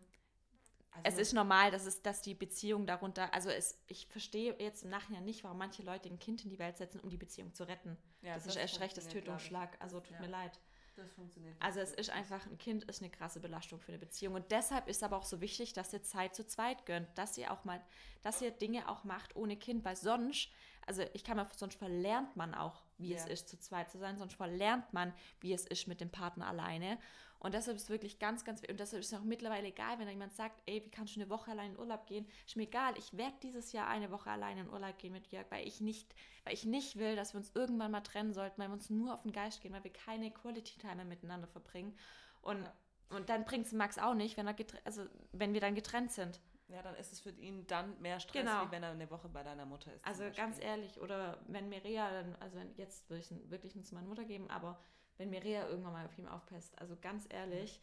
also 1.03 1.21
es 1.21 1.29
ist 1.29 1.33
normal, 1.35 1.71
dass, 1.71 1.87
es, 1.87 2.03
dass 2.03 2.23
die 2.23 2.35
Beziehung 2.35 2.87
darunter, 2.87 3.33
also 3.35 3.51
es, 3.51 3.79
ich 3.87 4.07
verstehe 4.07 4.57
jetzt 4.59 4.85
im 4.85 4.91
Nachhinein 4.91 5.25
nicht, 5.25 5.45
warum 5.45 5.59
manche 5.59 5.83
Leute 5.83 6.09
ein 6.09 6.19
Kind 6.19 6.45
in 6.45 6.51
die 6.51 6.59
Welt 6.59 6.77
setzen, 6.77 7.01
um 7.01 7.11
die 7.11 7.17
Beziehung 7.17 7.53
zu 7.55 7.65
retten. 7.65 7.97
Ja, 8.23 8.35
das, 8.35 8.45
das 8.45 8.57
ist 8.57 8.61
erst 8.61 8.81
recht 8.81 8.97
das 8.97 9.09
Tötungsschlag, 9.09 9.77
also 9.81 10.01
tut 10.01 10.19
mir 10.21 10.29
leid. 10.29 10.59
Das 10.97 11.13
funktioniert. 11.13 11.55
Also 11.61 11.81
es 11.81 11.93
ist 11.93 12.11
einfach, 12.11 12.47
ein 12.47 12.57
Kind 12.57 12.85
ist 12.85 13.03
eine 13.03 13.11
krasse 13.11 13.39
Belastung 13.39 13.79
für 13.79 13.89
eine 13.89 13.99
Beziehung. 13.99 14.35
Und 14.35 14.51
deshalb 14.51 14.89
ist 14.89 15.03
aber 15.03 15.19
auch 15.19 15.25
so 15.25 15.41
wichtig, 15.43 15.75
dass 15.75 15.93
ihr 15.93 16.03
Zeit 16.03 16.35
zu 16.35 16.47
zweit 16.47 16.87
gönnt, 16.87 17.07
dass 17.17 17.37
ihr 17.37 17.53
auch 17.53 17.65
mal, 17.65 17.81
dass 18.23 18.41
ihr 18.41 18.51
Dinge 18.51 18.89
auch 18.89 19.05
macht 19.05 19.37
ohne 19.37 19.57
Kind, 19.57 19.85
weil 19.85 19.97
sonst, 19.97 20.51
also 20.87 21.03
ich 21.13 21.23
kann 21.23 21.37
mal, 21.37 21.47
sonst 21.55 21.77
verlernt 21.77 22.35
man 22.37 22.55
auch, 22.55 22.83
wie 22.97 23.11
ja. 23.11 23.17
es 23.17 23.27
ist, 23.27 23.49
zu 23.49 23.59
zweit 23.59 23.91
zu 23.91 23.99
sein, 23.99 24.17
sonst 24.17 24.35
verlernt 24.35 24.91
man, 24.95 25.13
wie 25.41 25.53
es 25.53 25.67
ist 25.67 25.87
mit 25.87 26.01
dem 26.01 26.11
Partner 26.11 26.47
alleine. 26.47 26.99
Und 27.39 27.55
deshalb 27.55 27.77
ist 27.77 27.91
wirklich 27.91 28.19
ganz, 28.19 28.45
ganz, 28.45 28.63
und 28.69 28.81
deshalb 28.81 29.01
ist 29.01 29.13
es 29.13 29.19
auch 29.19 29.25
mittlerweile 29.25 29.69
egal, 29.69 29.99
wenn 29.99 30.09
jemand 30.09 30.35
sagt, 30.35 30.61
ey, 30.67 30.85
wie 30.85 30.91
kannst 30.91 31.17
du 31.17 31.21
eine 31.21 31.31
Woche 31.31 31.51
allein 31.51 31.73
in 31.73 31.79
Urlaub 31.79 32.07
gehen? 32.07 32.27
Ist 32.47 32.57
mir 32.57 32.65
egal, 32.65 32.97
ich 32.97 33.17
werde 33.17 33.37
dieses 33.43 33.73
Jahr 33.73 33.89
eine 33.89 34.11
Woche 34.11 34.31
allein 34.31 34.59
in 34.59 34.71
Urlaub 34.71 34.99
gehen 34.99 35.13
mit 35.13 35.27
Jörg, 35.29 35.47
weil 35.51 35.67
ich 35.67 35.81
nicht, 35.81 36.15
weil 36.45 36.55
ich 36.55 36.65
nicht 36.65 36.97
will, 36.97 37.15
dass 37.15 37.35
wir 37.35 37.39
uns 37.39 37.53
irgendwann 37.55 37.91
mal 37.91 38.01
trennen 38.01 38.33
sollten, 38.33 38.61
weil 38.61 38.69
wir 38.69 38.75
uns 38.75 38.91
nur 38.91 39.15
auf 39.15 39.23
den 39.23 39.33
Geist 39.33 39.61
gehen, 39.61 39.73
weil 39.73 39.85
wir 39.85 39.93
keine 39.93 40.31
Quality 40.31 40.79
Time 40.79 40.97
mehr 40.97 41.05
miteinander 41.05 41.47
verbringen. 41.47 41.97
Und, 42.41 42.63
ja. 42.63 42.73
und 43.11 43.29
dann 43.29 43.45
bringt 43.45 43.67
es 43.67 43.73
Max 43.73 43.99
auch 43.99 44.15
nicht, 44.15 44.37
wenn, 44.37 44.47
er 44.47 44.57
also, 44.85 45.05
wenn 45.33 45.53
wir 45.53 45.61
dann 45.61 45.75
getrennt 45.75 46.13
sind. 46.13 46.41
Ja, 46.69 46.83
dann 46.83 46.97
ist 46.97 47.13
es 47.13 47.21
für 47.21 47.31
ihn 47.31 47.67
dann 47.69 48.01
mehr 48.01 48.19
Stress, 48.19 48.43
genau. 48.43 48.67
wie 48.67 48.71
wenn 48.73 48.83
er 48.83 48.91
eine 48.91 49.09
Woche 49.11 49.29
bei 49.29 49.45
deiner 49.45 49.67
Mutter 49.67 49.93
ist. 49.95 50.05
Also 50.05 50.25
ganz 50.35 50.59
ehrlich, 50.59 51.01
oder 51.01 51.39
wenn 51.47 51.69
Mireia 51.69 52.11
dann, 52.11 52.35
also 52.41 52.59
jetzt 52.77 53.09
würde 53.09 53.21
ich 53.21 53.31
es 53.31 53.51
wirklich 53.51 53.77
nur 53.77 53.85
zu 53.85 53.95
meiner 53.95 54.09
Mutter 54.09 54.25
geben, 54.25 54.51
aber 54.51 54.81
wenn 55.19 55.31
Mireia 55.31 55.69
irgendwann 55.69 55.93
mal 55.93 56.07
auf 56.07 56.19
ihn 56.19 56.29
aufpasst. 56.29 56.79
Also 56.79 56.97
ganz 57.01 57.27
ehrlich. 57.31 57.81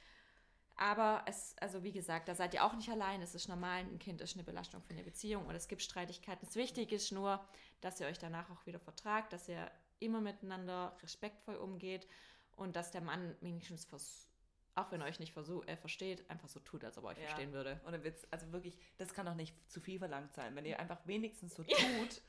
Aber 0.76 1.24
es, 1.28 1.56
also 1.60 1.84
wie 1.84 1.91
gesagt, 1.91 2.28
da 2.28 2.36
seid 2.36 2.54
ihr 2.54 2.63
auch 2.63 2.74
nicht 2.74 2.89
allein. 2.89 3.22
Es 3.22 3.36
ist 3.36 3.48
normal, 3.48 3.82
ein 3.82 4.00
Kind 4.00 4.22
ist 4.22 4.36
eine 4.36 4.43
Belastung 4.43 4.82
für 4.82 4.93
eine 4.93 5.04
Beziehung 5.04 5.46
und 5.46 5.56
es 5.56 5.67
gibt 5.67 5.82
Streitigkeiten. 5.82 6.46
Das 6.46 6.56
Wichtige 6.56 6.96
ist 6.96 7.12
nur, 7.12 7.43
dass 7.82 8.00
ihr 8.00 8.08
euch 8.08 8.17
danach 8.17 8.50
auch 8.50 8.65
wieder 8.65 8.80
vertragt, 8.80 9.34
dass 9.34 9.48
ihr 9.48 9.69
immer 10.00 10.19
miteinander 10.19 10.98
respektvoll 11.04 11.56
umgeht 11.56 12.08
und 12.56 12.76
dass 12.76 12.91
der 12.91 13.02
Mann 13.02 13.36
wenigstens 13.41 13.86
versucht, 13.86 14.28
auch 14.76 14.91
wenn 14.91 15.02
er 15.02 15.08
euch 15.08 15.19
nicht 15.19 15.34
versuch, 15.34 15.65
äh, 15.67 15.78
versteht, 15.78 16.28
einfach 16.30 16.50
so 16.50 16.60
tut, 16.60 16.84
als 16.84 16.98
ob 16.98 17.06
er 17.06 17.12
euch 17.12 17.17
ja. 17.17 17.26
verstehen 17.26 17.54
würde. 17.54 17.80
Ohne 17.88 18.04
Witz, 18.04 18.26
also 18.32 18.52
wirklich, 18.52 18.78
das 18.98 19.13
kann 19.13 19.28
doch 19.28 19.36
nicht 19.36 19.56
zu 19.69 19.80
viel 19.80 20.00
verlangt 20.00 20.34
sein, 20.34 20.56
wenn 20.56 20.65
ihr 20.65 20.80
einfach 20.80 21.06
wenigstens 21.06 21.56
so 21.56 21.63
tut, 21.63 22.22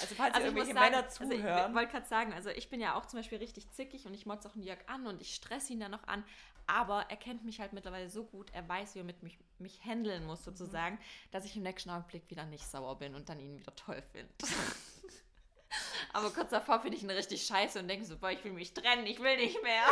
also 0.00 0.14
falls 0.14 0.34
also 0.34 0.46
irgendwelche 0.46 0.74
sagen, 0.74 0.90
Männer 0.92 1.08
zuhören. 1.08 1.46
Also 1.46 1.68
ich 1.68 1.74
wollte 1.74 1.92
gerade 1.92 2.06
sagen, 2.06 2.32
also 2.32 2.50
ich 2.50 2.68
bin 2.68 2.80
ja 2.80 2.94
auch 2.94 3.06
zum 3.06 3.18
Beispiel 3.18 3.38
richtig 3.38 3.70
zickig 3.72 4.06
und 4.06 4.14
ich 4.14 4.26
motze 4.26 4.48
auch 4.48 4.54
einen 4.54 4.64
Jörg 4.64 4.80
an 4.86 5.06
und 5.06 5.20
ich 5.20 5.34
stresse 5.34 5.72
ihn 5.72 5.80
dann 5.80 5.90
noch 5.90 6.06
an. 6.06 6.24
Aber 6.66 7.06
er 7.08 7.16
kennt 7.16 7.44
mich 7.44 7.60
halt 7.60 7.72
mittlerweile 7.72 8.08
so 8.08 8.24
gut, 8.24 8.50
er 8.52 8.68
weiß, 8.68 8.94
wie 8.94 9.00
er 9.00 9.04
mit 9.04 9.22
mich, 9.22 9.38
mich 9.58 9.84
handeln 9.84 10.24
muss 10.24 10.44
sozusagen, 10.44 10.96
mhm. 10.96 11.30
dass 11.32 11.44
ich 11.44 11.56
im 11.56 11.62
nächsten 11.62 11.90
Augenblick 11.90 12.30
wieder 12.30 12.44
nicht 12.44 12.64
sauer 12.64 12.96
bin 12.96 13.14
und 13.14 13.28
dann 13.28 13.40
ihn 13.40 13.58
wieder 13.58 13.74
toll 13.74 14.00
finde. 14.12 14.32
aber 16.12 16.30
kurz 16.30 16.50
davor 16.50 16.80
finde 16.80 16.96
ich 16.96 17.02
ihn 17.02 17.10
richtig 17.10 17.44
scheiße 17.44 17.80
und 17.80 17.88
denke 17.88 18.06
so, 18.06 18.16
boah, 18.16 18.30
ich 18.30 18.44
will 18.44 18.52
mich 18.52 18.72
trennen, 18.72 19.06
ich 19.06 19.20
will 19.20 19.36
nicht 19.36 19.62
mehr. 19.62 19.86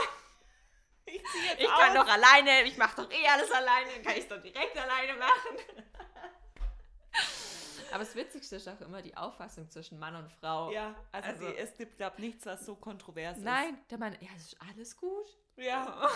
Ich, 1.10 1.22
ich 1.58 1.66
kann 1.66 1.94
doch 1.94 2.06
alleine, 2.06 2.64
ich 2.64 2.76
mache 2.76 2.96
doch 2.96 3.10
eh 3.10 3.26
alles 3.28 3.50
alleine, 3.50 3.90
dann 3.94 4.02
kann 4.02 4.12
ich 4.12 4.24
es 4.24 4.28
doch 4.28 4.42
direkt 4.42 4.76
alleine 4.76 5.14
machen. 5.14 5.56
Aber 7.90 8.04
das 8.04 8.14
Witzigste 8.14 8.56
ist 8.56 8.68
auch 8.68 8.80
immer 8.80 9.02
die 9.02 9.16
Auffassung 9.16 9.68
zwischen 9.70 9.98
Mann 9.98 10.14
und 10.16 10.30
Frau. 10.32 10.70
Ja, 10.70 10.94
also, 11.12 11.28
also 11.30 11.46
die, 11.46 11.56
es 11.56 11.76
gibt, 11.76 11.96
glaube 11.96 12.20
nichts, 12.20 12.46
was 12.46 12.64
so 12.64 12.74
kontrovers 12.74 13.38
ist. 13.38 13.44
Nein, 13.44 13.78
der 13.90 13.98
Mann, 13.98 14.16
ja, 14.20 14.28
ist 14.36 14.56
alles 14.68 14.96
gut. 14.96 15.36
Ja. 15.56 16.08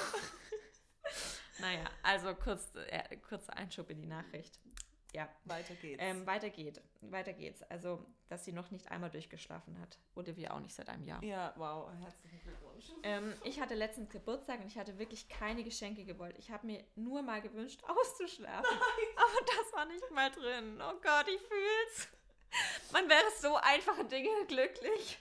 naja, 1.58 1.84
also 2.02 2.34
kurz, 2.34 2.72
äh, 2.88 3.16
kurzer 3.16 3.56
Einschub 3.56 3.90
in 3.90 4.00
die 4.00 4.08
Nachricht. 4.08 4.60
Ja. 5.12 5.28
Weiter 5.44 5.74
geht's. 5.74 6.02
Ähm, 6.02 6.26
weiter 6.26 6.50
geht. 6.50 6.80
Weiter 7.02 7.32
geht's. 7.32 7.62
Also, 7.64 8.06
dass 8.28 8.44
sie 8.44 8.52
noch 8.52 8.70
nicht 8.70 8.90
einmal 8.90 9.10
durchgeschlafen 9.10 9.78
hat. 9.78 9.98
Oder 10.14 10.36
wir 10.36 10.54
auch 10.54 10.60
nicht 10.60 10.74
seit 10.74 10.88
einem 10.88 11.04
Jahr. 11.04 11.22
Ja, 11.22 11.52
wow. 11.56 11.90
Herzlichen 12.00 12.40
Glückwunsch. 12.40 12.71
Ähm, 13.02 13.34
ich 13.44 13.60
hatte 13.60 13.74
letztens 13.74 14.10
Geburtstag 14.10 14.60
und 14.60 14.66
ich 14.66 14.78
hatte 14.78 14.98
wirklich 14.98 15.28
keine 15.28 15.64
Geschenke 15.64 16.04
gewollt. 16.04 16.36
Ich 16.38 16.50
habe 16.50 16.66
mir 16.66 16.84
nur 16.94 17.22
mal 17.22 17.40
gewünscht, 17.40 17.80
auszuschlafen. 17.88 18.64
Nein. 18.70 19.08
Aber 19.16 19.46
das 19.46 19.72
war 19.72 19.84
nicht 19.86 20.10
mal 20.10 20.30
drin. 20.30 20.80
Oh 20.80 20.94
Gott, 21.02 21.28
ich 21.28 21.40
fühl's. 21.40 22.08
Man 22.92 23.08
wäre 23.08 23.24
so 23.40 23.56
einfache 23.56 24.04
Dinge 24.04 24.28
glücklich. 24.46 25.18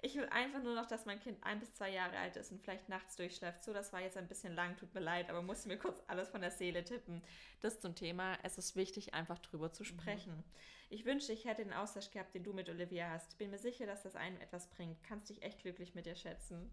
Ich 0.00 0.14
will 0.14 0.26
einfach 0.26 0.62
nur 0.62 0.76
noch, 0.76 0.86
dass 0.86 1.06
mein 1.06 1.18
Kind 1.18 1.42
ein 1.42 1.58
bis 1.58 1.74
zwei 1.74 1.90
Jahre 1.90 2.16
alt 2.18 2.36
ist 2.36 2.52
und 2.52 2.62
vielleicht 2.62 2.88
nachts 2.88 3.16
durchschläft. 3.16 3.64
So, 3.64 3.72
das 3.72 3.92
war 3.92 4.00
jetzt 4.00 4.16
ein 4.16 4.28
bisschen 4.28 4.54
lang, 4.54 4.76
tut 4.76 4.94
mir 4.94 5.00
leid, 5.00 5.28
aber 5.28 5.42
musste 5.42 5.66
mir 5.66 5.76
kurz 5.76 6.00
alles 6.06 6.28
von 6.28 6.40
der 6.40 6.52
Seele 6.52 6.84
tippen. 6.84 7.22
Das 7.60 7.80
zum 7.80 7.96
Thema. 7.96 8.38
Es 8.44 8.58
ist 8.58 8.76
wichtig, 8.76 9.14
einfach 9.14 9.40
drüber 9.40 9.72
zu 9.72 9.82
mhm. 9.82 9.86
sprechen. 9.86 10.36
Mhm. 10.36 10.44
Ich 10.90 11.04
wünschte, 11.04 11.32
ich 11.32 11.44
hätte 11.44 11.64
den 11.64 11.72
Austausch 11.72 12.10
gehabt, 12.10 12.34
den 12.34 12.44
du 12.44 12.52
mit 12.52 12.68
Olivia 12.68 13.10
hast. 13.10 13.36
Bin 13.38 13.50
mir 13.50 13.58
sicher, 13.58 13.86
dass 13.86 14.04
das 14.04 14.14
einem 14.14 14.40
etwas 14.40 14.68
bringt. 14.70 15.02
Kannst 15.02 15.28
dich 15.28 15.42
echt 15.42 15.62
glücklich 15.62 15.94
mit 15.94 16.06
dir 16.06 16.16
schätzen. 16.16 16.70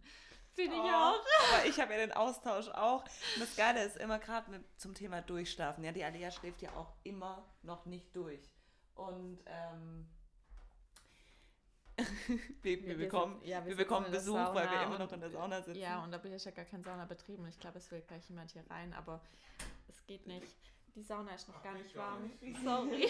Finde 0.53 0.75
ich 0.75 0.81
oh, 0.81 0.87
auch. 0.87 1.25
Aber 1.51 1.65
ich 1.67 1.79
habe 1.81 1.93
ja 1.93 1.99
den 1.99 2.13
Austausch 2.13 2.69
auch. 2.69 3.03
Und 3.03 3.41
das 3.41 3.55
Geile 3.57 3.83
ist 3.83 3.97
immer 3.97 4.19
gerade 4.19 4.63
zum 4.77 4.93
Thema 4.93 5.21
Durchschlafen. 5.21 5.83
Ja, 5.83 5.91
die 5.91 6.03
Alia 6.03 6.31
schläft 6.31 6.61
ja 6.61 6.71
auch 6.77 6.93
immer 7.03 7.45
noch 7.63 7.85
nicht 7.85 8.15
durch. 8.15 8.39
Und 8.93 9.39
ähm, 9.47 10.07
wir, 12.61 12.85
wir, 12.85 12.97
bekommen, 12.97 13.39
ja, 13.43 13.63
wir, 13.63 13.69
wir 13.69 13.75
bekommen 13.77 14.11
Besuch, 14.11 14.35
weil 14.53 14.69
wir 14.69 14.83
immer 14.83 14.99
noch 14.99 15.11
in 15.11 15.19
der 15.21 15.29
Sauna 15.29 15.61
sitzen. 15.61 15.79
Ja, 15.79 16.03
und 16.03 16.11
da 16.11 16.17
bin 16.17 16.33
ich 16.33 16.43
ja 16.43 16.51
gar 16.51 16.65
kein 16.65 16.83
Saunabetrieb 16.83 17.39
und 17.39 17.47
ich 17.47 17.59
glaube, 17.59 17.77
es 17.77 17.89
will 17.91 18.01
gleich 18.01 18.27
jemand 18.27 18.51
hier 18.51 18.63
rein, 18.69 18.93
aber 18.93 19.21
es 19.87 20.05
geht 20.05 20.27
nicht. 20.27 20.57
Die 20.95 21.03
Sauna 21.03 21.33
ist 21.33 21.47
noch 21.47 21.55
Ach, 21.59 21.63
gar 21.63 21.73
nicht 21.73 21.95
warm. 21.95 22.31
Sorry. 22.63 23.09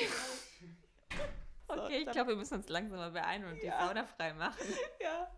okay, 1.68 1.98
ich 2.00 2.12
glaube, 2.12 2.32
wir 2.32 2.38
müssen 2.38 2.56
uns 2.56 2.70
langsam 2.70 2.98
mal 2.98 3.12
beeilen 3.12 3.46
und 3.46 3.64
ja. 3.64 3.80
die 3.80 3.88
Sauna 3.88 4.06
frei 4.06 4.34
machen. 4.34 4.74
Ja. 5.02 5.32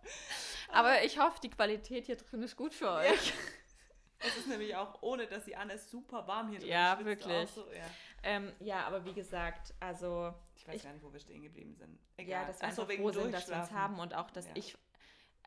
Aber 0.69 1.03
ich 1.03 1.19
hoffe, 1.19 1.39
die 1.41 1.49
Qualität 1.49 2.05
hier 2.05 2.17
drin 2.17 2.41
ist 2.43 2.55
gut 2.55 2.73
für 2.73 2.91
euch. 2.91 3.27
Ja. 3.27 3.33
Es 4.19 4.35
ist 4.37 4.47
nämlich 4.47 4.75
auch, 4.75 5.01
ohne 5.01 5.27
dass 5.27 5.45
sie 5.45 5.55
an 5.55 5.69
ist, 5.69 5.89
super 5.89 6.27
warm 6.27 6.49
hier 6.49 6.59
drin. 6.59 6.69
Ja, 6.69 7.05
wirklich. 7.05 7.49
So, 7.51 7.61
ja. 7.71 7.85
Ähm, 8.23 8.51
ja, 8.59 8.85
aber 8.87 9.05
wie 9.05 9.13
gesagt, 9.13 9.73
also 9.79 10.33
ich 10.57 10.67
weiß 10.67 10.75
ich, 10.75 10.83
gar 10.83 10.93
nicht, 10.93 11.03
wo 11.03 11.13
wir 11.13 11.19
stehen 11.19 11.41
geblieben 11.41 11.75
sind. 11.75 11.97
Egal. 12.17 12.41
Ja, 12.41 12.47
dass 12.47 12.59
wir 12.59 12.67
Ach 12.67 12.69
einfach 12.69 12.95
froh 12.95 13.11
sind, 13.11 13.31
dass 13.31 13.47
wir 13.47 13.57
uns 13.57 13.71
haben 13.71 13.99
und 13.99 14.13
auch, 14.15 14.31
dass 14.31 14.47
ja. 14.47 14.51
ich 14.55 14.77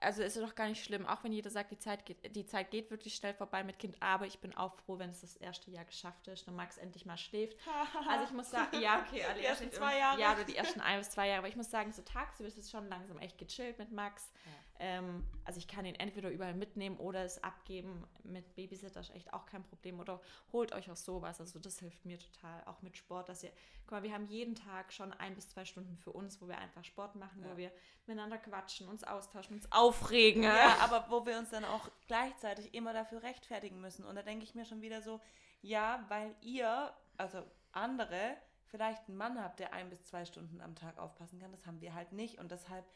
also 0.03 0.23
ist 0.23 0.35
es 0.35 0.43
doch 0.43 0.55
gar 0.55 0.67
nicht 0.67 0.83
schlimm, 0.83 1.07
auch 1.07 1.23
wenn 1.25 1.33
jeder 1.33 1.51
sagt, 1.51 1.71
die 1.73 1.79
Zeit 1.79 2.07
geht, 2.07 2.35
die 2.35 2.47
Zeit 2.47 2.71
geht 2.71 2.91
wirklich 2.91 3.15
schnell 3.15 3.35
vorbei 3.35 3.63
mit 3.63 3.79
Kind, 3.79 3.97
aber 4.01 4.27
ich 4.27 4.39
bin 4.39 4.57
auch 4.57 4.75
froh, 4.75 4.99
wenn 4.99 5.11
es 5.11 5.21
das 5.21 5.37
erste 5.37 5.71
Jahr 5.71 5.85
geschafft 5.85 6.27
ist 6.29 6.49
und 6.49 6.57
Max 6.57 6.79
endlich 6.79 7.05
mal 7.05 7.19
schläft. 7.19 7.59
also 8.09 8.25
ich 8.25 8.33
muss 8.33 8.51
sagen, 8.51 8.81
ja, 8.81 9.05
okay, 9.07 9.23
die 9.39 9.45
ersten 9.45 9.71
zwei 9.71 9.99
Jahre. 9.99 10.19
Ja, 10.19 10.33
oder 10.33 10.45
die 10.45 10.57
ersten 10.57 10.81
ein 10.81 10.99
bis 11.01 11.11
zwei 11.11 11.29
Jahre, 11.29 11.41
aber 11.41 11.49
ich 11.49 11.57
muss 11.57 11.71
sagen, 11.71 11.93
so 11.93 12.01
tagsüber 12.01 12.49
ist 12.49 12.57
es 12.57 12.71
schon 12.71 12.89
langsam 12.89 13.19
echt 13.19 13.37
gechillt 13.37 13.79
mit 13.79 13.93
Max. 13.93 14.33
Ja. 14.47 14.53
Ähm, 14.83 15.27
also 15.45 15.59
ich 15.59 15.69
kann 15.69 15.85
ihn 15.85 15.95
entweder 15.95 16.31
überall 16.31 16.55
mitnehmen 16.55 16.97
oder 16.97 17.23
es 17.23 17.45
abgeben. 17.45 18.03
Mit 18.25 18.55
Babysitter 18.55 19.01
ist 19.01 19.15
echt 19.15 19.33
auch 19.35 19.45
kein 19.45 19.63
Problem. 19.63 20.01
Oder 20.01 20.23
holt 20.53 20.73
euch 20.73 20.91
auch 20.91 20.97
sowas. 20.97 21.39
Also 21.39 21.59
das 21.59 21.79
hilft 21.79 22.07
mir 22.07 22.19
total. 22.19 22.65
Auch 22.65 22.81
mit 22.81 22.97
Sport, 22.97 23.29
dass 23.29 23.43
ihr, 23.43 23.53
guck 23.83 23.93
mal, 23.93 24.03
wir 24.03 24.15
haben 24.15 24.27
jeden 24.27 24.55
Tag 24.55 24.91
schon 24.91 25.13
ein 25.13 25.35
bis 25.35 25.51
zwei 25.51 25.67
Stunden 25.67 25.99
für 25.99 26.13
uns, 26.13 26.41
wo 26.41 26.49
wir 26.49 26.57
einfach 26.57 26.83
Sport 26.83 27.15
machen, 27.15 27.43
ja. 27.43 27.53
wo 27.53 27.59
wir 27.59 27.71
miteinander 28.07 28.39
quatschen, 28.39 28.89
uns 28.89 29.05
austauschen, 29.05 29.57
uns 29.57 29.71
aufregen. 29.71 30.45
Ja, 30.45 30.79
aber 30.81 31.07
wo 31.11 31.27
wir 31.27 31.39
uns 31.39 31.51
dann 31.51 31.67
auch 31.67 31.91
gleichzeitig 32.07 32.73
immer 32.73 32.95
dafür 32.95 33.23
rechtfertigen 33.23 33.83
müssen. 33.83 34.07
Und 34.07 34.15
da 34.15 34.23
denke 34.23 34.45
ich 34.45 34.55
mir 34.55 34.65
schon 34.65 34.81
wieder 34.81 35.03
so, 35.03 35.21
ja, 35.61 36.07
weil 36.09 36.35
ihr, 36.41 36.91
also 37.19 37.43
andere, 37.73 38.35
vielleicht 38.65 39.09
einen 39.09 39.19
Mann 39.19 39.43
habt, 39.43 39.61
der 39.61 39.75
ein 39.75 39.91
bis 39.91 40.05
zwei 40.05 40.25
Stunden 40.25 40.63
am 40.63 40.75
Tag 40.75 40.97
aufpassen 40.97 41.39
kann. 41.39 41.53
Das 41.53 41.67
haben 41.67 41.83
wir 41.83 41.93
halt 41.93 42.13
nicht. 42.13 42.39
Und 42.39 42.51
deshalb 42.51 42.87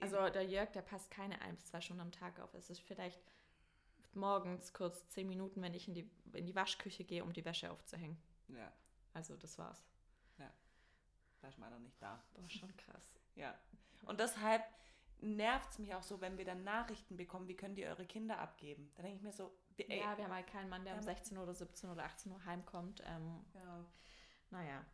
also 0.00 0.16
der 0.28 0.44
Jörg, 0.44 0.70
der 0.72 0.82
passt 0.82 1.10
keine 1.10 1.40
ein 1.40 1.56
bis 1.56 1.66
zwei 1.66 1.80
Stunden 1.80 2.02
am 2.02 2.12
Tag 2.12 2.40
auf. 2.40 2.54
Es 2.54 2.70
ist 2.70 2.80
vielleicht 2.80 3.20
morgens 4.14 4.72
kurz 4.72 5.08
zehn 5.08 5.28
Minuten, 5.28 5.62
wenn 5.62 5.74
ich 5.74 5.88
in 5.88 5.94
die, 5.94 6.10
in 6.32 6.46
die 6.46 6.54
Waschküche 6.54 7.04
gehe, 7.04 7.24
um 7.24 7.32
die 7.32 7.44
Wäsche 7.44 7.70
aufzuhängen. 7.70 8.16
Ja. 8.48 8.72
Also 9.12 9.36
das 9.36 9.58
war's. 9.58 9.84
Ja. 10.38 10.50
Da 11.40 11.48
ist 11.48 11.58
meiner 11.58 11.78
nicht 11.78 12.00
da. 12.00 12.22
War 12.34 12.50
schon 12.50 12.74
krass. 12.76 13.14
Ja. 13.36 13.54
Und 14.06 14.20
deshalb 14.20 14.62
nervt 15.20 15.70
es 15.70 15.78
mich 15.78 15.94
auch 15.94 16.02
so, 16.02 16.20
wenn 16.20 16.36
wir 16.36 16.44
dann 16.44 16.64
Nachrichten 16.64 17.16
bekommen, 17.16 17.48
wie 17.48 17.56
könnt 17.56 17.78
ihr 17.78 17.88
eure 17.88 18.04
Kinder 18.04 18.38
abgeben? 18.38 18.90
Da 18.94 19.02
denke 19.02 19.18
ich 19.18 19.22
mir 19.22 19.32
so, 19.32 19.56
ey, 19.76 20.00
ja, 20.00 20.16
wir 20.16 20.24
haben 20.24 20.34
halt 20.34 20.46
keinen 20.46 20.68
Mann, 20.68 20.84
der 20.84 20.94
um 20.94 21.02
16 21.02 21.38
oder 21.38 21.54
17 21.54 21.90
oder 21.90 22.04
18 22.04 22.32
Uhr 22.32 22.44
heimkommt. 22.44 23.02
Ähm, 23.06 23.44
ja. 23.54 23.84
Naja. 24.50 24.84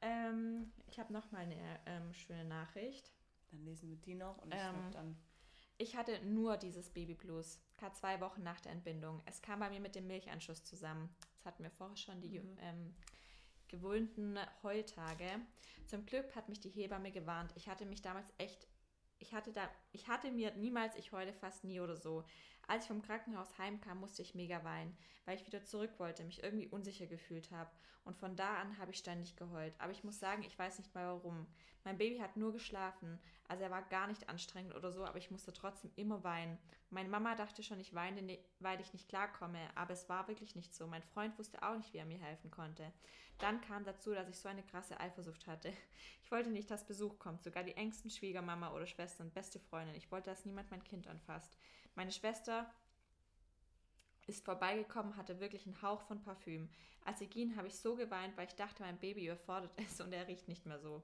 Ähm, 0.00 0.72
ich 0.86 0.98
habe 0.98 1.12
noch 1.12 1.30
mal 1.32 1.42
eine 1.42 1.80
ähm, 1.86 2.12
schöne 2.14 2.44
Nachricht. 2.44 3.12
Dann 3.52 3.64
lesen 3.64 3.90
wir 3.90 3.96
die 3.98 4.14
noch 4.14 4.38
und 4.38 4.52
ich 4.52 4.60
ähm, 4.60 4.90
dann. 4.92 5.16
Ich 5.78 5.96
hatte 5.96 6.24
nur 6.24 6.56
dieses 6.56 6.90
Baby 6.90 7.14
Blues. 7.14 7.60
Gerade 7.76 7.94
zwei 7.94 8.20
Wochen 8.20 8.42
nach 8.42 8.60
der 8.60 8.72
Entbindung. 8.72 9.22
Es 9.26 9.42
kam 9.42 9.60
bei 9.60 9.70
mir 9.70 9.80
mit 9.80 9.94
dem 9.94 10.06
Milchanschuss 10.06 10.64
zusammen. 10.64 11.14
Das 11.36 11.46
hatten 11.46 11.62
wir 11.62 11.70
vorher 11.70 11.96
schon, 11.96 12.20
die 12.20 12.40
mhm. 12.40 12.56
ähm, 12.60 12.94
gewohnten 13.68 14.38
Heultage. 14.62 15.40
Zum 15.86 16.06
Glück 16.06 16.34
hat 16.36 16.48
mich 16.48 16.60
die 16.60 16.70
Hebamme 16.70 17.10
gewarnt. 17.10 17.52
Ich 17.56 17.68
hatte 17.68 17.84
mich 17.84 18.02
damals 18.02 18.32
echt, 18.38 18.68
ich 19.18 19.34
hatte 19.34 19.52
da, 19.52 19.68
ich 19.92 20.08
hatte 20.08 20.30
mir 20.30 20.54
niemals, 20.54 20.94
ich 20.96 21.12
heule 21.12 21.32
fast 21.32 21.64
nie 21.64 21.80
oder 21.80 21.96
so. 21.96 22.24
Als 22.72 22.84
ich 22.84 22.88
vom 22.88 23.02
Krankenhaus 23.02 23.58
heimkam, 23.58 24.00
musste 24.00 24.22
ich 24.22 24.34
mega 24.34 24.64
weinen, 24.64 24.96
weil 25.26 25.36
ich 25.36 25.46
wieder 25.46 25.62
zurück 25.62 25.90
wollte, 25.98 26.24
mich 26.24 26.42
irgendwie 26.42 26.68
unsicher 26.68 27.06
gefühlt 27.06 27.50
habe. 27.50 27.70
Und 28.02 28.16
von 28.16 28.34
da 28.34 28.54
an 28.62 28.78
habe 28.78 28.92
ich 28.92 28.96
ständig 28.96 29.36
geheult. 29.36 29.74
Aber 29.78 29.92
ich 29.92 30.04
muss 30.04 30.18
sagen, 30.18 30.42
ich 30.42 30.58
weiß 30.58 30.78
nicht 30.78 30.94
mal 30.94 31.06
warum. 31.06 31.46
Mein 31.84 31.98
Baby 31.98 32.16
hat 32.16 32.38
nur 32.38 32.50
geschlafen, 32.50 33.20
also 33.46 33.62
er 33.62 33.70
war 33.70 33.82
gar 33.82 34.06
nicht 34.06 34.30
anstrengend 34.30 34.74
oder 34.74 34.90
so, 34.90 35.04
aber 35.04 35.18
ich 35.18 35.30
musste 35.30 35.52
trotzdem 35.52 35.90
immer 35.96 36.24
weinen. 36.24 36.56
Meine 36.88 37.10
Mama 37.10 37.34
dachte 37.34 37.62
schon, 37.62 37.78
ich 37.78 37.92
weine, 37.92 38.22
ne, 38.22 38.38
weil 38.58 38.80
ich 38.80 38.94
nicht 38.94 39.06
klarkomme, 39.06 39.68
aber 39.74 39.92
es 39.92 40.08
war 40.08 40.26
wirklich 40.28 40.56
nicht 40.56 40.74
so. 40.74 40.86
Mein 40.86 41.02
Freund 41.02 41.38
wusste 41.38 41.62
auch 41.62 41.76
nicht, 41.76 41.92
wie 41.92 41.98
er 41.98 42.06
mir 42.06 42.20
helfen 42.20 42.50
konnte. 42.50 42.90
Dann 43.38 43.60
kam 43.60 43.84
dazu, 43.84 44.14
dass 44.14 44.30
ich 44.30 44.38
so 44.38 44.48
eine 44.48 44.62
krasse 44.62 44.98
Eifersucht 44.98 45.46
hatte. 45.46 45.74
Ich 46.24 46.30
wollte 46.30 46.48
nicht, 46.48 46.70
dass 46.70 46.86
Besuch 46.86 47.18
kommt, 47.18 47.42
sogar 47.42 47.64
die 47.64 47.76
engsten 47.76 48.08
Schwiegermama 48.08 48.72
oder 48.72 48.86
Schwestern, 48.86 49.30
beste 49.30 49.58
Freundin. 49.58 49.96
Ich 49.96 50.10
wollte, 50.10 50.30
dass 50.30 50.46
niemand 50.46 50.70
mein 50.70 50.82
Kind 50.82 51.06
anfasst. 51.06 51.58
Meine 51.94 52.12
Schwester 52.12 52.72
ist 54.26 54.44
vorbeigekommen, 54.44 55.16
hatte 55.16 55.40
wirklich 55.40 55.66
einen 55.66 55.82
Hauch 55.82 56.00
von 56.02 56.22
Parfüm. 56.22 56.68
Als 57.04 57.20
er 57.20 57.26
ging, 57.26 57.56
habe 57.56 57.66
ich 57.66 57.76
so 57.76 57.96
geweint, 57.96 58.36
weil 58.36 58.46
ich 58.46 58.54
dachte, 58.54 58.82
mein 58.82 58.98
Baby 58.98 59.26
überfordert 59.26 59.78
ist 59.80 60.00
und 60.00 60.12
er 60.12 60.28
riecht 60.28 60.48
nicht 60.48 60.66
mehr 60.66 60.78
so. 60.78 61.02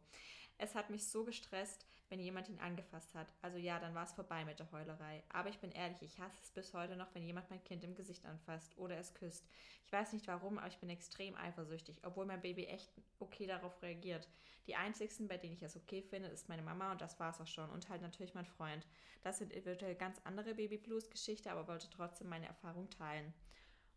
Es 0.57 0.75
hat 0.75 0.91
mich 0.91 1.07
so 1.07 1.25
gestresst, 1.25 1.87
wenn 2.09 2.21
jemand 2.21 2.49
ihn 2.49 2.59
angefasst 2.59 3.15
hat. 3.15 3.33
Also 3.43 3.59
ja, 3.59 3.79
dann 3.79 3.95
war 3.95 4.05
es 4.05 4.13
vorbei 4.13 4.45
mit 4.45 4.59
der 4.59 4.71
Heulerei. 4.73 5.23
Aber 5.29 5.49
ich 5.49 5.59
bin 5.59 5.73
ehrlich, 5.73 6.03
ich 6.03 6.19
hasse 6.19 6.39
es 6.43 6.51
bis 6.51 6.73
heute 6.75 6.97
noch, 6.97 7.15
wenn 7.15 7.25
jemand 7.25 7.51
mein 7.51 7.63
Kind 7.65 7.85
im 7.85 7.95
Gesicht 7.95 8.25
anfasst 8.27 8.77
oder 8.79 8.97
es 8.97 9.15
küsst. 9.15 9.47
Ich 9.85 9.93
weiß 9.93 10.13
nicht 10.13 10.27
warum, 10.27 10.59
aber 10.59 10.69
ich 10.69 10.79
bin 10.79 10.91
extrem 10.91 11.37
eifersüchtig, 11.37 12.01
obwohl 12.03 12.27
mein 12.27 12.43
Baby 12.43 12.67
echt 12.67 12.91
okay 13.19 13.47
darauf 13.47 13.81
reagiert. 13.83 14.29
Die 14.67 14.77
einzigsten, 14.77 15.29
bei 15.29 15.39
denen 15.39 15.55
ich 15.55 15.63
es 15.63 15.77
okay 15.77 16.03
finde, 16.03 16.29
ist 16.29 16.49
meine 16.49 16.63
Mama 16.63 16.93
und 16.93 17.01
das 17.01 17.19
war 17.19 17.31
es 17.31 17.41
auch 17.41 17.47
schon. 17.47 17.71
Und 17.71 17.89
halt 17.89 18.03
natürlich 18.03 18.35
mein 18.35 18.45
Freund. 18.45 18.87
Das 19.23 19.39
sind 19.39 19.53
eventuell 19.55 19.95
ganz 19.95 20.21
andere 20.25 20.55
Baby-Blues-Geschichte, 20.55 21.51
aber 21.51 21.69
wollte 21.69 21.89
trotzdem 21.91 22.29
meine 22.29 22.47
Erfahrung 22.47 22.91
teilen. 22.91 23.33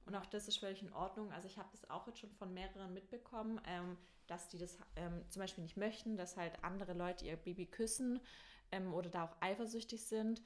Und 0.06 0.16
auch 0.16 0.26
das 0.26 0.48
ist 0.48 0.58
völlig 0.58 0.82
in 0.82 0.92
Ordnung. 0.94 1.32
Also 1.32 1.48
ich 1.48 1.58
habe 1.58 1.70
das 1.72 1.90
auch 1.90 2.08
jetzt 2.08 2.20
schon 2.20 2.32
von 2.32 2.54
mehreren 2.54 2.94
mitbekommen, 2.94 3.62
ähm, 3.68 3.98
dass 4.28 4.48
die 4.50 4.58
das 4.58 4.78
ähm, 4.96 5.24
zum 5.30 5.42
Beispiel 5.42 5.64
nicht 5.64 5.78
möchten, 5.78 6.18
dass 6.18 6.38
halt 6.38 6.64
andere 6.64 6.94
Leute 6.94 7.26
ihr 7.26 7.36
Baby 7.36 7.66
küssen 7.66 8.20
ähm, 8.72 8.94
oder 8.94 9.10
da 9.10 9.26
auch 9.26 9.36
eifersüchtig 9.42 10.04
sind. 10.06 10.42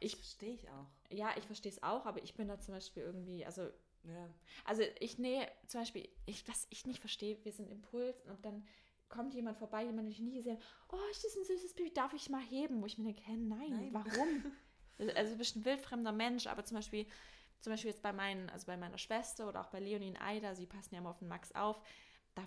Ich 0.00 0.16
verstehe 0.16 0.54
ich 0.54 0.68
auch. 0.70 0.86
Ja, 1.10 1.30
ich 1.36 1.44
verstehe 1.44 1.70
es 1.72 1.82
auch, 1.82 2.06
aber 2.06 2.22
ich 2.22 2.34
bin 2.34 2.48
da 2.48 2.58
zum 2.58 2.74
Beispiel 2.74 3.02
irgendwie, 3.04 3.44
also 3.46 3.62
Ja. 4.04 4.28
also 4.64 4.82
ich 5.00 5.18
nähe 5.18 5.48
zum 5.66 5.80
Beispiel, 5.82 6.08
ich, 6.26 6.46
was 6.48 6.66
ich 6.70 6.86
nicht 6.86 7.00
verstehe, 7.00 7.38
wir 7.44 7.52
sind 7.52 7.70
Impuls 7.70 8.26
und 8.26 8.44
dann 8.44 8.66
kommt 9.08 9.34
jemand 9.34 9.58
vorbei, 9.58 9.84
jemand, 9.84 10.06
den 10.06 10.10
ich 10.12 10.20
nie 10.20 10.34
gesehen 10.34 10.56
habe, 10.56 10.64
oh, 10.88 11.10
ist 11.10 11.22
das 11.24 11.36
ein 11.36 11.44
süßes 11.44 11.74
Baby, 11.74 11.92
darf 11.92 12.12
ich 12.14 12.30
mal 12.30 12.42
heben? 12.42 12.80
Wo 12.82 12.86
ich 12.86 12.98
mir 12.98 13.04
denke, 13.04 13.22
hä, 13.24 13.36
nein, 13.36 13.70
Nein. 13.70 13.90
warum? 13.92 14.52
also 15.16 15.32
du 15.32 15.38
bist 15.38 15.54
ein 15.56 15.64
wildfremder 15.64 16.12
Mensch, 16.12 16.46
aber 16.46 16.64
zum 16.64 16.76
Beispiel, 16.76 17.06
zum 17.62 17.72
Beispiel 17.72 17.90
jetzt 17.90 18.02
bei 18.02 18.12
meinen, 18.12 18.50
also 18.50 18.66
bei 18.66 18.76
meiner 18.76 18.98
Schwester 18.98 19.48
oder 19.48 19.60
auch 19.60 19.68
bei 19.68 19.80
Leonie 19.80 20.10
und 20.10 20.20
Aida, 20.20 20.54
sie 20.54 20.66
passen 20.66 20.94
ja 20.94 21.00
immer 21.00 21.10
auf 21.10 21.18
den 21.18 21.28
Max 21.28 21.54
auf, 21.54 21.80
da, 22.34 22.42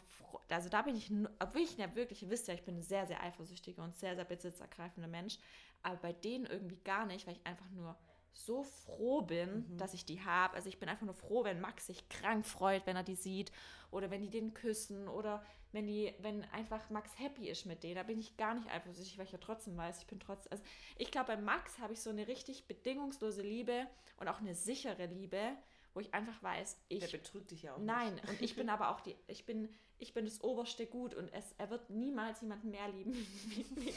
also 0.50 0.70
da 0.70 0.82
bin 0.82 0.96
ich, 0.96 1.12
obwohl 1.40 1.62
ich 1.62 1.78
ja 1.78 1.94
wirklich, 1.96 2.24
ihr 2.24 2.30
wisst 2.30 2.48
ja, 2.48 2.54
ich 2.54 2.64
bin 2.64 2.78
ein 2.78 2.84
sehr, 2.84 3.06
sehr 3.08 3.22
eifersüchtiger 3.22 3.84
und 3.84 3.96
sehr, 3.96 4.16
sehr 4.16 4.26
besitzergreifender 4.26 5.08
Mensch, 5.08 5.38
aber 5.84 5.98
bei 5.98 6.14
denen 6.14 6.46
irgendwie 6.46 6.78
gar 6.78 7.06
nicht, 7.06 7.28
weil 7.28 7.36
ich 7.36 7.46
einfach 7.46 7.70
nur 7.70 7.96
so 8.36 8.64
froh 8.64 9.22
bin, 9.22 9.78
dass 9.78 9.94
ich 9.94 10.06
die 10.06 10.22
habe. 10.24 10.56
Also 10.56 10.70
ich 10.70 10.80
bin 10.80 10.90
einfach 10.90 11.06
nur 11.06 11.16
froh, 11.16 11.44
wenn 11.44 11.62
Max 11.62 11.88
sich 11.88 12.08
krank 12.10 12.46
freut, 12.46 12.86
wenn 12.86 12.96
er 12.96 13.04
die 13.04 13.16
sieht 13.16 13.52
oder 13.92 14.12
wenn 14.12 14.22
die 14.22 14.30
den 14.30 14.54
küssen 14.54 15.08
oder 15.08 15.44
wenn 15.72 15.88
die, 15.88 16.14
wenn 16.20 16.44
einfach 16.52 16.90
Max 16.90 17.18
happy 17.18 17.50
ist 17.50 17.66
mit 17.66 17.84
denen. 17.84 17.96
Da 17.96 18.04
bin 18.04 18.20
ich 18.20 18.38
gar 18.38 18.54
nicht 18.54 18.70
eifersüchtig, 18.70 19.18
weil 19.18 19.26
ich 19.26 19.32
ja 19.32 19.38
trotzdem 19.38 19.78
weiß, 19.78 20.00
ich 20.00 20.08
bin 20.08 20.20
trotzdem, 20.20 20.52
also 20.52 20.64
ich 20.98 21.12
glaube, 21.12 21.28
bei 21.28 21.38
Max 21.38 21.80
habe 21.80 21.94
ich 21.94 22.02
so 22.02 22.10
eine 22.10 22.28
richtig 22.28 22.68
bedingungslose 22.68 23.42
Liebe 23.42 23.88
und 24.18 24.28
auch 24.28 24.40
eine 24.40 24.54
sichere 24.54 25.06
Liebe, 25.06 25.56
wo 25.94 26.02
ich 26.02 26.14
einfach 26.14 26.44
weiß, 26.44 26.78
Der 26.92 26.98
ich 26.98 27.12
betrügt 27.12 27.52
dich 27.52 27.64
ja 27.64 27.74
auch 27.74 27.80
Nein, 27.80 28.16
nicht. 28.16 28.30
und 28.30 28.42
ich 28.42 28.56
bin 28.56 28.70
aber 28.70 28.90
auch 28.90 29.00
die, 29.00 29.16
ich 29.28 29.46
bin, 29.46 29.70
ich 29.98 30.14
bin 30.14 30.26
das 30.26 30.44
oberste 30.44 30.86
Gut 30.86 31.14
und 31.14 31.32
es, 31.34 31.54
er 31.58 31.70
wird 31.70 31.90
niemals 31.90 32.42
jemanden 32.42 32.70
mehr 32.70 32.90
lieben 32.90 33.14
wie 33.48 33.66
mich. 33.80 33.96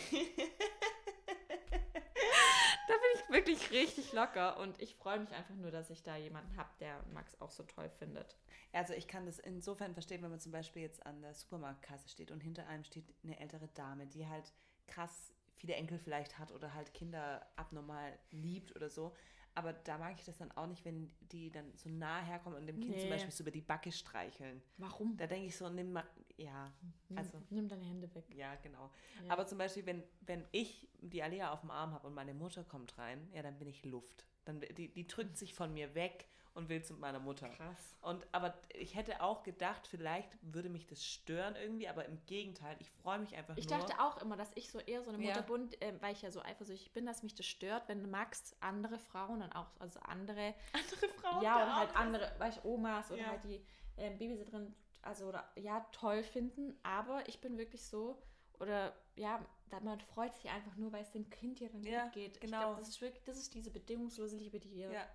Da 2.88 2.94
bin 2.94 3.10
ich 3.14 3.30
wirklich 3.30 3.70
richtig 3.70 4.12
locker 4.12 4.58
und 4.58 4.80
ich 4.80 4.94
freue 4.94 5.20
mich 5.20 5.30
einfach 5.32 5.54
nur, 5.54 5.70
dass 5.70 5.90
ich 5.90 6.02
da 6.02 6.16
jemanden 6.16 6.56
habe, 6.56 6.70
der 6.80 7.04
Max 7.12 7.40
auch 7.40 7.50
so 7.50 7.62
toll 7.62 7.90
findet. 7.98 8.36
Also 8.72 8.94
ich 8.94 9.06
kann 9.06 9.26
das 9.26 9.38
insofern 9.38 9.92
verstehen, 9.92 10.22
wenn 10.22 10.30
man 10.30 10.40
zum 10.40 10.52
Beispiel 10.52 10.82
jetzt 10.82 11.04
an 11.06 11.20
der 11.20 11.34
Supermarktkasse 11.34 12.08
steht 12.08 12.30
und 12.30 12.40
hinter 12.40 12.66
einem 12.66 12.84
steht 12.84 13.04
eine 13.22 13.38
ältere 13.38 13.68
Dame, 13.68 14.06
die 14.06 14.26
halt 14.26 14.52
krass 14.86 15.32
viele 15.56 15.74
Enkel 15.74 15.98
vielleicht 15.98 16.38
hat 16.38 16.52
oder 16.52 16.74
halt 16.74 16.94
Kinder 16.94 17.46
abnormal 17.56 18.18
liebt 18.30 18.74
oder 18.74 18.88
so. 18.88 19.14
Aber 19.58 19.72
da 19.72 19.98
mag 19.98 20.14
ich 20.16 20.24
das 20.24 20.38
dann 20.38 20.52
auch 20.52 20.68
nicht, 20.68 20.84
wenn 20.84 21.10
die 21.32 21.50
dann 21.50 21.72
so 21.74 21.88
nah 21.88 22.20
herkommen 22.22 22.56
und 22.60 22.66
dem 22.66 22.78
Kind 22.78 22.94
zum 22.94 23.04
Nee. 23.08 23.10
Beispiel 23.10 23.32
so 23.32 23.42
über 23.42 23.50
die 23.50 23.60
Backe 23.60 23.90
streicheln. 23.90 24.62
Warum? 24.76 25.16
Da 25.16 25.26
denke 25.26 25.46
ich 25.48 25.56
so, 25.56 25.68
nimm 25.68 25.92
mal, 25.92 26.04
ja, 26.36 26.72
also, 27.16 27.38
Nimm, 27.38 27.46
nimm 27.50 27.68
deine 27.68 27.84
Hände 27.84 28.14
weg. 28.14 28.24
ja, 28.36 28.54
genau. 28.62 28.88
Ja. 29.24 29.32
Aber 29.32 29.46
zum 29.48 29.58
Beispiel, 29.58 29.84
wenn, 29.84 30.04
wenn 30.20 30.44
ich 30.52 30.88
die 31.00 31.24
Alea 31.24 31.52
auf 31.52 31.62
dem 31.62 31.72
Arm 31.72 31.92
habe 31.92 32.06
und 32.06 32.14
meine 32.14 32.34
Mutter 32.34 32.62
kommt 32.62 32.96
rein, 32.98 33.28
ja, 33.32 33.42
dann 33.42 33.58
bin 33.58 33.66
ich 33.66 33.84
Luft. 33.84 34.26
Dann, 34.44 34.60
die, 34.76 34.88
die 34.94 35.06
drückt 35.08 35.36
sich 35.36 35.54
von 35.54 35.74
mir 35.74 35.94
weg 35.96 36.28
und 36.58 36.68
will 36.68 36.82
zu 36.82 36.94
meiner 36.94 37.20
Mutter. 37.20 37.48
Krass. 37.48 37.94
Und 38.02 38.26
aber 38.32 38.54
ich 38.74 38.94
hätte 38.94 39.22
auch 39.22 39.42
gedacht, 39.44 39.86
vielleicht 39.86 40.28
würde 40.42 40.68
mich 40.68 40.86
das 40.86 41.04
stören 41.04 41.56
irgendwie, 41.56 41.88
aber 41.88 42.04
im 42.04 42.18
Gegenteil, 42.26 42.76
ich 42.80 42.90
freue 42.90 43.18
mich 43.20 43.34
einfach 43.34 43.56
Ich 43.56 43.66
nur. 43.66 43.78
dachte 43.78 43.98
auch 44.00 44.20
immer, 44.20 44.36
dass 44.36 44.50
ich 44.56 44.70
so 44.70 44.78
eher 44.80 45.02
so 45.02 45.10
eine 45.10 45.18
Ja. 45.18 45.28
Mutterbund, 45.34 45.80
äh, 45.80 45.94
weil 46.00 46.12
ich 46.12 46.22
ja 46.22 46.30
so 46.30 46.42
eifersüchtig 46.42 46.92
bin, 46.92 47.06
dass 47.06 47.22
mich 47.22 47.34
das 47.34 47.46
stört, 47.46 47.88
wenn 47.88 48.10
Max 48.10 48.54
andere 48.60 48.98
Frauen 48.98 49.40
dann 49.40 49.52
auch, 49.52 49.68
also 49.78 50.00
andere 50.00 50.54
andere 50.72 51.08
Frauen. 51.20 51.42
ja, 51.42 51.62
oder 51.62 51.76
halt 51.76 51.96
andere, 51.96 52.32
weißt, 52.38 52.64
Omas 52.64 53.10
oder 53.10 53.22
Ja. 53.22 53.28
halt 53.30 53.44
die 53.44 53.64
ähm, 53.96 54.18
Babysitterin, 54.18 54.74
also 55.02 55.26
oder, 55.26 55.48
ja, 55.56 55.80
toll 55.92 56.22
finden, 56.22 56.76
aber 56.82 57.28
ich 57.28 57.40
bin 57.40 57.56
wirklich 57.56 57.84
so, 57.84 58.20
oder 58.60 58.94
ja, 59.16 59.44
man 59.82 60.00
freut 60.00 60.34
sich 60.34 60.50
einfach 60.50 60.76
nur, 60.76 60.92
weil 60.92 61.02
es 61.02 61.10
dem 61.12 61.28
Kind 61.30 61.60
ja 61.60 61.68
dann 61.68 61.82
Ja, 61.82 62.04
gut 62.04 62.12
geht. 62.12 62.34
Ich 62.36 62.40
genau. 62.40 62.58
glaube, 62.58 62.80
das 62.80 62.88
ist 62.88 63.00
wirklich, 63.00 63.22
das 63.24 63.36
ist 63.36 63.54
diese 63.54 63.70
bedingungslose 63.70 64.36
Liebe, 64.36 64.58
die 64.60 64.68
hier 64.70 64.92
Ja, 64.92 65.06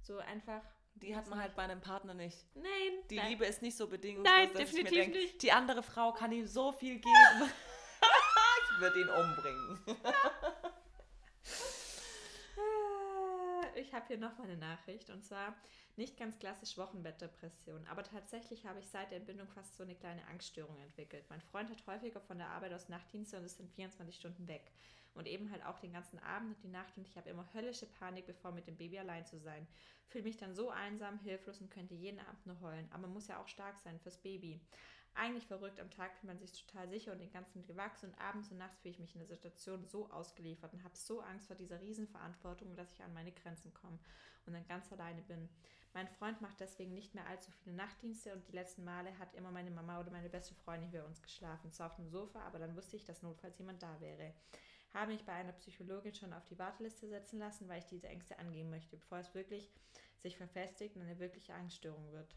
so 0.00 0.18
einfach. 0.18 0.62
Die 1.02 1.14
hat 1.16 1.28
man 1.28 1.40
halt 1.40 1.54
bei 1.56 1.62
einem 1.62 1.80
Partner 1.80 2.14
nicht. 2.14 2.38
Nein, 2.54 2.64
Die 3.10 3.16
nein. 3.16 3.28
Liebe 3.30 3.44
ist 3.44 3.60
nicht 3.62 3.76
so 3.76 3.86
bedingungslos, 3.88 4.34
Nein, 4.36 4.50
dass 4.52 4.62
ich 4.62 4.72
mir 4.72 4.84
definitiv 4.84 5.04
denke, 5.04 5.18
nicht. 5.18 5.42
die 5.42 5.52
andere 5.52 5.82
Frau 5.82 6.12
kann 6.12 6.32
ihm 6.32 6.46
so 6.46 6.72
viel 6.72 6.94
geben. 6.94 7.50
ich 8.74 8.80
würde 8.80 9.00
ihn 9.00 9.08
umbringen. 9.08 9.80
Ich 13.74 13.94
habe 13.94 14.06
hier 14.06 14.18
noch 14.18 14.36
mal 14.38 14.44
eine 14.44 14.56
Nachricht 14.56 15.10
und 15.10 15.24
zwar 15.24 15.54
nicht 15.96 16.16
ganz 16.18 16.38
klassisch 16.38 16.76
Wochenbettdepression, 16.78 17.86
aber 17.88 18.02
tatsächlich 18.02 18.66
habe 18.66 18.78
ich 18.80 18.88
seit 18.88 19.10
der 19.10 19.18
Entbindung 19.18 19.48
fast 19.48 19.76
so 19.76 19.82
eine 19.82 19.94
kleine 19.94 20.26
Angststörung 20.28 20.78
entwickelt. 20.80 21.24
Mein 21.30 21.40
Freund 21.40 21.70
hat 21.70 21.86
häufiger 21.86 22.20
von 22.20 22.38
der 22.38 22.48
Arbeit 22.48 22.72
aus 22.72 22.88
Nachtdienste 22.88 23.38
und 23.38 23.44
ist 23.44 23.58
dann 23.60 23.68
24 23.68 24.14
Stunden 24.14 24.46
weg. 24.46 24.70
Und 25.14 25.26
eben 25.26 25.50
halt 25.50 25.64
auch 25.64 25.78
den 25.78 25.92
ganzen 25.92 26.18
Abend 26.20 26.54
und 26.54 26.62
die 26.62 26.68
Nacht 26.68 26.96
und 26.96 27.06
ich 27.06 27.16
habe 27.16 27.28
immer 27.28 27.46
höllische 27.52 27.86
Panik, 27.86 28.26
bevor 28.26 28.52
mit 28.52 28.66
dem 28.66 28.76
Baby 28.76 28.98
allein 28.98 29.26
zu 29.26 29.38
sein. 29.38 29.66
Fühle 30.06 30.24
mich 30.24 30.38
dann 30.38 30.54
so 30.54 30.70
einsam, 30.70 31.18
hilflos 31.18 31.60
und 31.60 31.70
könnte 31.70 31.94
jeden 31.94 32.20
Abend 32.20 32.46
nur 32.46 32.60
heulen. 32.60 32.88
Aber 32.90 33.02
man 33.02 33.12
muss 33.12 33.28
ja 33.28 33.38
auch 33.40 33.48
stark 33.48 33.78
sein 33.78 33.98
fürs 34.00 34.16
Baby. 34.16 34.60
Eigentlich 35.14 35.46
verrückt, 35.46 35.78
am 35.78 35.90
Tag 35.90 36.14
fühlt 36.14 36.32
man 36.32 36.38
sich 36.38 36.52
total 36.64 36.88
sicher 36.88 37.12
und 37.12 37.18
den 37.18 37.30
ganzen 37.30 37.66
gewachsen 37.66 38.10
und 38.10 38.18
abends 38.18 38.50
und 38.50 38.56
nachts 38.56 38.78
fühle 38.80 38.92
ich 38.92 38.98
mich 38.98 39.14
in 39.14 39.18
der 39.18 39.28
Situation 39.28 39.84
so 39.86 40.08
ausgeliefert 40.10 40.72
und 40.72 40.82
habe 40.84 40.96
so 40.96 41.20
Angst 41.20 41.48
vor 41.48 41.56
dieser 41.56 41.80
Riesenverantwortung, 41.80 42.74
dass 42.76 42.92
ich 42.92 43.02
an 43.02 43.12
meine 43.12 43.32
Grenzen 43.32 43.74
komme 43.74 43.98
und 44.46 44.54
dann 44.54 44.66
ganz 44.66 44.90
alleine 44.90 45.20
bin. 45.22 45.50
Mein 45.92 46.08
Freund 46.08 46.40
macht 46.40 46.58
deswegen 46.60 46.94
nicht 46.94 47.14
mehr 47.14 47.26
allzu 47.26 47.50
viele 47.50 47.76
Nachtdienste 47.76 48.32
und 48.32 48.48
die 48.48 48.52
letzten 48.52 48.84
Male 48.84 49.18
hat 49.18 49.34
immer 49.34 49.50
meine 49.50 49.70
Mama 49.70 50.00
oder 50.00 50.10
meine 50.10 50.30
beste 50.30 50.54
Freundin 50.54 50.90
bei 50.90 51.04
uns 51.04 51.20
geschlafen, 51.20 51.70
zwar 51.70 51.88
auf 51.88 51.96
dem 51.96 52.08
Sofa, 52.08 52.40
aber 52.40 52.58
dann 52.58 52.74
wusste 52.74 52.96
ich, 52.96 53.04
dass 53.04 53.22
notfalls 53.22 53.58
jemand 53.58 53.82
da 53.82 54.00
wäre. 54.00 54.32
Habe 54.94 55.12
mich 55.12 55.24
bei 55.24 55.32
einer 55.32 55.52
Psychologin 55.52 56.14
schon 56.14 56.32
auf 56.32 56.44
die 56.44 56.58
Warteliste 56.58 57.08
setzen 57.08 57.38
lassen, 57.38 57.68
weil 57.68 57.78
ich 57.78 57.86
diese 57.86 58.08
Ängste 58.08 58.38
angehen 58.38 58.70
möchte, 58.70 58.96
bevor 58.96 59.18
es 59.18 59.34
wirklich 59.34 59.70
sich 60.18 60.36
verfestigt 60.36 60.96
und 60.96 61.02
eine 61.02 61.18
wirkliche 61.18 61.54
Angststörung 61.54 62.12
wird. 62.12 62.36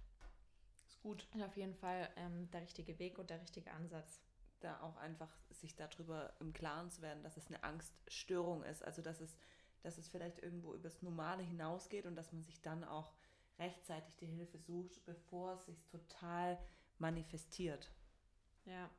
Ist 0.87 1.01
gut, 1.01 1.27
Und 1.33 1.43
auf 1.43 1.57
jeden 1.57 1.75
Fall 1.75 2.09
ähm, 2.15 2.49
der 2.51 2.61
richtige 2.61 2.97
Weg 2.99 3.19
und 3.19 3.29
der 3.29 3.41
richtige 3.41 3.71
Ansatz. 3.71 4.21
da 4.61 4.79
auch 4.81 4.97
einfach 4.97 5.29
sich 5.51 5.75
darüber 5.75 6.33
im 6.39 6.53
Klaren 6.53 6.89
zu 6.89 7.01
werden, 7.01 7.21
dass 7.23 7.37
es 7.37 7.47
eine 7.47 7.61
Angststörung 7.63 8.63
ist. 8.63 8.83
Also 8.83 9.01
dass 9.01 9.19
es, 9.21 9.35
dass 9.83 9.97
es 9.97 10.07
vielleicht 10.07 10.39
irgendwo 10.39 10.73
übers 10.73 11.01
Normale 11.01 11.43
hinausgeht 11.43 12.05
und 12.05 12.15
dass 12.15 12.31
man 12.31 12.41
sich 12.41 12.61
dann 12.61 12.83
auch 12.83 13.11
rechtzeitig 13.59 14.15
die 14.17 14.25
Hilfe 14.25 14.57
sucht, 14.57 15.03
bevor 15.05 15.53
es 15.53 15.65
sich 15.65 15.83
total 15.85 16.57
manifestiert. 16.97 17.91
Ja. 18.65 18.89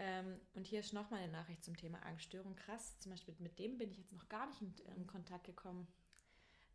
Ähm, 0.00 0.40
und 0.54 0.66
hier 0.66 0.80
ist 0.80 0.94
nochmal 0.94 1.20
eine 1.20 1.32
Nachricht 1.32 1.62
zum 1.62 1.76
Thema 1.76 2.02
Angststörung. 2.06 2.56
Krass, 2.56 2.98
zum 3.00 3.12
Beispiel 3.12 3.34
mit 3.38 3.58
dem 3.58 3.76
bin 3.76 3.90
ich 3.90 3.98
jetzt 3.98 4.12
noch 4.12 4.26
gar 4.30 4.46
nicht 4.46 4.62
in, 4.62 4.74
in 4.96 5.06
Kontakt 5.06 5.44
gekommen. 5.44 5.86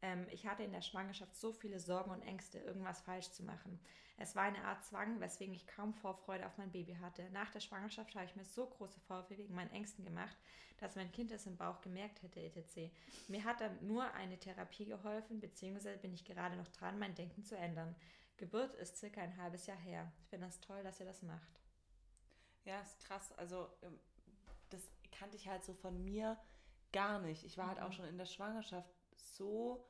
Ähm, 0.04 0.28
ich 0.30 0.46
hatte 0.46 0.62
in 0.62 0.72
der 0.72 0.84
Schwangerschaft 0.84 1.36
so 1.36 1.52
viele 1.52 1.80
Sorgen 1.80 2.12
und 2.12 2.22
Ängste, 2.22 2.60
irgendwas 2.60 3.02
falsch 3.02 3.32
zu 3.32 3.44
machen. 3.44 3.80
Es 4.18 4.36
war 4.36 4.44
eine 4.44 4.64
Art 4.64 4.84
Zwang, 4.84 5.20
weswegen 5.20 5.56
ich 5.56 5.66
kaum 5.66 5.96
Vorfreude 5.96 6.46
auf 6.46 6.56
mein 6.60 6.72
Baby 6.72 6.98
hatte. 7.02 7.28
Nach 7.32 7.50
der 7.50 7.62
Schwangerschaft 7.62 8.14
habe 8.14 8.26
ich 8.26 8.36
mir 8.36 8.46
so 8.46 8.68
große 8.68 9.00
Vorwürfe 9.00 9.40
wegen 9.40 9.56
meinen 9.56 9.72
Ängsten 9.72 10.06
gemacht, 10.06 10.38
dass 10.78 10.96
mein 10.96 11.12
Kind 11.12 11.32
es 11.32 11.48
im 11.48 11.58
Bauch 11.58 11.82
gemerkt 11.82 12.22
hätte, 12.22 12.42
etc. 12.42 12.94
Mir 13.28 13.44
hat 13.44 13.60
dann 13.60 13.76
nur 13.88 14.14
eine 14.14 14.38
Therapie 14.38 14.86
geholfen, 14.86 15.40
beziehungsweise 15.40 15.98
bin 15.98 16.14
ich 16.14 16.26
gerade 16.26 16.58
noch 16.58 16.68
dran, 16.68 17.00
mein 17.00 17.16
Denken 17.16 17.44
zu 17.44 17.58
ändern. 17.58 17.96
Geburt 18.38 18.76
ist 18.76 18.98
circa 18.98 19.22
ein 19.22 19.36
halbes 19.38 19.66
Jahr 19.66 19.80
her. 19.80 20.12
Ich 20.22 20.28
finde 20.28 20.46
das 20.46 20.62
toll, 20.62 20.84
dass 20.84 21.00
ihr 21.00 21.08
das 21.08 21.24
macht. 21.24 21.65
Ja, 22.66 22.82
ist 22.82 23.00
krass. 23.00 23.32
Also 23.34 23.70
ähm, 23.84 24.00
das 24.70 24.82
kannte 25.12 25.38
ich 25.38 25.48
halt 25.48 25.64
so 25.64 25.74
von 25.74 26.04
mir 26.04 26.38
gar 26.92 27.20
nicht. 27.20 27.44
Ich 27.46 27.58
war 27.58 27.68
halt 27.68 27.80
auch 27.80 27.92
Mhm. 27.92 27.94
schon 27.94 28.06
in 28.06 28.18
der 28.18 28.26
Schwangerschaft 28.26 28.90
so 29.16 29.86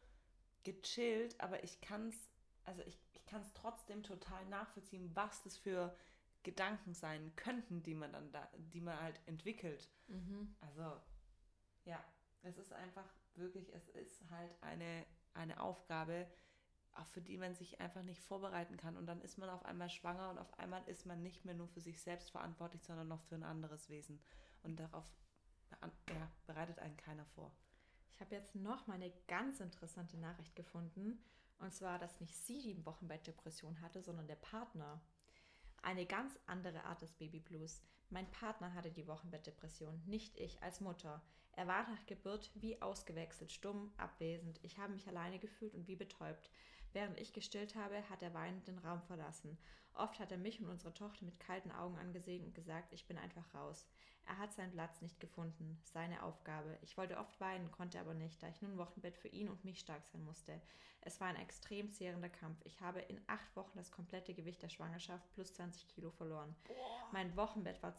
gechillt, 0.64 1.40
aber 1.42 1.64
ich 1.64 1.82
kann 1.82 2.10
es, 2.10 2.30
also 2.66 2.82
ich, 2.84 3.00
ich 3.14 3.26
kann 3.26 3.42
es 3.42 3.54
trotzdem 3.54 4.04
total 4.04 4.46
nachvollziehen, 4.48 5.12
was 5.16 5.44
das 5.44 5.58
für 5.58 5.96
Gedanken 6.44 6.94
sein 6.94 7.36
könnten, 7.36 7.84
die 7.84 7.96
man 7.96 8.14
dann 8.14 8.32
da, 8.32 8.50
die 8.58 8.82
man 8.82 9.00
halt 9.02 9.20
entwickelt. 9.28 9.90
Also 10.62 11.02
ja, 11.86 12.04
es 12.44 12.58
ist 12.58 12.74
einfach 12.74 13.08
wirklich, 13.36 13.74
es 13.74 13.90
ist 13.90 14.24
halt 14.32 14.52
eine, 14.62 15.06
eine 15.34 15.60
Aufgabe, 15.62 16.28
auch 16.96 17.08
für 17.08 17.22
die 17.22 17.38
man 17.38 17.56
sich 17.56 17.80
einfach 17.82 18.04
nicht 18.04 18.22
vorbereiten 18.22 18.78
kann. 18.78 18.98
Und 18.98 19.06
dann 19.06 19.22
ist 19.22 19.38
man 19.38 19.50
auf 19.50 19.66
einmal 19.66 19.90
schwanger 19.90 20.30
und 20.30 20.38
auf 20.38 20.58
einmal 20.60 20.84
ist 20.88 21.06
man 21.06 21.22
nicht 21.22 21.46
mehr 21.46 21.56
nur 21.56 21.68
für 21.68 21.82
sich 21.82 22.02
selbst 22.02 22.32
verantwortlich, 22.32 22.84
sondern 22.84 23.08
noch 23.08 23.22
für 23.24 23.36
ein 23.36 23.44
anderes 23.44 23.90
Wesen. 23.90 24.20
Und 24.64 24.80
darauf 24.80 25.06
ja, 26.10 26.32
bereitet 26.46 26.80
einen 26.80 26.98
keiner 26.98 27.26
vor. 27.26 27.52
Ich 28.12 28.22
habe 28.22 28.36
jetzt 28.36 28.56
noch 28.56 28.88
mal 28.88 28.96
eine 28.96 29.12
ganz 29.28 29.60
interessante 29.60 30.18
Nachricht 30.18 30.56
gefunden. 30.56 31.20
Und 31.60 31.74
zwar, 31.74 32.00
dass 32.00 32.20
nicht 32.20 32.36
sie 32.36 32.62
die 32.62 32.86
Wochenbettdepression 32.86 33.82
hatte, 33.82 34.02
sondern 34.02 34.28
der 34.28 34.36
Partner. 34.36 35.02
Eine 35.82 36.06
ganz 36.06 36.38
andere 36.46 36.84
Art 36.86 37.02
des 37.02 37.14
Babyblues. 37.14 37.84
Mein 38.10 38.30
Partner 38.32 38.74
hatte 38.74 38.92
die 38.92 39.08
Wochenbettdepression, 39.08 40.02
nicht 40.06 40.38
ich 40.38 40.62
als 40.64 40.80
Mutter. 40.80 41.22
Er 41.54 41.68
war 41.68 41.90
nach 41.90 42.06
Geburt 42.06 42.52
wie 42.56 42.82
ausgewechselt, 42.82 43.52
stumm, 43.52 43.94
abwesend. 43.98 44.60
Ich 44.64 44.78
habe 44.78 44.94
mich 44.94 45.08
alleine 45.08 45.40
gefühlt 45.40 45.74
und 45.74 45.88
wie 45.88 45.96
betäubt. 45.96 46.50
Während 46.96 47.20
ich 47.20 47.34
gestillt 47.34 47.76
habe, 47.76 48.10
hat 48.10 48.22
er 48.22 48.34
weinend 48.34 48.70
den 48.70 48.78
Raum 48.78 49.02
verlassen. 49.02 49.58
Oft 49.96 50.18
hat 50.18 50.32
er 50.32 50.38
mich 50.38 50.62
und 50.62 50.70
unsere 50.70 50.94
Tochter 50.94 51.26
mit 51.26 51.42
kalten 51.42 51.70
Augen 51.72 51.98
angesehen 51.98 52.46
und 52.46 52.56
gesagt, 52.56 52.94
ich 52.94 53.06
bin 53.06 53.18
einfach 53.18 53.54
raus. 53.54 53.86
Er 54.26 54.38
hat 54.38 54.54
seinen 54.54 54.72
Platz 54.72 55.02
nicht 55.02 55.20
gefunden, 55.20 55.78
seine 55.84 56.24
Aufgabe. 56.24 56.78
Ich 56.84 56.96
wollte 56.96 57.18
oft 57.18 57.38
weinen, 57.42 57.70
konnte 57.70 58.00
aber 58.00 58.14
nicht, 58.14 58.42
da 58.42 58.48
ich 58.48 58.62
nun 58.62 58.78
Wochenbett 58.78 59.18
für 59.18 59.28
ihn 59.28 59.50
und 59.50 59.66
mich 59.66 59.80
stark 59.82 60.06
sein 60.06 60.24
musste. 60.24 60.62
Es 61.02 61.20
war 61.20 61.28
ein 61.28 61.36
extrem 61.36 61.92
zehrender 61.92 62.30
Kampf. 62.30 62.62
Ich 62.64 62.80
habe 62.80 63.02
in 63.02 63.20
acht 63.28 63.54
Wochen 63.58 63.78
das 63.78 63.92
komplette 63.92 64.34
Gewicht 64.34 64.64
der 64.64 64.70
Schwangerschaft 64.70 65.30
plus 65.34 65.54
20 65.54 65.90
Kilo 65.90 66.12
verloren. 66.12 66.56
Boah. 66.66 67.10
Mein 67.12 67.36
Wochenbett 67.36 67.84
war 67.84 67.94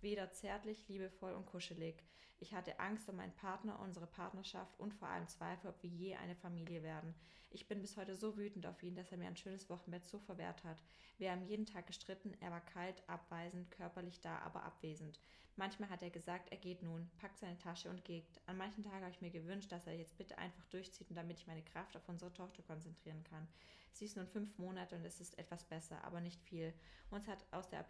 weder 0.00 0.30
zärtlich, 0.30 0.88
liebevoll 0.88 1.34
und 1.34 1.44
kuschelig. 1.44 2.02
Ich 2.40 2.54
hatte 2.54 2.80
Angst 2.80 3.10
um 3.10 3.16
meinen 3.16 3.34
Partner, 3.34 3.78
unsere 3.80 4.06
Partnerschaft 4.06 4.80
und 4.80 4.94
vor 4.94 5.08
allem 5.08 5.28
Zweifel, 5.28 5.68
ob 5.68 5.82
wir 5.82 5.90
je 5.90 6.16
eine 6.16 6.34
Familie 6.34 6.82
werden. 6.82 7.14
Ich 7.50 7.66
bin 7.66 7.80
bis 7.80 7.96
heute 7.96 8.14
so 8.14 8.36
wütend 8.36 8.66
auf 8.66 8.82
ihn, 8.82 8.94
dass 8.94 9.10
er 9.10 9.18
mir 9.18 9.26
ein 9.26 9.36
schönes 9.36 9.70
Wochenbett 9.70 10.04
so 10.04 10.18
verwehrt 10.18 10.64
hat. 10.64 10.82
Wir 11.16 11.30
haben 11.30 11.46
jeden 11.46 11.64
Tag 11.64 11.86
gestritten, 11.86 12.34
er 12.40 12.50
war 12.50 12.60
kalt, 12.60 13.02
abweisend, 13.08 13.70
körperlich 13.70 14.20
da, 14.20 14.38
aber 14.40 14.64
abwesend. 14.64 15.18
Manchmal 15.56 15.88
hat 15.88 16.02
er 16.02 16.10
gesagt, 16.10 16.52
er 16.52 16.58
geht 16.58 16.82
nun, 16.82 17.10
packt 17.16 17.38
seine 17.38 17.58
Tasche 17.58 17.88
und 17.90 18.04
geht. 18.04 18.40
An 18.46 18.58
manchen 18.58 18.84
Tagen 18.84 19.00
habe 19.00 19.10
ich 19.10 19.22
mir 19.22 19.30
gewünscht, 19.30 19.72
dass 19.72 19.86
er 19.86 19.96
jetzt 19.96 20.16
bitte 20.18 20.36
einfach 20.38 20.64
durchzieht 20.66 21.08
und 21.10 21.16
damit 21.16 21.40
ich 21.40 21.46
meine 21.46 21.64
Kraft 21.64 21.96
auf 21.96 22.08
unsere 22.08 22.32
Tochter 22.32 22.62
konzentrieren 22.62 23.24
kann. 23.24 23.48
Sie 23.92 24.04
ist 24.04 24.16
nun 24.16 24.28
fünf 24.28 24.56
Monate 24.58 24.94
und 24.94 25.04
es 25.04 25.20
ist 25.20 25.38
etwas 25.38 25.64
besser, 25.64 26.04
aber 26.04 26.20
nicht 26.20 26.40
viel. 26.42 26.72
Uns 27.10 27.26
hat 27.26 27.44
aus 27.50 27.68
der 27.68 27.80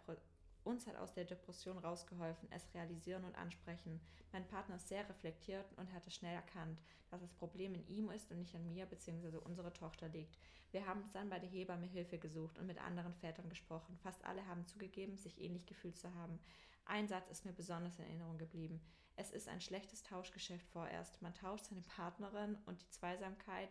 uns 0.63 0.87
hat 0.87 0.95
aus 0.97 1.13
der 1.13 1.25
Depression 1.25 1.77
rausgeholfen, 1.77 2.49
es 2.51 2.73
realisieren 2.73 3.23
und 3.23 3.35
ansprechen. 3.35 3.99
Mein 4.31 4.47
Partner 4.47 4.75
ist 4.75 4.87
sehr 4.87 5.07
reflektiert 5.07 5.65
und 5.77 5.91
hatte 5.93 6.11
schnell 6.11 6.35
erkannt, 6.35 6.81
dass 7.09 7.21
das 7.21 7.33
Problem 7.33 7.73
in 7.75 7.87
ihm 7.87 8.09
ist 8.09 8.31
und 8.31 8.39
nicht 8.39 8.55
an 8.55 8.67
mir 8.67 8.85
bzw. 8.85 9.37
unserer 9.37 9.73
Tochter 9.73 10.07
liegt. 10.09 10.37
Wir 10.71 10.85
haben 10.85 11.03
dann 11.13 11.29
bei 11.29 11.39
der 11.39 11.49
Hebamme 11.49 11.87
Hilfe 11.87 12.19
gesucht 12.19 12.59
und 12.59 12.67
mit 12.67 12.79
anderen 12.79 13.13
Vätern 13.15 13.49
gesprochen. 13.49 13.97
Fast 14.03 14.23
alle 14.25 14.45
haben 14.45 14.67
zugegeben, 14.67 15.17
sich 15.17 15.41
ähnlich 15.41 15.65
gefühlt 15.65 15.97
zu 15.97 16.13
haben. 16.13 16.39
Ein 16.85 17.07
Satz 17.07 17.29
ist 17.29 17.45
mir 17.45 17.53
besonders 17.53 17.97
in 17.97 18.05
Erinnerung 18.05 18.37
geblieben. 18.37 18.81
Es 19.15 19.31
ist 19.31 19.47
ein 19.47 19.61
schlechtes 19.61 20.03
Tauschgeschäft 20.03 20.67
vorerst. 20.69 21.21
Man 21.21 21.33
tauscht 21.33 21.65
seine 21.65 21.81
Partnerin 21.81 22.57
und 22.65 22.81
die 22.81 22.89
Zweisamkeit 22.89 23.69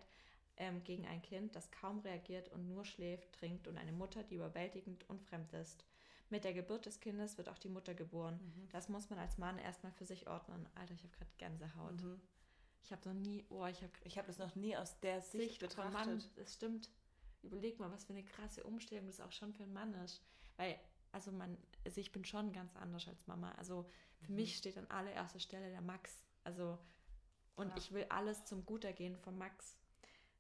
ähm, 0.57 0.83
gegen 0.85 1.07
ein 1.07 1.23
Kind, 1.23 1.55
das 1.55 1.71
kaum 1.71 2.01
reagiert 2.01 2.49
und 2.51 2.69
nur 2.69 2.85
schläft, 2.85 3.33
trinkt 3.33 3.67
und 3.69 3.79
eine 3.79 3.93
Mutter, 3.93 4.23
die 4.25 4.35
überwältigend 4.35 5.09
und 5.09 5.23
fremd 5.23 5.53
ist. 5.53 5.85
Mit 6.31 6.45
der 6.45 6.53
Geburt 6.53 6.87
des 6.87 7.01
Kindes 7.01 7.39
wird 7.39 7.49
auch 7.49 7.59
die 7.59 7.69
Mutter 7.69 7.95
geboren. 7.95 8.39
Mhm. 8.43 8.69
Das 8.71 8.89
muss 8.89 9.09
man 9.09 9.19
als 9.19 9.39
Mann 9.39 9.59
erstmal 9.59 9.93
für 9.93 10.05
sich 10.05 10.27
ordnen. 10.27 10.69
Alter, 10.75 10.95
ich 10.95 11.03
habe 11.03 11.15
gerade 11.17 11.31
Gänsehaut. 11.39 12.03
Mhm. 12.03 12.21
Ich 12.83 12.93
habe 12.93 13.09
noch 13.09 13.15
nie, 13.15 13.45
oh, 13.51 13.67
ich 13.67 13.83
habe 13.83 13.93
ich 14.05 14.19
hab 14.19 14.27
das 14.27 14.39
noch 14.39 14.55
nie 14.55 14.77
aus 14.77 14.99
der 15.01 15.21
Sicht, 15.21 15.51
Sicht 15.51 15.61
betrachtet. 15.61 15.93
Mann, 15.93 16.23
das 16.37 16.55
stimmt. 16.55 16.91
Überleg 17.43 17.79
mal, 17.79 17.91
was 17.91 18.05
für 18.05 18.13
eine 18.13 18.25
krasse 18.25 18.65
Umstellung 18.65 19.07
das 19.07 19.21
auch 19.21 19.33
schon 19.33 19.53
für 19.53 19.63
einen 19.63 19.73
Mann 19.73 19.95
ist. 19.95 20.23
Weil 20.57 20.79
also 21.13 21.33
man, 21.33 21.57
also 21.85 22.01
ich 22.01 22.13
bin 22.13 22.25
schon 22.25 22.53
ganz 22.53 22.77
anders 22.77 23.09
als 23.09 23.27
Mama. 23.27 23.53
Also 23.53 23.87
für 24.21 24.31
mhm. 24.31 24.37
mich 24.37 24.57
steht 24.57 24.77
an 24.77 24.87
allererster 24.91 25.41
Stelle 25.41 25.71
der 25.71 25.81
Max. 25.81 26.25
Also 26.45 26.79
und 27.57 27.71
ja. 27.71 27.77
ich 27.77 27.93
will 27.93 28.07
alles 28.09 28.45
zum 28.45 28.65
Gutergehen 28.65 29.17
von 29.17 29.37
Max 29.37 29.77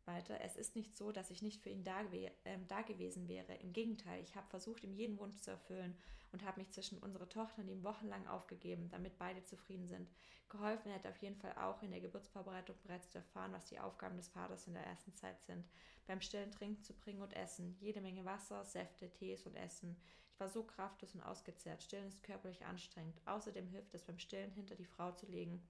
weiter. 0.08 0.40
Es 0.40 0.56
ist 0.56 0.74
nicht 0.74 0.96
so, 0.96 1.12
dass 1.12 1.30
ich 1.30 1.42
nicht 1.42 1.62
für 1.62 1.68
ihn 1.68 1.84
da, 1.84 2.00
äh, 2.10 2.58
da 2.66 2.82
gewesen 2.82 3.28
wäre. 3.28 3.54
Im 3.54 3.72
Gegenteil, 3.72 4.20
ich 4.24 4.34
habe 4.34 4.48
versucht, 4.48 4.82
ihm 4.82 4.92
jeden 4.92 5.18
Wunsch 5.18 5.40
zu 5.40 5.52
erfüllen 5.52 5.96
und 6.32 6.44
habe 6.44 6.58
mich 6.58 6.72
zwischen 6.72 6.98
unserer 6.98 7.28
Tochter 7.28 7.62
und 7.62 7.68
ihm 7.68 7.84
wochenlang 7.84 8.26
aufgegeben, 8.26 8.88
damit 8.90 9.16
beide 9.18 9.44
zufrieden 9.44 9.86
sind. 9.86 10.10
Geholfen 10.48 10.90
hätte 10.90 11.10
auf 11.10 11.18
jeden 11.18 11.36
Fall 11.36 11.54
auch 11.56 11.82
in 11.82 11.90
der 11.90 12.00
Geburtsvorbereitung 12.00 12.76
bereits 12.82 13.10
zu 13.10 13.18
erfahren, 13.18 13.52
was 13.52 13.66
die 13.66 13.78
Aufgaben 13.78 14.16
des 14.16 14.28
Vaters 14.28 14.66
in 14.66 14.74
der 14.74 14.84
ersten 14.84 15.14
Zeit 15.14 15.40
sind. 15.42 15.64
Beim 16.06 16.20
Stillen 16.20 16.50
Trinken 16.50 16.82
zu 16.82 16.94
bringen 16.94 17.22
und 17.22 17.36
Essen, 17.36 17.76
jede 17.80 18.00
Menge 18.00 18.24
Wasser, 18.24 18.64
Säfte, 18.64 19.10
Tees 19.12 19.46
und 19.46 19.56
Essen. 19.56 19.96
Ich 20.32 20.40
war 20.40 20.48
so 20.48 20.62
kraftlos 20.62 21.14
und 21.14 21.20
ausgezehrt. 21.20 21.82
Stillen 21.82 22.08
ist 22.08 22.22
körperlich 22.22 22.64
anstrengend. 22.64 23.20
Außerdem 23.26 23.66
hilft 23.66 23.94
es 23.94 24.04
beim 24.04 24.18
Stillen 24.18 24.52
hinter 24.52 24.74
die 24.74 24.86
Frau 24.86 25.12
zu 25.12 25.26
legen, 25.26 25.62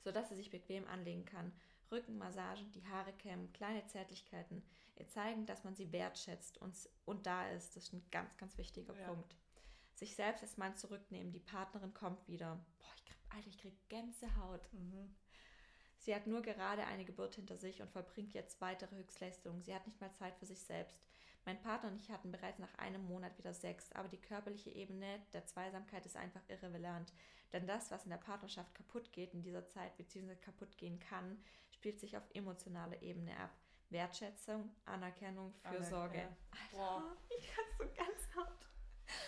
sodass 0.00 0.28
sie 0.28 0.36
sich 0.36 0.50
bequem 0.50 0.86
anlegen 0.86 1.24
kann. 1.24 1.52
Rückenmassagen, 1.92 2.72
die 2.72 2.86
Haare 2.86 3.12
kämmen, 3.12 3.52
kleine 3.52 3.84
Zärtlichkeiten, 3.86 4.62
ihr 4.96 5.08
zeigen, 5.08 5.46
dass 5.46 5.62
man 5.62 5.76
sie 5.76 5.92
wertschätzt 5.92 6.58
und, 6.58 6.74
und 7.04 7.26
da 7.26 7.48
ist. 7.50 7.76
Das 7.76 7.84
ist 7.84 7.92
ein 7.92 8.04
ganz, 8.10 8.36
ganz 8.36 8.58
wichtiger 8.58 8.98
ja. 8.98 9.06
Punkt. 9.06 9.36
Sich 9.94 10.16
selbst 10.16 10.42
erstmal 10.42 10.74
zurücknehmen, 10.74 11.32
die 11.32 11.38
Partnerin 11.38 11.94
kommt 11.94 12.26
wieder. 12.26 12.64
Boah, 12.78 12.92
ich 12.96 13.04
krieg, 13.04 13.18
Alter, 13.30 13.48
ich 13.48 13.58
krieg 13.58 13.88
Gänsehaut. 13.88 14.72
Mhm. 14.72 15.14
Sie 15.98 16.14
hat 16.14 16.26
nur 16.26 16.42
gerade 16.42 16.84
eine 16.84 17.04
Geburt 17.04 17.36
hinter 17.36 17.56
sich 17.56 17.80
und 17.80 17.90
vollbringt 17.90 18.32
jetzt 18.32 18.60
weitere 18.60 18.96
Höchstleistungen. 18.96 19.62
Sie 19.62 19.72
hat 19.72 19.86
nicht 19.86 20.00
mal 20.00 20.12
Zeit 20.14 20.36
für 20.36 20.46
sich 20.46 20.60
selbst. 20.60 21.06
Mein 21.44 21.60
Partner 21.60 21.90
und 21.90 21.96
ich 21.96 22.10
hatten 22.10 22.32
bereits 22.32 22.58
nach 22.58 22.74
einem 22.78 23.04
Monat 23.04 23.36
wieder 23.38 23.52
Sex, 23.52 23.92
aber 23.92 24.08
die 24.08 24.20
körperliche 24.20 24.70
Ebene 24.70 25.20
der 25.32 25.44
Zweisamkeit 25.44 26.06
ist 26.06 26.16
einfach 26.16 26.42
irrelevant. 26.48 27.12
Denn 27.52 27.66
das, 27.66 27.90
was 27.90 28.04
in 28.04 28.10
der 28.10 28.16
Partnerschaft 28.16 28.74
kaputt 28.74 29.12
geht 29.12 29.34
in 29.34 29.42
dieser 29.42 29.66
Zeit 29.66 29.96
bzw. 29.96 30.36
kaputt 30.36 30.78
gehen 30.78 30.98
kann, 30.98 31.38
spielt 31.82 31.98
sich 31.98 32.16
auf 32.16 32.22
emotionaler 32.32 33.02
Ebene 33.02 33.36
ab. 33.36 33.50
Wertschätzung, 33.90 34.70
Anerkennung, 34.84 35.52
Fürsorge. 35.64 36.28
Alter, 36.70 37.16
ich 37.28 37.48
kann 37.52 37.64
so 37.76 37.84
ganz 37.96 38.36
hart. 38.36 38.68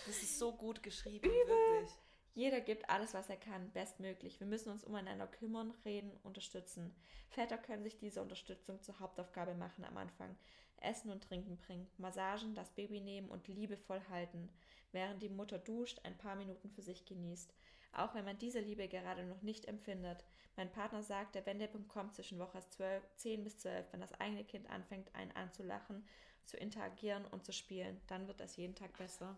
Das 0.07 0.23
ist 0.23 0.39
so 0.39 0.55
gut 0.55 0.81
geschrieben, 0.81 1.25
Übel. 1.25 1.47
wirklich. 1.47 1.91
Jeder 2.33 2.61
gibt 2.61 2.89
alles, 2.89 3.13
was 3.13 3.29
er 3.29 3.35
kann, 3.35 3.71
bestmöglich. 3.71 4.39
Wir 4.39 4.47
müssen 4.47 4.69
uns 4.69 4.85
umeinander 4.85 5.27
kümmern, 5.27 5.73
reden, 5.83 6.17
unterstützen. 6.23 6.95
Väter 7.27 7.57
können 7.57 7.83
sich 7.83 7.97
diese 7.97 8.21
Unterstützung 8.21 8.81
zur 8.81 9.01
Hauptaufgabe 9.01 9.53
machen 9.53 9.83
am 9.83 9.97
Anfang. 9.97 10.37
Essen 10.77 11.11
und 11.11 11.25
Trinken 11.25 11.57
bringen, 11.57 11.89
Massagen, 11.97 12.55
das 12.55 12.69
Baby 12.71 13.01
nehmen 13.01 13.29
und 13.29 13.49
liebevoll 13.49 14.01
halten, 14.09 14.49
während 14.93 15.21
die 15.21 15.29
Mutter 15.29 15.59
duscht, 15.59 15.99
ein 16.03 16.17
paar 16.17 16.37
Minuten 16.37 16.69
für 16.69 16.81
sich 16.81 17.03
genießt. 17.03 17.53
Auch 17.95 18.13
wenn 18.13 18.25
man 18.25 18.37
diese 18.37 18.59
Liebe 18.59 18.87
gerade 18.87 19.23
noch 19.25 19.41
nicht 19.41 19.65
empfindet. 19.65 20.23
Mein 20.55 20.71
Partner 20.71 21.03
sagt, 21.03 21.35
der 21.35 21.45
Wendepunkt 21.45 21.89
kommt 21.89 22.15
zwischen 22.15 22.39
Woche 22.39 22.59
12, 22.69 23.03
10 23.15 23.43
bis 23.43 23.57
12, 23.59 23.91
wenn 23.91 24.01
das 24.01 24.13
eigene 24.19 24.43
Kind 24.43 24.69
anfängt, 24.69 25.13
einen 25.15 25.31
anzulachen, 25.31 26.05
zu 26.43 26.57
interagieren 26.57 27.25
und 27.25 27.45
zu 27.45 27.51
spielen. 27.51 27.99
Dann 28.07 28.27
wird 28.27 28.41
es 28.41 28.55
jeden 28.55 28.75
Tag 28.75 28.97
besser. 28.97 29.37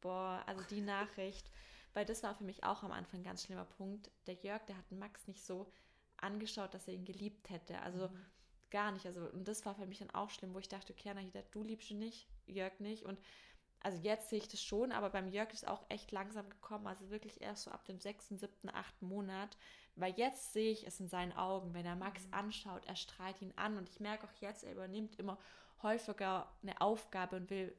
Boah, 0.00 0.42
also 0.46 0.62
die 0.70 0.80
Nachricht, 0.80 1.50
weil 1.94 2.04
das 2.04 2.22
war 2.22 2.34
für 2.34 2.44
mich 2.44 2.64
auch 2.64 2.82
am 2.82 2.92
Anfang 2.92 3.20
ein 3.20 3.24
ganz 3.24 3.44
schlimmer 3.44 3.64
Punkt. 3.64 4.10
Der 4.26 4.34
Jörg, 4.34 4.64
der 4.66 4.76
hat 4.76 4.92
Max 4.92 5.26
nicht 5.26 5.44
so 5.44 5.70
angeschaut, 6.16 6.74
dass 6.74 6.88
er 6.88 6.94
ihn 6.94 7.04
geliebt 7.04 7.50
hätte. 7.50 7.80
Also 7.80 8.08
mhm 8.08 8.26
gar 8.70 8.92
nicht. 8.92 9.06
Also, 9.06 9.20
und 9.20 9.46
das 9.46 9.66
war 9.66 9.74
für 9.74 9.86
mich 9.86 9.98
dann 9.98 10.10
auch 10.10 10.30
schlimm, 10.30 10.54
wo 10.54 10.58
ich 10.58 10.68
dachte, 10.68 10.92
okay, 10.92 11.12
Nahida, 11.12 11.42
du 11.50 11.62
liebst 11.62 11.90
ihn 11.90 11.98
nicht, 11.98 12.28
Jörg 12.46 12.78
nicht. 12.80 13.04
Und 13.04 13.18
also 13.82 13.98
jetzt 14.02 14.28
sehe 14.28 14.38
ich 14.38 14.48
das 14.48 14.62
schon, 14.62 14.92
aber 14.92 15.08
beim 15.10 15.28
Jörg 15.28 15.52
ist 15.52 15.62
es 15.62 15.68
auch 15.68 15.84
echt 15.88 16.12
langsam 16.12 16.48
gekommen. 16.50 16.86
Also 16.86 17.08
wirklich 17.10 17.40
erst 17.40 17.64
so 17.64 17.70
ab 17.70 17.84
dem 17.86 17.98
sechsten, 17.98 18.36
siebten, 18.38 18.68
achten 18.68 19.06
Monat. 19.06 19.56
Weil 19.96 20.12
jetzt 20.16 20.52
sehe 20.52 20.70
ich 20.70 20.86
es 20.86 21.00
in 21.00 21.08
seinen 21.08 21.32
Augen, 21.32 21.72
wenn 21.72 21.86
er 21.86 21.96
Max 21.96 22.26
mhm. 22.26 22.34
anschaut, 22.34 22.84
er 22.86 22.96
strahlt 22.96 23.40
ihn 23.40 23.54
an. 23.56 23.78
Und 23.78 23.88
ich 23.88 23.98
merke 23.98 24.26
auch 24.26 24.40
jetzt, 24.40 24.64
er 24.64 24.72
übernimmt 24.72 25.18
immer 25.18 25.38
häufiger 25.82 26.52
eine 26.62 26.78
Aufgabe 26.80 27.36
und 27.36 27.48
will 27.48 27.74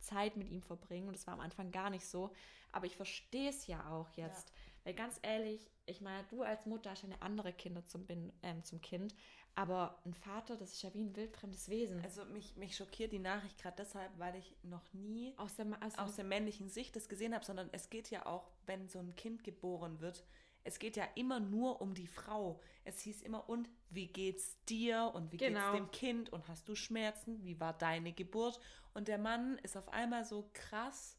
Zeit 0.00 0.36
mit 0.36 0.50
ihm 0.50 0.62
verbringen. 0.62 1.08
Und 1.08 1.16
das 1.16 1.26
war 1.26 1.34
am 1.34 1.40
Anfang 1.40 1.72
gar 1.72 1.88
nicht 1.88 2.06
so. 2.06 2.32
Aber 2.72 2.84
ich 2.84 2.96
verstehe 2.96 3.48
es 3.48 3.66
ja 3.66 3.90
auch 3.90 4.10
jetzt. 4.10 4.50
Ja. 4.50 4.54
Weil 4.84 4.94
ganz 4.94 5.18
ehrlich, 5.22 5.70
ich 5.86 6.00
meine, 6.00 6.24
du 6.28 6.42
als 6.42 6.66
Mutter 6.66 6.90
hast 6.90 7.02
eine 7.02 7.20
andere 7.22 7.52
Kinder 7.52 7.84
zum, 7.86 8.06
ähm, 8.42 8.62
zum 8.62 8.80
Kind. 8.82 9.14
Aber 9.56 9.98
ein 10.04 10.12
Vater, 10.12 10.56
das 10.56 10.74
ist 10.74 10.82
ja 10.82 10.92
wie 10.92 11.00
ein 11.00 11.16
wildfremdes 11.16 11.70
Wesen. 11.70 12.02
Also 12.04 12.26
mich, 12.26 12.56
mich 12.56 12.76
schockiert 12.76 13.10
die 13.10 13.18
Nachricht 13.18 13.58
gerade 13.58 13.76
deshalb, 13.78 14.10
weil 14.18 14.36
ich 14.36 14.54
noch 14.62 14.92
nie 14.92 15.32
aus 15.38 15.56
der, 15.56 15.66
aus, 15.80 15.96
aus 15.96 16.16
der 16.16 16.26
männlichen 16.26 16.68
Sicht 16.68 16.94
das 16.94 17.08
gesehen 17.08 17.34
habe, 17.34 17.44
sondern 17.44 17.70
es 17.72 17.88
geht 17.88 18.10
ja 18.10 18.26
auch, 18.26 18.50
wenn 18.66 18.88
so 18.88 18.98
ein 18.98 19.16
Kind 19.16 19.44
geboren 19.44 20.00
wird, 20.00 20.24
es 20.66 20.78
geht 20.78 20.96
ja 20.96 21.08
immer 21.14 21.40
nur 21.40 21.80
um 21.80 21.94
die 21.94 22.08
Frau. 22.08 22.60
Es 22.84 23.00
hieß 23.00 23.22
immer, 23.22 23.48
und 23.48 23.70
wie 23.88 24.08
geht's 24.08 24.56
dir 24.68 25.12
und 25.14 25.32
wie 25.32 25.38
genau. 25.38 25.72
geht's 25.72 25.84
dem 25.84 25.90
Kind 25.90 26.32
und 26.32 26.48
hast 26.48 26.68
du 26.68 26.74
Schmerzen? 26.74 27.42
Wie 27.44 27.58
war 27.58 27.72
deine 27.72 28.12
Geburt? 28.12 28.60
Und 28.92 29.08
der 29.08 29.18
Mann 29.18 29.58
ist 29.62 29.76
auf 29.76 29.88
einmal 29.88 30.24
so 30.24 30.50
krass 30.52 31.16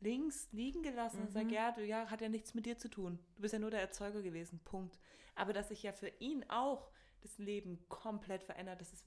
links 0.00 0.48
liegen 0.52 0.82
gelassen 0.82 1.20
mhm. 1.20 1.26
und 1.26 1.32
sagt, 1.32 1.50
ja, 1.50 1.72
du 1.72 1.84
ja, 1.84 2.10
hat 2.10 2.20
ja 2.20 2.28
nichts 2.28 2.54
mit 2.54 2.66
dir 2.66 2.76
zu 2.76 2.88
tun. 2.88 3.18
Du 3.34 3.42
bist 3.42 3.54
ja 3.54 3.58
nur 3.58 3.70
der 3.70 3.80
Erzeuger 3.80 4.20
gewesen. 4.20 4.60
Punkt. 4.64 4.98
Aber 5.34 5.52
dass 5.52 5.68
sich 5.68 5.82
ja 5.82 5.92
für 5.92 6.12
ihn 6.20 6.44
auch 6.50 6.90
das 7.22 7.38
Leben 7.38 7.84
komplett 7.88 8.42
verändert. 8.44 8.80
Das 8.80 8.92
ist, 8.92 9.04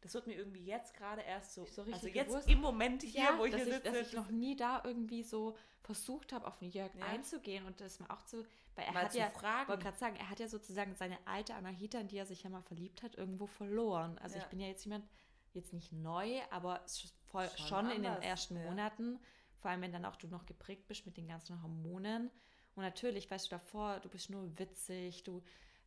das 0.00 0.14
wird 0.14 0.26
mir 0.26 0.34
irgendwie 0.34 0.64
jetzt 0.64 0.94
gerade 0.94 1.22
erst 1.22 1.54
so, 1.54 1.64
So 1.66 1.82
also 1.82 2.08
jetzt 2.08 2.28
bewusst. 2.28 2.48
im 2.48 2.60
Moment 2.60 3.02
hier, 3.02 3.22
ja, 3.22 3.38
wo 3.38 3.44
ich 3.44 3.54
hier 3.54 3.66
ich, 3.66 3.72
sitze, 3.72 3.90
dass 3.92 4.08
ich 4.08 4.12
noch 4.12 4.30
nie 4.30 4.56
da 4.56 4.82
irgendwie 4.84 5.22
so 5.22 5.56
versucht 5.82 6.32
habe, 6.32 6.46
auf 6.46 6.58
den 6.58 6.70
Jörg 6.70 6.94
Ja. 6.94 7.06
einzugehen 7.06 7.66
und 7.66 7.80
das 7.80 8.00
mal 8.00 8.10
auch 8.10 8.22
zu, 8.22 8.44
weil 8.74 8.86
er 8.86 8.92
mal 8.92 9.04
hat 9.04 9.12
zu 9.12 9.18
ja, 9.18 9.30
fragen. 9.30 9.68
wollte 9.68 9.82
gerade 9.82 9.98
sagen, 9.98 10.16
er 10.16 10.30
hat 10.30 10.40
ja 10.40 10.48
sozusagen 10.48 10.94
seine 10.94 11.18
alte 11.26 11.54
Anahita, 11.54 11.98
in 11.98 12.08
die 12.08 12.16
er 12.18 12.26
sich 12.26 12.42
ja 12.42 12.50
mal 12.50 12.62
verliebt 12.62 13.02
hat, 13.02 13.16
irgendwo 13.16 13.46
verloren. 13.46 14.18
Also 14.18 14.36
Ja. 14.36 14.42
ich 14.44 14.48
bin 14.48 14.60
ja 14.60 14.66
jetzt 14.68 14.84
jemand, 14.84 15.06
jetzt 15.52 15.72
nicht 15.72 15.92
neu, 15.92 16.40
aber 16.50 16.84
voll, 17.30 17.48
Schon 17.56 17.66
schon, 17.68 17.90
in 17.90 18.02
den 18.02 18.22
ersten. 18.22 18.54
Monaten, 18.62 19.20
vor 19.58 19.70
allem 19.70 19.82
wenn 19.82 19.92
dann 19.92 20.04
auch 20.04 20.16
du 20.16 20.26
noch 20.28 20.46
geprägt 20.46 20.86
bist 20.88 21.06
mit 21.06 21.16
den 21.16 21.28
ganzen 21.28 21.62
Hormonen. 21.62 22.30
Und 22.76 22.82
natürlich, 22.82 23.30
weißt 23.30 23.46
du, 23.46 23.50
davor, 23.50 24.00
du 24.00 24.08
bist 24.08 24.30
nur 24.30 24.58
witzig, 24.58 25.22
du, 25.22 25.42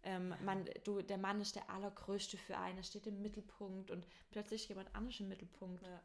ähm, 0.07 0.33
man, 0.45 0.63
du, 0.85 1.01
der 1.01 1.17
Mann 1.17 1.41
ist 1.41 1.55
der 1.57 1.69
Allergrößte 1.69 2.37
für 2.37 2.57
einen, 2.57 2.77
er 2.77 2.83
steht 2.83 3.07
im 3.07 3.21
Mittelpunkt 3.21 3.91
und 3.91 4.07
plötzlich 4.31 4.69
jemand 4.69 4.95
anderes 4.95 5.19
im 5.19 5.27
Mittelpunkt. 5.27 5.83
Ja. 5.83 6.01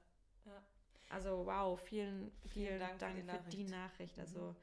Ja. 0.46 0.62
Also 1.10 1.46
wow, 1.46 1.80
vielen, 1.80 2.32
vielen, 2.48 2.80
Dank 2.80 2.98
Dank, 2.98 3.14
für 3.14 3.22
die 3.22 3.28
für 3.28 3.50
die 3.50 3.64
Nachricht. 3.64 4.16
Nachricht. 4.16 4.18
Also 4.18 4.56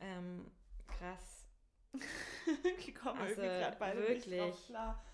ähm, 0.00 0.50
krass. 0.88 1.46
Die 2.86 2.92
kommen 2.94 3.20
Also, 3.20 3.42
irgendwie 3.42 3.58
gerade 3.60 3.76
beide 3.78 4.00
nicht 4.00 4.26
wirklich. 4.26 4.40
drauf 4.40 4.66
klar. 4.66 5.04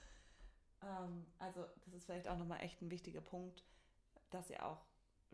Ähm, 0.82 1.26
also 1.38 1.66
das 1.84 1.94
ist 1.94 2.04
vielleicht 2.06 2.28
auch 2.28 2.38
nochmal 2.38 2.60
echt 2.62 2.80
ein 2.80 2.90
wichtiger 2.90 3.20
Punkt, 3.20 3.64
dass 4.30 4.48
ihr 4.50 4.64
auch, 4.64 4.84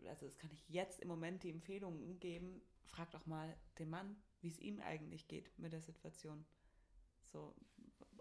also 0.05 0.25
das 0.25 0.37
kann 0.37 0.51
ich 0.51 0.67
jetzt 0.67 0.99
im 0.99 1.07
Moment 1.07 1.43
die 1.43 1.51
Empfehlung 1.51 2.19
geben, 2.19 2.61
fragt 2.85 3.15
auch 3.15 3.25
mal 3.25 3.55
den 3.77 3.89
Mann, 3.89 4.21
wie 4.41 4.49
es 4.49 4.59
ihm 4.59 4.81
eigentlich 4.81 5.27
geht 5.27 5.57
mit 5.57 5.71
der 5.71 5.81
Situation. 5.81 6.45
So, 7.33 7.53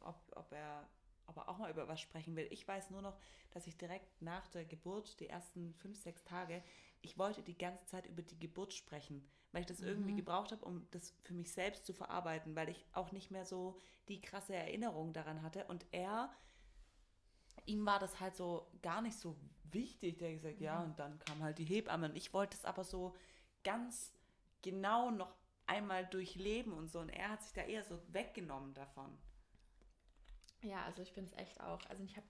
ob, 0.04 0.16
ob 0.36 0.52
er 0.52 0.88
ob 1.28 1.36
er 1.36 1.48
auch 1.48 1.58
mal 1.58 1.70
über 1.70 1.86
was 1.86 2.00
sprechen 2.00 2.34
will. 2.34 2.48
Ich 2.50 2.66
weiß 2.66 2.90
nur 2.90 3.00
noch, 3.00 3.16
dass 3.52 3.68
ich 3.68 3.76
direkt 3.78 4.20
nach 4.20 4.48
der 4.48 4.64
Geburt, 4.64 5.20
die 5.20 5.28
ersten 5.28 5.72
fünf, 5.74 5.96
sechs 5.98 6.24
Tage, 6.24 6.62
ich 7.00 7.16
wollte 7.16 7.42
die 7.42 7.56
ganze 7.56 7.86
Zeit 7.86 8.06
über 8.06 8.22
die 8.22 8.38
Geburt 8.40 8.72
sprechen, 8.74 9.24
weil 9.52 9.60
ich 9.60 9.66
das 9.68 9.80
irgendwie 9.82 10.12
Mhm. 10.12 10.16
gebraucht 10.16 10.50
habe, 10.50 10.64
um 10.64 10.86
das 10.90 11.14
für 11.22 11.34
mich 11.34 11.52
selbst 11.52 11.86
zu 11.86 11.92
verarbeiten, 11.92 12.56
weil 12.56 12.68
ich 12.68 12.84
auch 12.92 13.12
nicht 13.12 13.30
mehr 13.30 13.46
so 13.46 13.78
die 14.08 14.20
krasse 14.20 14.54
Erinnerung 14.54 15.12
daran 15.12 15.42
hatte. 15.42 15.64
Und 15.66 15.86
er, 15.92 16.32
ihm 17.66 17.86
war 17.86 17.98
das 18.00 18.20
halt 18.20 18.34
so 18.36 18.66
gar 18.82 19.00
nicht 19.00 19.16
so 19.16 19.36
wichtig. 19.64 20.18
Der 20.18 20.28
hat 20.30 20.36
gesagt, 20.42 20.60
ja, 20.60 20.80
Mhm. 20.80 20.84
und 20.84 20.98
dann 20.98 21.18
kam 21.20 21.42
halt 21.42 21.58
die 21.58 21.64
Hebamme. 21.64 22.08
Und 22.10 22.16
ich 22.16 22.32
wollte 22.34 22.56
es 22.56 22.64
aber 22.64 22.84
so 22.84 23.14
ganz 23.64 24.12
genau 24.62 25.10
noch 25.10 25.34
einmal 25.66 26.04
durchleben 26.06 26.72
und 26.72 26.88
so. 26.88 26.98
Und 27.00 27.10
er 27.10 27.30
hat 27.30 27.42
sich 27.42 27.52
da 27.52 27.62
eher 27.62 27.84
so 27.84 28.00
weggenommen 28.12 28.74
davon. 28.74 29.16
Ja, 30.62 30.84
also 30.84 31.02
ich 31.02 31.12
finde 31.12 31.30
es 31.32 31.38
echt 31.38 31.60
auch. 31.60 31.80
Also 31.88 32.02
ich 32.04 32.16
habe 32.16 32.26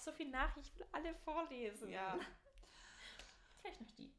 so 0.00 0.12
viele 0.12 0.30
Nachrichten, 0.30 0.60
ich 0.60 0.78
will 0.78 0.86
alle 0.92 1.14
vorlesen. 1.14 1.88
Ja. 1.88 2.18
Vielleicht 3.62 3.80
noch 3.80 3.90
die. 3.92 4.12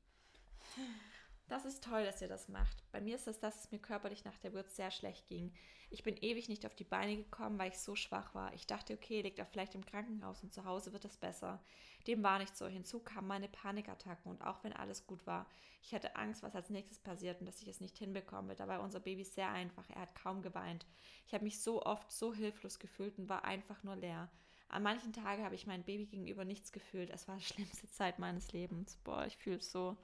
Das 1.47 1.63
ist 1.63 1.83
toll, 1.83 2.03
dass 2.03 2.21
ihr 2.21 2.27
das 2.27 2.49
macht. 2.49 2.83
Bei 2.91 2.99
mir 2.99 3.15
ist 3.15 3.27
es, 3.27 3.39
dass 3.39 3.63
es 3.63 3.71
mir 3.71 3.77
körperlich 3.77 4.25
nach 4.25 4.37
der 4.39 4.49
Geburt 4.49 4.71
sehr 4.71 4.89
schlecht 4.89 5.27
ging. 5.27 5.53
Ich 5.91 6.01
bin 6.01 6.17
ewig 6.17 6.49
nicht 6.49 6.65
auf 6.65 6.73
die 6.73 6.83
Beine 6.83 7.15
gekommen, 7.15 7.59
weil 7.59 7.69
ich 7.69 7.77
so 7.77 7.95
schwach 7.95 8.33
war. 8.33 8.51
Ich 8.55 8.65
dachte, 8.65 8.93
okay, 8.93 9.21
liegt 9.21 9.37
er 9.37 9.45
vielleicht 9.45 9.75
im 9.75 9.85
Krankenhaus 9.85 10.41
und 10.41 10.51
zu 10.51 10.65
Hause 10.65 10.91
wird 10.91 11.05
es 11.05 11.17
besser. 11.17 11.61
Dem 12.07 12.23
war 12.23 12.39
nicht 12.39 12.57
so. 12.57 12.65
Hinzu 12.65 12.99
kamen 12.99 13.27
meine 13.27 13.47
Panikattacken 13.47 14.31
und 14.31 14.41
auch 14.41 14.63
wenn 14.63 14.73
alles 14.73 15.05
gut 15.05 15.27
war, 15.27 15.45
ich 15.83 15.93
hatte 15.93 16.15
Angst, 16.15 16.41
was 16.41 16.55
als 16.55 16.71
nächstes 16.71 16.97
passiert 16.97 17.39
und 17.39 17.45
dass 17.45 17.61
ich 17.61 17.67
es 17.67 17.79
nicht 17.79 17.97
hinbekomme. 17.97 18.55
Dabei 18.55 18.77
war 18.77 18.83
unser 18.83 18.99
Baby 18.99 19.23
sehr 19.23 19.51
einfach. 19.51 19.87
Er 19.91 20.01
hat 20.01 20.15
kaum 20.15 20.41
geweint. 20.41 20.87
Ich 21.27 21.33
habe 21.35 21.43
mich 21.43 21.61
so 21.61 21.83
oft 21.83 22.11
so 22.11 22.33
hilflos 22.33 22.79
gefühlt 22.79 23.19
und 23.19 23.29
war 23.29 23.45
einfach 23.45 23.83
nur 23.83 23.95
leer. 23.95 24.29
An 24.67 24.83
manchen 24.83 25.13
Tagen 25.13 25.43
habe 25.43 25.55
ich 25.55 25.67
meinem 25.67 25.83
Baby 25.83 26.05
gegenüber 26.05 26.43
nichts 26.43 26.71
gefühlt. 26.71 27.09
Es 27.09 27.27
war 27.27 27.37
die 27.37 27.43
schlimmste 27.43 27.87
Zeit 27.89 28.19
meines 28.19 28.51
Lebens. 28.51 28.97
Boah, 29.03 29.25
ich 29.25 29.37
fühle 29.37 29.57
es 29.57 29.71
so. 29.71 29.95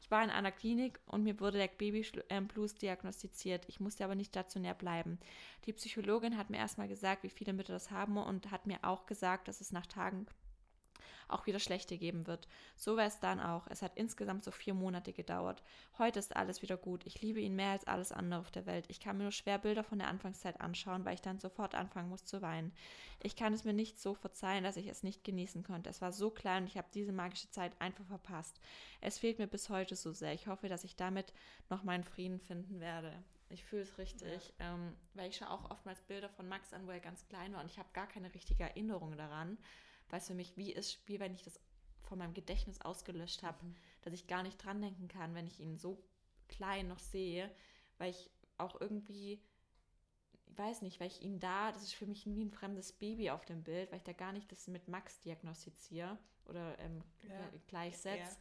Ich 0.00 0.10
war 0.10 0.22
in 0.22 0.30
einer 0.30 0.52
Klinik 0.52 1.00
und 1.06 1.22
mir 1.22 1.40
wurde 1.40 1.58
der 1.58 1.68
Baby-Blues 1.68 2.74
diagnostiziert. 2.74 3.68
Ich 3.68 3.80
musste 3.80 4.04
aber 4.04 4.14
nicht 4.14 4.28
stationär 4.28 4.74
bleiben. 4.74 5.18
Die 5.66 5.72
Psychologin 5.72 6.36
hat 6.36 6.50
mir 6.50 6.58
erstmal 6.58 6.88
gesagt, 6.88 7.22
wie 7.22 7.30
viele 7.30 7.52
Mütter 7.52 7.72
das 7.72 7.90
haben 7.90 8.16
und 8.16 8.50
hat 8.50 8.66
mir 8.66 8.78
auch 8.82 9.06
gesagt, 9.06 9.48
dass 9.48 9.60
es 9.60 9.72
nach 9.72 9.86
Tagen 9.86 10.26
auch 11.28 11.46
wieder 11.46 11.58
schlechte 11.58 11.98
geben 11.98 12.26
wird. 12.26 12.48
So 12.76 12.96
war 12.96 13.06
es 13.06 13.20
dann 13.20 13.40
auch. 13.40 13.66
Es 13.68 13.82
hat 13.82 13.92
insgesamt 13.96 14.44
so 14.44 14.50
vier 14.50 14.74
Monate 14.74 15.12
gedauert. 15.12 15.62
Heute 15.98 16.18
ist 16.18 16.36
alles 16.36 16.62
wieder 16.62 16.76
gut. 16.76 17.06
Ich 17.06 17.20
liebe 17.22 17.40
ihn 17.40 17.56
mehr 17.56 17.70
als 17.70 17.86
alles 17.86 18.12
andere 18.12 18.40
auf 18.40 18.50
der 18.50 18.66
Welt. 18.66 18.86
Ich 18.88 19.00
kann 19.00 19.16
mir 19.16 19.24
nur 19.24 19.32
schwer 19.32 19.58
Bilder 19.58 19.84
von 19.84 19.98
der 19.98 20.08
Anfangszeit 20.08 20.60
anschauen, 20.60 21.04
weil 21.04 21.14
ich 21.14 21.22
dann 21.22 21.38
sofort 21.38 21.74
anfangen 21.74 22.08
muss 22.08 22.24
zu 22.24 22.42
weinen. 22.42 22.72
Ich 23.22 23.36
kann 23.36 23.54
es 23.54 23.64
mir 23.64 23.72
nicht 23.72 24.00
so 24.00 24.14
verzeihen, 24.14 24.64
dass 24.64 24.76
ich 24.76 24.86
es 24.86 25.02
nicht 25.02 25.24
genießen 25.24 25.62
konnte. 25.62 25.90
Es 25.90 26.02
war 26.02 26.12
so 26.12 26.30
klein 26.30 26.64
und 26.64 26.68
ich 26.68 26.76
habe 26.76 26.88
diese 26.92 27.12
magische 27.12 27.50
Zeit 27.50 27.72
einfach 27.80 28.04
verpasst. 28.06 28.60
Es 29.00 29.18
fehlt 29.18 29.38
mir 29.38 29.46
bis 29.46 29.70
heute 29.70 29.96
so 29.96 30.12
sehr. 30.12 30.34
Ich 30.34 30.46
hoffe, 30.46 30.68
dass 30.68 30.84
ich 30.84 30.96
damit 30.96 31.32
noch 31.70 31.84
meinen 31.84 32.04
Frieden 32.04 32.38
finden 32.40 32.80
werde. 32.80 33.12
Ich 33.50 33.64
fühle 33.64 33.82
es 33.82 33.98
richtig, 33.98 34.52
ähm, 34.58 34.96
weil 35.14 35.30
ich 35.30 35.36
schaue 35.36 35.50
auch 35.50 35.70
oftmals 35.70 36.00
Bilder 36.02 36.28
von 36.28 36.48
Max 36.48 36.72
an, 36.72 36.86
wo 36.86 36.90
er 36.90 37.00
ganz 37.00 37.26
klein 37.28 37.52
war 37.52 37.60
und 37.60 37.70
ich 37.70 37.78
habe 37.78 37.88
gar 37.92 38.08
keine 38.08 38.32
richtige 38.34 38.64
Erinnerung 38.64 39.16
daran, 39.16 39.58
weil 40.14 40.20
es 40.20 40.28
für 40.28 40.34
mich 40.36 40.56
wie 40.56 40.70
ist, 40.72 41.00
wie 41.08 41.18
wenn 41.18 41.34
ich 41.34 41.42
das 41.42 41.58
von 42.04 42.20
meinem 42.20 42.34
Gedächtnis 42.34 42.80
ausgelöscht 42.80 43.42
habe, 43.42 43.58
dass 44.02 44.12
ich 44.12 44.28
gar 44.28 44.44
nicht 44.44 44.64
dran 44.64 44.80
denken 44.80 45.08
kann, 45.08 45.34
wenn 45.34 45.48
ich 45.48 45.58
ihn 45.58 45.76
so 45.76 46.00
klein 46.46 46.86
noch 46.86 47.00
sehe, 47.00 47.50
weil 47.98 48.10
ich 48.10 48.30
auch 48.56 48.80
irgendwie, 48.80 49.42
ich 50.46 50.56
weiß 50.56 50.82
nicht, 50.82 51.00
weil 51.00 51.08
ich 51.08 51.20
ihn 51.20 51.40
da, 51.40 51.72
das 51.72 51.82
ist 51.82 51.94
für 51.96 52.06
mich 52.06 52.26
wie 52.26 52.44
ein 52.44 52.52
fremdes 52.52 52.92
Baby 52.92 53.30
auf 53.30 53.44
dem 53.44 53.64
Bild, 53.64 53.90
weil 53.90 53.96
ich 53.98 54.04
da 54.04 54.12
gar 54.12 54.30
nicht 54.30 54.52
das 54.52 54.68
mit 54.68 54.86
Max 54.86 55.18
diagnostiziere 55.22 56.16
oder 56.44 56.78
ähm, 56.78 57.02
Ja. 57.28 57.50
gleichsetze. 57.66 58.36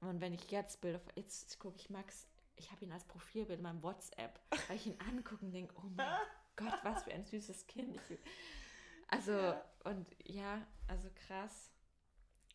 Und 0.00 0.20
wenn 0.20 0.34
ich 0.34 0.50
jetzt 0.50 0.80
Bilder, 0.80 1.00
jetzt 1.14 1.56
gucke 1.60 1.76
ich 1.76 1.88
Max, 1.88 2.26
ich 2.56 2.72
habe 2.72 2.84
ihn 2.84 2.90
als 2.90 3.04
Profilbild 3.04 3.60
in 3.60 3.62
meinem 3.62 3.84
WhatsApp, 3.84 4.40
weil 4.66 4.76
ich 4.76 4.86
ihn 4.88 4.98
angucke 5.08 5.44
und 5.44 5.52
denke, 5.52 5.72
oh 5.78 5.88
mein 5.94 6.18
Gott, 6.56 6.80
was 6.82 7.04
für 7.04 7.12
ein 7.12 7.24
süßes 7.24 7.68
Kind. 7.68 7.94
Ich, 7.94 8.18
also, 9.06 9.30
Ja. 9.30 9.64
und 9.84 10.08
ja, 10.24 10.66
also 10.90 11.08
krass. 11.14 11.70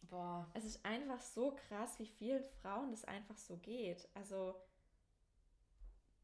Boah. 0.04 0.48
Es 0.54 0.66
ist 0.66 0.86
einfach 0.86 1.22
so 1.22 1.56
krass, 1.68 1.98
wie 2.00 2.06
vielen 2.06 2.44
Frauen 2.62 2.92
das 2.92 3.06
einfach 3.06 3.38
so 3.38 3.58
geht. 3.58 4.08
Also, 4.14 4.56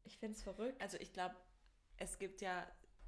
ich 0.04 0.18
finde 0.18 0.36
es 0.36 0.42
verrückt. 0.42 0.80
Also 0.80 0.98
ich 0.98 1.12
glaube, 1.12 1.34
es 1.96 2.18
gibt 2.18 2.40
ja, 2.42 2.66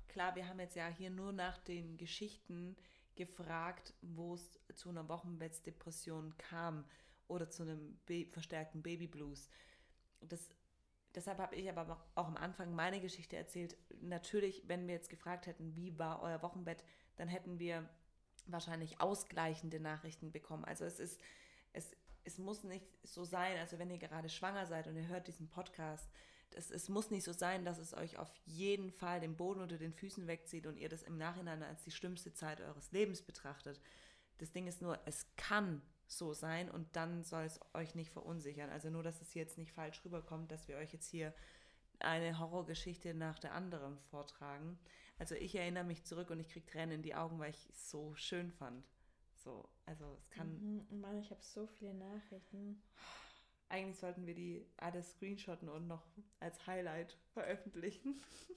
klar, 0.08 0.34
wir 0.34 0.48
haben 0.48 0.58
jetzt 0.58 0.74
ja 0.76 0.88
hier 0.88 1.10
nur 1.10 1.32
nach 1.32 1.58
den 1.58 1.96
Geschichten 1.96 2.76
gefragt, 3.14 3.94
wo 4.02 4.34
es 4.34 4.58
zu 4.74 4.88
einer 4.88 5.08
Wochenbettdepression 5.08 6.36
kam 6.38 6.84
oder 7.28 7.48
zu 7.50 7.62
einem 7.62 7.98
Ba- 8.06 8.30
verstärkten 8.32 8.82
Babyblues. 8.82 9.48
Das, 10.20 10.50
deshalb 11.14 11.38
habe 11.38 11.54
ich 11.54 11.68
aber 11.68 12.04
auch 12.14 12.26
am 12.26 12.36
Anfang 12.36 12.74
meine 12.74 13.00
Geschichte 13.00 13.36
erzählt. 13.36 13.76
Natürlich, 14.00 14.66
wenn 14.66 14.86
wir 14.88 14.94
jetzt 14.94 15.10
gefragt 15.10 15.46
hätten, 15.46 15.76
wie 15.76 15.98
war 15.98 16.22
euer 16.22 16.42
Wochenbett, 16.42 16.82
dann 17.16 17.28
hätten 17.28 17.58
wir 17.58 17.88
wahrscheinlich 18.46 19.00
ausgleichende 19.00 19.80
Nachrichten 19.80 20.32
bekommen. 20.32 20.64
Also 20.64 20.84
es 20.84 20.98
ist, 20.98 21.20
es, 21.72 21.96
es 22.24 22.38
muss 22.38 22.64
nicht 22.64 22.86
so 23.02 23.24
sein, 23.24 23.58
also 23.58 23.78
wenn 23.78 23.90
ihr 23.90 23.98
gerade 23.98 24.28
schwanger 24.28 24.66
seid 24.66 24.86
und 24.86 24.96
ihr 24.96 25.08
hört 25.08 25.28
diesen 25.28 25.48
Podcast, 25.48 26.08
das, 26.50 26.70
es 26.70 26.88
muss 26.88 27.10
nicht 27.10 27.24
so 27.24 27.32
sein, 27.32 27.64
dass 27.64 27.78
es 27.78 27.94
euch 27.94 28.18
auf 28.18 28.32
jeden 28.44 28.90
Fall 28.90 29.20
den 29.20 29.36
Boden 29.36 29.60
unter 29.60 29.76
den 29.76 29.92
Füßen 29.92 30.26
wegzieht 30.26 30.66
und 30.66 30.76
ihr 30.76 30.88
das 30.88 31.02
im 31.02 31.18
Nachhinein 31.18 31.62
als 31.62 31.82
die 31.82 31.90
schlimmste 31.90 32.32
Zeit 32.32 32.60
eures 32.60 32.92
Lebens 32.92 33.22
betrachtet. 33.22 33.80
Das 34.38 34.52
Ding 34.52 34.66
ist 34.66 34.80
nur, 34.80 34.98
es 35.04 35.26
kann 35.36 35.82
so 36.06 36.32
sein 36.32 36.70
und 36.70 36.94
dann 36.96 37.24
soll 37.24 37.44
es 37.44 37.60
euch 37.72 37.94
nicht 37.94 38.10
verunsichern. 38.10 38.70
Also 38.70 38.90
nur, 38.90 39.02
dass 39.02 39.20
es 39.20 39.34
jetzt 39.34 39.58
nicht 39.58 39.72
falsch 39.72 40.00
rüberkommt, 40.04 40.52
dass 40.52 40.68
wir 40.68 40.76
euch 40.76 40.92
jetzt 40.92 41.08
hier 41.08 41.34
eine 41.98 42.38
Horrorgeschichte 42.38 43.14
nach 43.14 43.38
der 43.38 43.54
anderen 43.54 43.98
vortragen. 44.10 44.78
Also 45.18 45.34
ich 45.34 45.54
erinnere 45.56 45.84
mich 45.84 46.04
zurück 46.04 46.30
und 46.30 46.40
ich 46.40 46.48
kriege 46.50 46.66
Tränen 46.66 46.96
in 46.96 47.02
die 47.02 47.14
Augen, 47.14 47.38
weil 47.38 47.50
ich 47.50 47.68
es 47.70 47.90
so 47.90 48.14
schön 48.14 48.52
fand. 48.52 48.84
So, 49.34 49.68
also 49.86 50.16
es 50.20 50.30
kann, 50.30 50.60
Mhm, 50.60 50.86
Mann, 51.00 51.18
ich 51.18 51.30
habe 51.30 51.42
so 51.42 51.66
viele 51.66 51.94
Nachrichten. 51.94 52.80
eigentlich 53.68 53.98
sollten 53.98 54.26
wir 54.26 54.34
die 54.34 54.66
alle 54.78 55.02
screenshotten 55.02 55.68
und 55.68 55.86
noch 55.86 56.02
als 56.40 56.66
Highlight 56.66 57.18
veröffentlichen. 57.32 58.22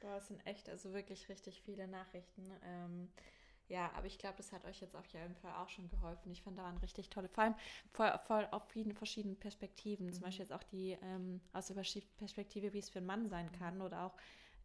Boah, 0.00 0.16
es 0.16 0.28
sind 0.28 0.44
echt, 0.46 0.68
also 0.68 0.92
wirklich 0.92 1.28
richtig 1.28 1.62
viele 1.62 1.86
Nachrichten. 1.86 2.50
Ähm, 2.64 3.08
ja, 3.68 3.90
aber 3.94 4.06
ich 4.06 4.18
glaube, 4.18 4.36
das 4.38 4.52
hat 4.52 4.64
euch 4.64 4.80
jetzt 4.80 4.96
auf 4.96 5.06
jeden 5.06 5.36
Fall 5.36 5.54
auch 5.54 5.68
schon 5.68 5.88
geholfen. 5.90 6.32
Ich 6.32 6.42
fand 6.42 6.58
da 6.58 6.64
waren 6.64 6.78
richtig 6.78 7.10
tolle, 7.10 7.28
vor 7.28 7.44
allem 7.44 7.54
voll, 7.92 8.12
voll 8.26 8.48
auf 8.50 8.68
vielen 8.70 8.94
verschiedenen 8.94 9.38
Perspektiven. 9.38 10.12
Zum 10.12 10.22
Mhm. 10.22 10.24
Beispiel 10.24 10.44
jetzt 10.44 10.52
auch 10.52 10.62
die 10.64 10.98
ähm, 11.02 11.40
aus 11.52 11.68
der 11.68 11.76
Perspek- 11.76 12.08
Perspektive, 12.16 12.72
wie 12.72 12.78
es 12.80 12.90
für 12.90 12.98
einen 12.98 13.06
Mann 13.06 13.28
sein 13.28 13.52
kann 13.52 13.80
oder 13.82 14.06
auch, 14.06 14.16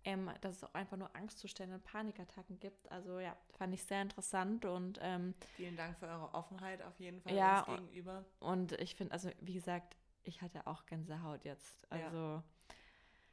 ähm, 0.06 0.32
dass 0.42 0.58
es 0.58 0.64
auch 0.64 0.74
einfach 0.74 0.98
nur 0.98 1.14
Angstzustände 1.16 1.76
und 1.76 1.84
Panikattacken 1.84 2.60
gibt. 2.60 2.90
Also 2.92 3.20
ja, 3.20 3.36
fand 3.58 3.74
ich 3.74 3.84
sehr 3.84 4.02
interessant 4.02 4.64
und 4.66 5.00
ähm, 5.02 5.34
Vielen 5.56 5.76
Dank 5.76 5.98
für 6.00 6.08
eure 6.08 6.34
Offenheit 6.34 6.82
auf 6.82 6.98
jeden 7.00 7.20
Fall 7.22 7.36
Ja, 7.36 7.62
uns 7.64 7.80
gegenüber. 7.80 8.24
Und 8.40 8.72
ich 8.74 8.96
finde, 8.96 9.14
also 9.14 9.30
wie 9.42 9.54
gesagt, 9.54 9.98
ich 10.24 10.42
hatte 10.42 10.66
auch 10.68 10.86
Gänsehaut 10.86 11.44
jetzt. 11.44 11.84
Ja. 11.92 12.06
Also 12.08 12.44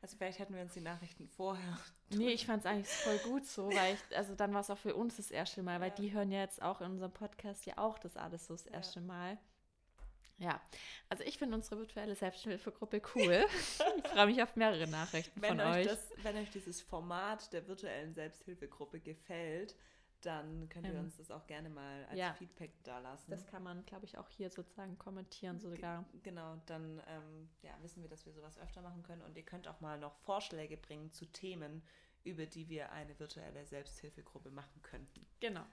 Also 0.01 0.17
vielleicht 0.17 0.39
hätten 0.41 0.55
wir 0.55 0.63
uns 0.63 0.73
die 0.75 0.81
Nachrichten 0.81 1.29
vorher. 1.29 1.79
Nee, 2.15 2.29
ich 2.33 2.45
fand 2.45 2.61
es 2.61 2.67
eigentlich 2.67 2.89
voll 2.89 3.17
gut 3.21 3.47
so, 3.47 3.69
weil 3.75 3.95
ich, 3.95 4.01
also 4.17 4.35
dann 4.35 4.53
war 4.53 4.61
es 4.61 4.69
auch 4.69 4.77
für 4.77 4.95
uns 4.95 5.17
das 5.17 5.31
erste 5.31 5.63
Mal, 5.63 5.81
weil 5.81 5.89
Ja. 5.89 5.95
die 5.95 6.13
hören 6.13 6.31
ja 6.31 6.41
jetzt 6.41 6.61
auch 6.61 6.83
in 6.83 6.91
unserem 6.91 7.13
Podcast 7.13 7.65
ja 7.65 7.79
auch 7.79 7.99
das 7.99 8.19
alles 8.19 8.47
so 8.47 8.53
das 8.55 8.67
erste 8.67 9.01
Mal. 9.01 9.39
Ja, 10.43 10.61
also 11.09 11.23
ich 11.23 11.39
finde 11.39 11.55
unsere 11.55 11.79
virtuelle 11.79 12.17
Selbsthilfegruppe 12.17 13.01
cool. 13.15 13.47
ich 13.99 14.09
freue 14.09 14.27
mich 14.27 14.43
auf 14.43 14.57
mehrere 14.57 14.89
Nachrichten 14.89 15.41
Wenn 15.41 15.59
von 15.59 15.61
euch. 15.61 15.87
Das, 15.87 16.11
wenn 16.23 16.37
euch 16.37 16.51
dieses 16.51 16.81
Format 16.81 17.53
der 17.53 17.69
virtuellen 17.69 18.13
Selbsthilfegruppe 18.13 18.99
gefällt, 18.99 19.77
dann 20.23 20.69
könnt 20.69 20.87
ihr 20.87 20.95
Ähm, 20.95 21.05
uns 21.05 21.17
das 21.17 21.31
auch 21.31 21.47
gerne 21.47 21.69
mal 21.69 22.07
als 22.07 22.19
ja. 22.19 22.33
Feedback 22.35 22.73
dalassen. 22.83 23.31
Das 23.31 23.47
kann 23.47 23.63
man, 23.63 23.85
glaube 23.87 24.05
ich, 24.05 24.19
auch 24.19 24.29
hier 24.31 24.51
sozusagen 24.51 24.99
kommentieren 24.99 25.61
sogar. 25.61 26.05
Genau, 26.23 26.57
dann 26.67 27.01
ähm, 27.07 27.49
ja, 27.63 27.73
wissen 27.83 28.03
wir, 28.03 28.09
dass 28.09 28.27
wir 28.27 28.33
sowas 28.33 28.59
öfter 28.59 28.83
machen 28.83 29.03
können. 29.05 29.23
Und 29.23 29.37
ihr 29.37 29.45
könnt 29.45 29.69
auch 29.69 29.81
mal 29.81 29.99
noch 29.99 30.17
Vorschläge 30.17 30.77
bringen 30.77 31.13
zu 31.13 31.27
Themen, 31.27 31.83
über 32.25 32.47
die 32.47 32.69
wir 32.69 32.91
eine 32.91 33.19
virtuelle 33.19 33.65
Selbsthilfegruppe 33.65 34.51
machen 34.51 34.83
könnten. 34.83 35.27
Genau. 35.41 35.65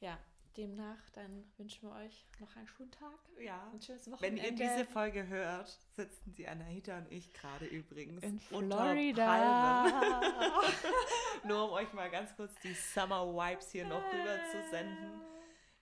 Ja, 0.00 0.18
demnach, 0.56 0.98
dann 1.12 1.44
wünschen 1.56 1.88
wir 1.88 1.94
euch 1.96 2.26
noch 2.40 2.54
einen 2.56 2.66
schönen 2.68 2.90
Tag, 2.90 3.18
Ja. 3.38 3.70
ein 3.72 3.80
schönes 3.80 4.06
Wenn 4.06 4.12
Wochenende. 4.14 4.42
ihr 4.46 4.52
diese 4.52 4.84
Folge 4.86 5.26
hört, 5.28 5.68
sitzen 5.94 6.34
die 6.34 6.48
Anahita 6.48 6.98
und 6.98 7.10
ich 7.12 7.32
gerade 7.32 7.66
übrigens 7.66 8.22
in 8.22 8.38
Florida. 8.40 9.84
Nur 11.44 11.64
um 11.66 11.70
euch 11.72 11.92
mal 11.92 12.10
ganz 12.10 12.34
kurz 12.36 12.52
die 12.62 12.72
Summer 12.74 13.26
Vibes 13.26 13.70
hier 13.70 13.86
noch 13.86 14.02
rüber 14.12 14.38
zu 14.50 14.70
senden. 14.70 15.20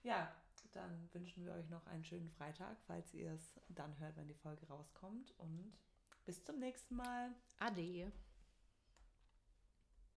Ja, 0.03 0.31
dann 0.73 1.09
wünschen 1.13 1.45
wir 1.45 1.53
euch 1.53 1.69
noch 1.69 1.85
einen 1.87 2.03
schönen 2.03 2.29
Freitag, 2.29 2.77
falls 2.85 3.13
ihr 3.13 3.31
es 3.31 3.53
dann 3.69 3.97
hört, 3.99 4.15
wenn 4.17 4.27
die 4.27 4.33
Folge 4.35 4.67
rauskommt. 4.67 5.33
Und 5.37 5.73
bis 6.25 6.43
zum 6.43 6.59
nächsten 6.59 6.95
Mal. 6.95 7.31
Ade. 7.59 8.11